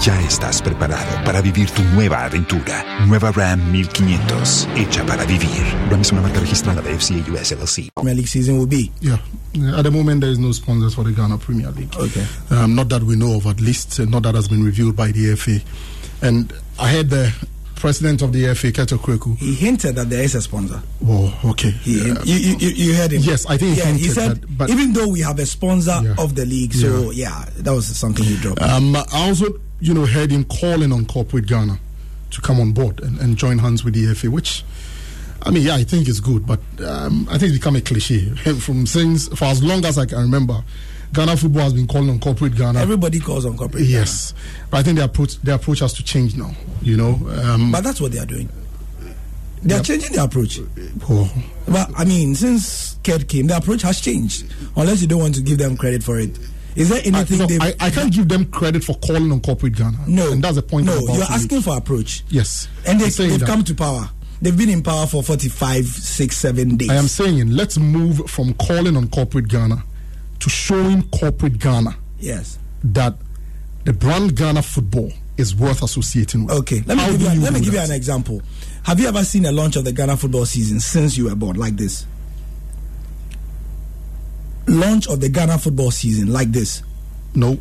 Ya 0.00 0.20
estás 0.20 0.62
preparado 0.62 1.24
para 1.24 1.40
vivir 1.40 1.68
tu 1.70 1.82
nueva 1.82 2.24
aventura. 2.24 3.04
Nueva 3.08 3.32
Ram 3.32 3.72
1500, 3.72 4.68
hecha 4.76 5.04
para 5.04 5.24
vivir. 5.24 5.48
Ram 5.90 6.02
es 6.02 6.12
una 6.12 6.20
marca 6.20 6.38
registrada 6.38 6.82
de 6.82 6.96
FCA 6.96 7.32
US 7.32 7.50
LLC. 7.50 7.90
Premier 7.94 8.14
League 8.14 8.28
season 8.28 8.58
will 8.58 8.68
be. 8.68 8.92
Yeah. 9.00 9.18
At 9.76 9.82
the 9.82 9.90
moment, 9.90 10.20
there 10.20 10.30
is 10.30 10.38
no 10.38 10.52
sponsors 10.52 10.94
for 10.94 11.02
the 11.02 11.10
Ghana 11.10 11.38
Premier 11.38 11.72
League. 11.72 11.96
Okay. 11.96 12.24
Um, 12.50 12.76
not 12.76 12.90
that 12.90 13.02
we 13.02 13.16
know 13.16 13.38
of, 13.38 13.46
at 13.48 13.60
least. 13.60 13.98
Not 13.98 14.22
that 14.22 14.36
has 14.36 14.46
been 14.46 14.62
reviewed 14.62 14.94
by 14.94 15.10
the 15.10 15.34
FA. 15.34 15.58
And 16.22 16.52
I 16.78 16.92
heard 16.92 17.10
the 17.10 17.34
president 17.84 18.22
of 18.22 18.32
the 18.32 18.54
FA, 18.54 18.72
Kurt 18.72 18.88
Okraku. 18.88 19.36
He 19.36 19.54
hinted 19.54 19.94
that 19.96 20.08
there 20.08 20.22
is 20.22 20.34
a 20.34 20.40
sponsor. 20.40 20.80
Oh, 21.06 21.38
okay. 21.44 21.68
He, 21.70 21.98
Yeah. 22.08 22.14
you, 22.24 22.56
you, 22.56 22.68
you- 22.70 22.94
heard 22.94 23.12
him. 23.12 23.20
Yes, 23.20 23.44
I 23.44 23.58
think 23.58 23.74
he 23.74 23.80
yeah, 23.82 23.92
he 23.92 24.08
said 24.08 24.40
that, 24.40 24.56
but- 24.56 24.70
even 24.70 24.94
though 24.94 25.08
we 25.08 25.20
have 25.20 25.38
a 25.38 25.44
sponsor 25.44 26.00
Yeah. 26.02 26.14
of 26.16 26.34
the 26.34 26.46
league, 26.46 26.72
so 26.72 27.10
yeah. 27.10 27.44
that 27.58 27.70
was 27.74 27.84
something 27.94 28.24
he 28.24 28.36
dropped. 28.38 28.62
Um, 28.62 28.96
I 28.96 29.04
also, 29.12 29.48
you 29.80 29.92
know, 29.92 30.06
heard 30.06 30.30
him 30.30 30.44
calling 30.44 30.92
on 30.92 31.04
corporate 31.04 31.46
Ghana 31.46 31.78
to 32.30 32.40
come 32.40 32.58
on 32.58 32.72
board 32.72 33.00
and, 33.02 33.20
and 33.20 33.36
join 33.36 33.58
hands 33.58 33.84
with 33.84 33.92
the 33.92 34.14
FA, 34.14 34.30
which, 34.30 34.64
I 35.42 35.50
mean, 35.50 35.64
yeah, 35.64 35.74
I 35.74 35.84
think 35.84 36.08
it's 36.08 36.20
good, 36.20 36.46
but 36.46 36.60
um, 36.82 37.28
I 37.30 37.36
think 37.36 37.50
it's 37.50 37.58
become 37.58 37.76
a 37.76 37.82
cliche. 37.82 38.30
From 38.60 38.86
since, 38.86 39.28
for 39.28 39.44
as 39.44 39.62
long 39.62 39.84
as 39.84 39.98
I 39.98 40.06
can 40.06 40.20
remember, 40.20 40.64
Ghana 41.14 41.36
football 41.36 41.62
has 41.62 41.72
been 41.72 41.86
calling 41.86 42.10
on 42.10 42.18
corporate 42.18 42.56
Ghana. 42.56 42.80
Everybody 42.80 43.20
calls 43.20 43.46
on 43.46 43.56
corporate. 43.56 43.84
Yes, 43.84 44.34
but 44.70 44.78
I 44.78 44.82
think 44.82 44.98
the 44.98 45.04
approach, 45.04 45.40
the 45.40 45.54
approach 45.54 45.78
has 45.78 45.92
to 45.94 46.02
change 46.04 46.36
now. 46.36 46.50
You 46.82 46.96
know, 46.96 47.20
um, 47.44 47.70
But 47.72 47.84
that's 47.84 48.00
what 48.00 48.12
they 48.12 48.18
are 48.18 48.26
doing. 48.26 48.48
They 49.62 49.74
are 49.76 49.82
changing 49.82 50.12
the 50.12 50.22
approach. 50.24 50.60
Oh. 51.08 51.32
But 51.66 51.90
I 51.96 52.04
mean, 52.04 52.34
since 52.34 52.98
Ked 53.02 53.28
came, 53.28 53.46
the 53.46 53.56
approach 53.56 53.82
has 53.82 54.00
changed. 54.00 54.52
Unless 54.76 55.00
you 55.00 55.08
don't 55.08 55.20
want 55.20 55.36
to 55.36 55.40
give 55.40 55.56
them 55.56 55.76
credit 55.76 56.02
for 56.02 56.18
it. 56.18 56.38
Is 56.76 56.88
there 56.88 57.00
anything 57.04 57.40
I, 57.40 57.46
no, 57.46 57.64
I, 57.64 57.74
I 57.86 57.90
can't 57.90 58.12
give 58.12 58.28
them 58.28 58.46
credit 58.46 58.82
for 58.82 58.96
calling 58.96 59.30
on 59.30 59.40
corporate 59.40 59.76
Ghana. 59.76 59.96
No, 60.08 60.32
and 60.32 60.42
that's 60.42 60.56
the 60.56 60.62
point. 60.62 60.86
No, 60.86 60.98
you're 60.98 61.22
asking 61.22 61.60
for 61.62 61.76
approach. 61.76 62.24
Yes, 62.28 62.68
And 62.84 63.00
they, 63.00 63.08
they've 63.08 63.38
that. 63.38 63.46
come 63.46 63.62
to 63.64 63.74
power. 63.74 64.10
They've 64.42 64.56
been 64.58 64.68
in 64.68 64.82
power 64.82 65.06
for 65.06 65.22
45, 65.22 65.84
6, 65.86 66.36
7 66.36 66.76
days. 66.76 66.90
I 66.90 66.96
am 66.96 67.06
saying 67.06 67.50
let's 67.52 67.78
move 67.78 68.28
from 68.28 68.52
calling 68.54 68.96
on 68.96 69.08
corporate 69.08 69.48
Ghana 69.48 69.84
to 70.44 70.50
showing 70.50 71.02
corporate 71.08 71.58
Ghana 71.58 71.96
Yes. 72.18 72.58
that 72.84 73.14
the 73.84 73.94
brand 73.94 74.36
Ghana 74.36 74.60
football 74.60 75.10
is 75.38 75.56
worth 75.56 75.82
associating 75.82 76.44
with. 76.44 76.54
Okay, 76.58 76.82
let 76.86 76.98
me 76.98 77.02
How 77.02 77.10
give 77.12 77.20
you, 77.22 77.30
you 77.30 77.40
let 77.40 77.52
me 77.54 77.60
give 77.60 77.72
you 77.72 77.80
an 77.80 77.90
example. 77.90 78.42
Have 78.82 79.00
you 79.00 79.08
ever 79.08 79.24
seen 79.24 79.46
a 79.46 79.52
launch 79.52 79.76
of 79.76 79.84
the 79.86 79.92
Ghana 79.92 80.18
football 80.18 80.44
season 80.44 80.80
since 80.80 81.16
you 81.16 81.24
were 81.30 81.34
born 81.34 81.56
like 81.56 81.76
this? 81.76 82.06
Launch 84.66 85.08
of 85.08 85.20
the 85.20 85.30
Ghana 85.30 85.56
football 85.58 85.90
season 85.90 86.30
like 86.30 86.48
this? 86.52 86.82
No. 87.34 87.56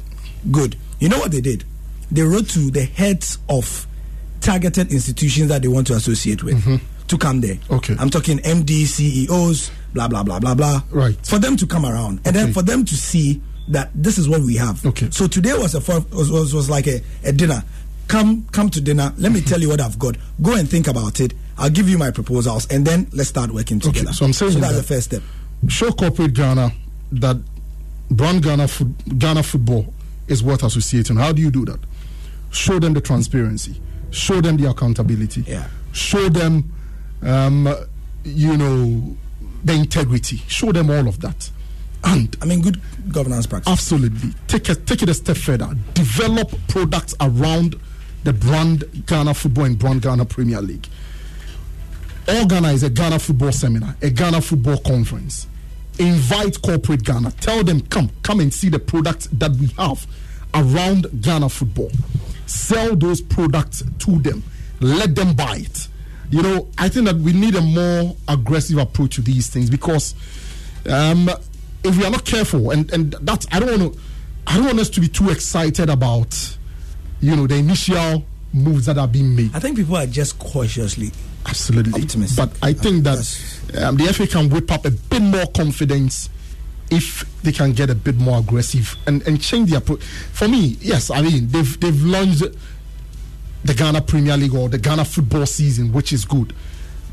Good. 0.52 0.76
You 1.00 1.08
know 1.08 1.20
what 1.20 1.32
they 1.32 1.42
did? 1.42 1.64
They 2.12 2.24
wrote 2.24 2.50
to 2.50 2.70
the 2.70 2.84
heads 2.84 3.40
of 3.48 3.88
targeted 4.42 4.92
institutions 4.92 5.48
that 5.48 5.62
they 5.62 5.70
want 5.70 5.88
to 5.88 5.94
associate 5.94 6.44
with 6.44 6.62
mm-hmm. 6.62 6.86
To 7.14 7.18
come 7.26 7.42
there. 7.42 7.56
Mm-hmm. 7.56 7.74
Okay. 7.76 7.96
I'm 8.00 8.10
talking 8.10 8.40
MD, 8.40 8.86
CEOs, 8.86 9.72
blah 9.94 10.08
blah 10.08 10.24
blah 10.24 10.40
blah 10.40 10.56
blah. 10.56 10.82
Right. 10.92 11.16
For 11.26 11.40
them 11.40 11.56
to 11.58 11.68
come 11.68 11.86
around 11.86 12.22
and 12.26 12.36
then 12.36 12.54
for 12.54 12.62
them 12.64 12.86
to 12.86 12.96
see 12.96 13.42
that 13.70 13.92
this 13.96 14.18
is 14.18 14.28
what 14.28 14.42
we 14.42 14.56
have. 14.58 14.86
Okay. 14.86 15.10
So 15.12 15.28
today 15.28 15.54
was 15.54 15.76
a 15.76 15.80
was, 16.16 16.30
was, 16.32 16.54
was 16.54 16.70
like 16.70 16.88
a, 16.88 17.02
a 17.24 17.32
dinner. 17.32 17.64
come 18.08 18.46
come 18.52 18.70
to 18.72 18.82
dinner. 18.82 19.14
Let 19.18 19.32
me 19.32 19.42
tell 19.42 19.62
you 19.62 19.70
what 19.70 19.80
I've 19.82 19.98
got. 20.00 20.18
Go 20.42 20.56
and 20.56 20.70
think 20.70 20.88
about 20.88 21.20
it. 21.20 21.34
I'll 21.58 21.70
give 21.70 21.88
you 21.88 21.98
my 22.00 22.10
proposals, 22.12 22.66
and 22.72 22.86
then 22.86 23.08
let's 23.14 23.30
start 23.30 23.52
working 23.52 23.80
together. 23.80 24.08
Okay, 24.08 24.14
so 24.14 24.26
I'm 24.26 24.34
saying 24.34 24.54
so 24.54 24.60
that's 24.60 24.74
that- 24.74 24.82
the 24.82 24.88
first 24.88 25.06
step. 25.06 25.22
show 25.70 25.92
corporate 25.92 26.34
Ghana 26.34 26.72
that 27.14 27.38
brand 28.10 28.42
Ghana 28.44 28.68
foot, 28.68 28.88
Ghana 29.20 29.44
football 29.44 29.94
is 30.28 30.44
worth 30.44 30.64
associating. 30.64 31.16
How 31.18 31.32
do 31.32 31.42
you 31.42 31.52
do 31.52 31.64
that? 31.66 31.80
Show 32.52 32.80
them 32.80 32.94
the 32.94 33.02
transparency. 33.02 33.80
Show 34.12 34.42
them 34.42 34.58
the 34.58 34.70
accountability. 34.70 35.42
Yeah. 35.48 35.68
Show 35.92 36.28
them, 36.30 36.72
um, 37.26 37.74
you 38.24 38.58
know, 38.58 39.16
the 39.64 39.74
integrity. 39.74 40.38
Show 40.48 40.72
them 40.72 40.90
all 40.90 41.08
of 41.08 41.20
that. 41.22 41.50
And 42.04 42.36
I 42.42 42.46
mean, 42.46 42.62
good 42.62 42.82
governance 43.12 43.48
practice. 43.48 43.72
Absolutely. 43.72 44.32
Take 44.48 44.70
it, 44.70 44.86
take 44.86 45.04
it 45.04 45.10
a 45.10 45.14
step 45.14 45.38
further. 45.38 45.70
Develop 45.94 46.52
products 46.68 47.16
around 47.22 47.80
the 48.24 48.34
brand 48.34 49.06
Ghana 49.06 49.34
football 49.34 49.66
and 49.66 49.80
brand 49.80 50.02
Ghana 50.02 50.26
Premier 50.26 50.62
League. 50.62 50.88
All 52.28 52.46
Ghana 52.46 52.70
is 52.70 52.84
a 52.84 52.90
Ghana 52.90 53.20
football 53.20 53.52
seminar, 53.52 53.96
a 54.02 54.10
Ghana 54.10 54.42
football 54.42 54.78
conference. 54.78 55.48
Invite 56.00 56.62
corporate 56.62 57.04
Ghana. 57.04 57.32
Tell 57.32 57.64
them, 57.64 57.82
come, 57.82 58.10
come 58.24 58.40
and 58.40 58.54
see 58.54 58.70
the 58.70 58.80
products 58.80 59.28
that 59.34 59.52
we 59.52 59.68
have 59.78 60.08
around 60.54 61.08
Ghana 61.22 61.50
football. 61.50 61.92
Sell 62.46 62.96
those 62.96 63.22
products 63.22 63.84
to 64.00 64.20
them. 64.20 64.44
Let 64.80 65.16
them 65.16 65.36
buy 65.36 65.58
it. 65.58 65.88
You 66.34 66.42
know, 66.42 66.68
I 66.80 66.90
think 66.90 67.06
that 67.06 67.18
we 67.18 67.32
need 67.32 67.54
a 67.54 67.62
more 67.62 68.16
aggressive 68.28 68.80
approach 68.80 69.18
to 69.18 69.22
these 69.22 69.52
things 69.52 69.70
because 69.70 70.16
um, 70.90 71.30
if 71.84 71.96
we 71.96 72.04
are 72.06 72.10
not 72.10 72.26
careful, 72.26 72.72
and 72.72 72.92
and 72.92 73.12
that's 73.22 73.46
I 73.52 73.60
don't 73.60 73.80
want 73.80 73.94
to, 73.94 74.00
I 74.48 74.56
don't 74.56 74.66
want 74.66 74.80
us 74.80 74.90
to 74.90 75.00
be 75.00 75.08
too 75.08 75.30
excited 75.30 75.92
about, 75.92 76.58
you 77.22 77.36
know, 77.36 77.46
the 77.46 77.58
initial 77.58 78.26
moves 78.52 78.88
that 78.88 78.98
are 78.98 79.08
being 79.08 79.36
made. 79.36 79.52
I 79.54 79.60
think 79.60 79.78
people 79.78 79.96
are 79.96 80.08
just 80.08 80.40
cautiously 80.40 81.12
absolutely 81.46 82.02
optimistic. 82.02 82.50
But 82.50 82.58
I 82.66 82.74
think 82.74 83.04
that 83.04 83.20
um, 83.84 83.98
the 83.98 84.12
FA 84.12 84.26
can 84.26 84.50
whip 84.50 84.72
up 84.72 84.86
a 84.86 84.92
bit 84.92 85.22
more 85.22 85.46
confidence 85.56 86.32
if 86.90 87.26
they 87.44 87.52
can 87.52 87.74
get 87.74 87.92
a 87.92 87.96
bit 87.96 88.16
more 88.16 88.40
aggressive 88.40 88.96
and, 89.06 89.22
and 89.28 89.40
change 89.40 89.70
their 89.70 89.78
approach. 89.78 90.04
For 90.04 90.48
me, 90.48 90.78
yes, 90.82 91.12
I 91.12 91.22
mean 91.22 91.48
they've 91.50 91.80
they've 91.80 92.04
launched 92.04 92.44
the 93.64 93.74
Ghana 93.74 94.02
Premier 94.02 94.38
League 94.38 94.54
or 94.54 94.70
the 94.70 94.78
Ghana 94.78 95.06
football 95.06 95.46
season, 95.46 95.92
which 95.94 96.12
is 96.14 96.26
good. 96.26 96.54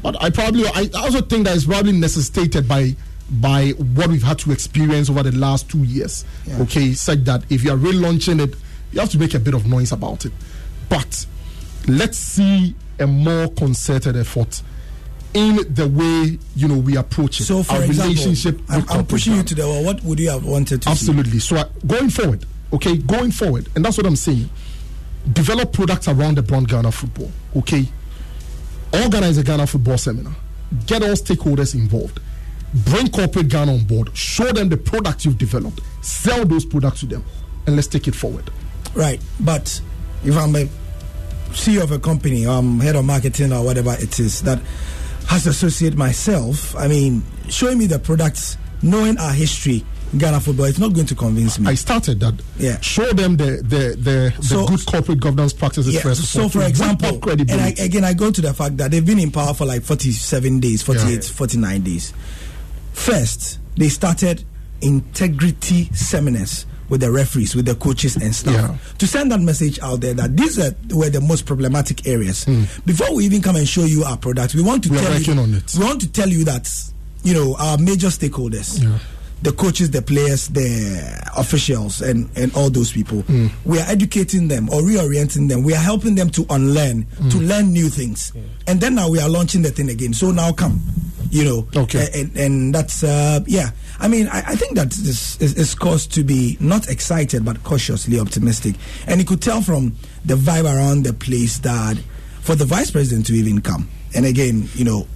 But 0.02 0.20
I 0.22 0.30
probably 0.30 0.66
I 0.66 0.88
also 0.94 1.20
think 1.20 1.44
that 1.46 1.56
it's 1.56 1.66
probably 1.66 1.92
necessitated 1.92 2.66
by 2.66 2.96
by 3.30 3.70
what 3.94 4.08
we've 4.08 4.22
had 4.22 4.38
to 4.40 4.50
experience 4.50 5.08
over 5.08 5.22
the 5.22 5.32
last 5.32 5.70
two 5.70 5.84
years. 5.84 6.24
Yeah. 6.46 6.62
Okay, 6.62 6.92
such 6.94 7.20
that 7.24 7.44
if 7.50 7.62
you 7.62 7.70
are 7.72 7.76
relaunching 7.76 8.40
it, 8.40 8.54
you 8.92 9.00
have 9.00 9.10
to 9.10 9.18
make 9.18 9.34
a 9.34 9.38
bit 9.38 9.54
of 9.54 9.66
noise 9.66 9.92
about 9.92 10.24
it. 10.24 10.32
But 10.88 11.26
let's 11.86 12.18
see 12.18 12.74
a 12.98 13.06
more 13.06 13.48
concerted 13.48 14.16
effort 14.16 14.62
in 15.32 15.56
the 15.72 15.86
way 15.86 16.38
you 16.56 16.68
know 16.68 16.78
we 16.78 16.96
approach 16.96 17.40
it. 17.40 17.44
So, 17.44 17.62
for 17.62 17.74
Our 17.74 17.84
example, 17.84 18.10
relationship. 18.14 18.60
I'm, 18.68 18.84
I'm 18.90 19.06
pushing 19.06 19.36
you 19.36 19.42
to 19.42 19.54
the 19.54 19.62
well. 19.62 19.84
What 19.84 20.02
would 20.02 20.18
you 20.18 20.30
have 20.30 20.44
wanted 20.44 20.82
to 20.82 20.88
see? 20.88 20.92
Absolutely. 20.92 21.38
So 21.38 21.56
uh, 21.56 21.64
going 21.86 22.10
forward, 22.10 22.44
okay, 22.72 22.96
going 22.96 23.30
forward, 23.30 23.68
and 23.76 23.84
that's 23.84 23.96
what 23.96 24.06
I'm 24.06 24.16
saying. 24.16 24.50
Develop 25.32 25.72
products 25.72 26.08
around 26.08 26.36
the 26.36 26.42
brand 26.42 26.68
Ghana 26.68 26.92
football. 26.92 27.30
Okay, 27.56 27.86
organize 28.92 29.38
a 29.38 29.44
Ghana 29.44 29.66
football 29.66 29.98
seminar. 29.98 30.34
Get 30.86 31.02
all 31.02 31.10
stakeholders 31.10 31.74
involved. 31.74 32.20
Bring 32.72 33.08
corporate 33.10 33.48
Ghana 33.48 33.72
on 33.74 33.84
board. 33.84 34.16
Show 34.16 34.52
them 34.52 34.68
the 34.68 34.76
products 34.76 35.24
you've 35.24 35.38
developed. 35.38 35.80
Sell 36.02 36.44
those 36.44 36.64
products 36.64 37.00
to 37.00 37.06
them, 37.06 37.24
and 37.66 37.76
let's 37.76 37.88
take 37.88 38.08
it 38.08 38.14
forward. 38.14 38.50
Right, 38.94 39.20
but 39.40 39.80
if 40.24 40.36
I'm 40.36 40.54
a 40.56 40.68
CEO 41.50 41.82
of 41.82 41.90
a 41.90 41.98
company, 41.98 42.46
I'm 42.46 42.80
head 42.80 42.96
of 42.96 43.04
marketing 43.04 43.52
or 43.52 43.64
whatever 43.64 43.94
it 43.98 44.18
is 44.18 44.42
that 44.42 44.60
has 45.28 45.44
to 45.44 45.50
associate 45.50 45.96
myself, 45.96 46.74
I 46.76 46.88
mean, 46.88 47.22
showing 47.48 47.78
me 47.78 47.86
the 47.86 47.98
products, 47.98 48.56
knowing 48.82 49.18
our 49.18 49.32
history, 49.32 49.84
Ghana 50.16 50.40
football, 50.40 50.66
it's 50.66 50.78
not 50.78 50.92
going 50.92 51.06
to 51.06 51.14
convince 51.14 51.58
me. 51.60 51.68
I 51.70 51.74
started 51.74 52.18
that. 52.20 52.34
Yeah. 52.58 52.80
Show 52.80 53.12
them 53.12 53.36
the 53.36 53.62
the 53.62 53.96
the, 53.96 54.34
the 54.36 54.42
So- 54.42 54.66
good 54.66 54.84
corporate 54.84 55.20
governance 55.20 55.52
practices 55.52 55.94
Yeah, 55.94 56.00
first. 56.00 56.24
so 56.24 56.48
for 56.48 56.62
example, 56.62 57.20
and 57.30 57.50
I, 57.52 57.68
again, 57.78 58.04
I 58.04 58.14
go 58.14 58.30
to 58.30 58.40
the 58.40 58.52
fact 58.52 58.76
that 58.78 58.90
they've 58.90 59.04
been 59.06 59.20
in 59.20 59.30
power 59.30 59.54
for 59.54 59.66
like 59.66 59.82
47 59.82 60.58
days, 60.60 60.82
48, 60.82 61.12
Yeah. 61.12 61.20
49 61.20 61.82
days. 61.82 62.12
First, 62.92 63.58
they 63.76 63.88
started 63.88 64.44
integrity 64.82 65.90
seminars 65.94 66.66
with 66.88 67.02
the 67.02 67.10
referees, 67.12 67.54
with 67.54 67.66
the 67.66 67.74
coaches 67.76 68.16
and 68.16 68.34
stuff, 68.34 68.52
Yeah. 68.54 68.76
to 68.98 69.06
send 69.06 69.30
that 69.30 69.40
message 69.40 69.78
out 69.78 70.00
there 70.00 70.12
that 70.14 70.36
these 70.36 70.58
are, 70.58 70.74
were 70.92 71.08
the 71.08 71.20
most 71.20 71.46
problematic 71.46 72.04
areas. 72.08 72.42
Hmm. 72.44 72.64
Before 72.84 73.14
we 73.14 73.24
even 73.26 73.42
come 73.42 73.54
and 73.54 73.68
show 73.68 73.84
you 73.84 74.02
our 74.02 74.16
product, 74.16 74.54
we 74.56 74.62
want 74.62 74.82
to. 74.84 74.90
We 74.90 74.98
tell 74.98 75.20
you, 75.20 75.32
on 75.40 75.54
it. 75.54 75.72
we 75.78 75.84
want 75.84 76.00
to 76.00 76.08
tell 76.10 76.28
you 76.28 76.42
that 76.46 76.68
you 77.22 77.32
know 77.32 77.54
our 77.60 77.78
major 77.78 78.08
stakeholders. 78.08 78.82
The 79.42 79.52
coaches, 79.52 79.90
the 79.90 80.02
players, 80.02 80.48
the 80.48 81.30
officials, 81.36 82.02
and, 82.02 82.28
and 82.36 82.54
all 82.54 82.68
those 82.68 82.92
people. 82.92 83.22
Hmm. 83.22 83.46
We 83.64 83.78
are 83.80 83.86
educating 83.88 84.48
them 84.48 84.68
or 84.68 84.82
reorienting 84.82 85.48
them. 85.48 85.62
We 85.62 85.72
are 85.72 85.82
helping 85.82 86.14
them 86.14 86.28
to 86.30 86.44
unlearn, 86.50 87.06
to 87.30 87.38
Hmm. 87.38 87.44
learn 87.46 87.72
new 87.72 87.88
things. 87.88 88.32
And 88.66 88.80
then 88.80 88.94
now 88.96 89.08
we 89.08 89.18
are 89.18 89.28
launching 89.30 89.62
the 89.62 89.70
thing 89.70 89.88
again. 89.88 90.12
So 90.12 90.30
now 90.30 90.52
come, 90.52 90.80
you 91.30 91.44
know. 91.44 91.66
Okay. 91.74 92.08
And, 92.14 92.36
and 92.36 92.74
that's, 92.74 93.02
uh, 93.02 93.40
yeah. 93.46 93.70
I 93.98 94.08
mean, 94.08 94.28
I, 94.28 94.38
I 94.48 94.54
think 94.56 94.74
that 94.76 94.90
this 94.90 95.40
is, 95.40 95.54
is 95.54 95.74
cause 95.74 96.06
to 96.08 96.22
be 96.22 96.58
not 96.60 96.88
excited, 96.90 97.42
but 97.44 97.64
cautiously 97.64 98.20
optimistic. 98.20 98.74
And 99.06 99.20
you 99.20 99.26
could 99.26 99.40
tell 99.40 99.62
from 99.62 99.96
the 100.24 100.34
vibe 100.34 100.64
around 100.64 101.04
the 101.06 101.14
place 101.14 101.58
that 101.60 101.96
for 102.42 102.54
the 102.56 102.66
vice 102.66 102.90
president 102.90 103.26
to 103.28 103.32
even 103.34 103.62
come. 103.62 103.88
And 104.14 104.26
again, 104.26 104.68
you 104.74 104.84
know, 104.84 105.06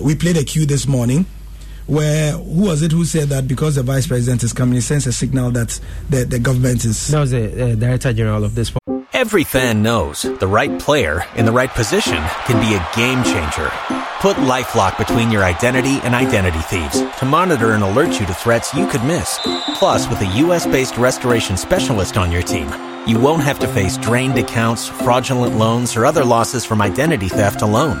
we 0.00 0.14
played 0.14 0.36
a 0.38 0.44
cue 0.44 0.64
this 0.64 0.86
morning 0.86 1.26
where 1.86 2.32
who 2.32 2.62
was 2.62 2.82
it 2.82 2.92
who 2.92 3.04
said 3.04 3.28
that 3.28 3.46
because 3.46 3.76
the 3.76 3.82
vice 3.82 4.06
president 4.06 4.42
is 4.42 4.52
coming, 4.52 4.78
it 4.78 4.82
sends 4.82 5.06
a 5.06 5.12
signal 5.12 5.50
that 5.52 5.78
the, 6.10 6.24
the 6.24 6.38
government 6.38 6.84
is. 6.84 7.08
That 7.08 7.20
was 7.20 7.30
the 7.30 7.72
uh, 7.72 7.74
director 7.74 8.12
general 8.12 8.44
of 8.44 8.54
this. 8.54 8.72
Every 9.12 9.44
fan 9.44 9.82
knows 9.82 10.22
the 10.22 10.46
right 10.46 10.78
player 10.80 11.24
in 11.36 11.46
the 11.46 11.52
right 11.52 11.70
position 11.70 12.20
can 12.46 12.60
be 12.60 12.74
a 12.74 12.96
game 12.96 13.22
changer. 13.22 13.70
Put 14.20 14.36
LifeLock 14.38 14.98
between 14.98 15.30
your 15.30 15.44
identity 15.44 16.00
and 16.02 16.14
identity 16.14 16.58
thieves 16.60 17.00
to 17.18 17.24
monitor 17.24 17.72
and 17.72 17.84
alert 17.84 18.18
you 18.18 18.26
to 18.26 18.34
threats 18.34 18.74
you 18.74 18.86
could 18.88 19.04
miss. 19.04 19.38
Plus, 19.74 20.08
with 20.08 20.20
a 20.20 20.26
US-based 20.26 20.96
restoration 20.96 21.56
specialist 21.56 22.16
on 22.16 22.32
your 22.32 22.42
team, 22.42 22.68
you 23.06 23.20
won't 23.20 23.42
have 23.42 23.58
to 23.60 23.68
face 23.68 23.96
drained 23.98 24.38
accounts, 24.38 24.88
fraudulent 24.88 25.56
loans, 25.56 25.96
or 25.96 26.06
other 26.06 26.24
losses 26.24 26.64
from 26.64 26.82
identity 26.82 27.28
theft 27.28 27.62
alone. 27.62 28.00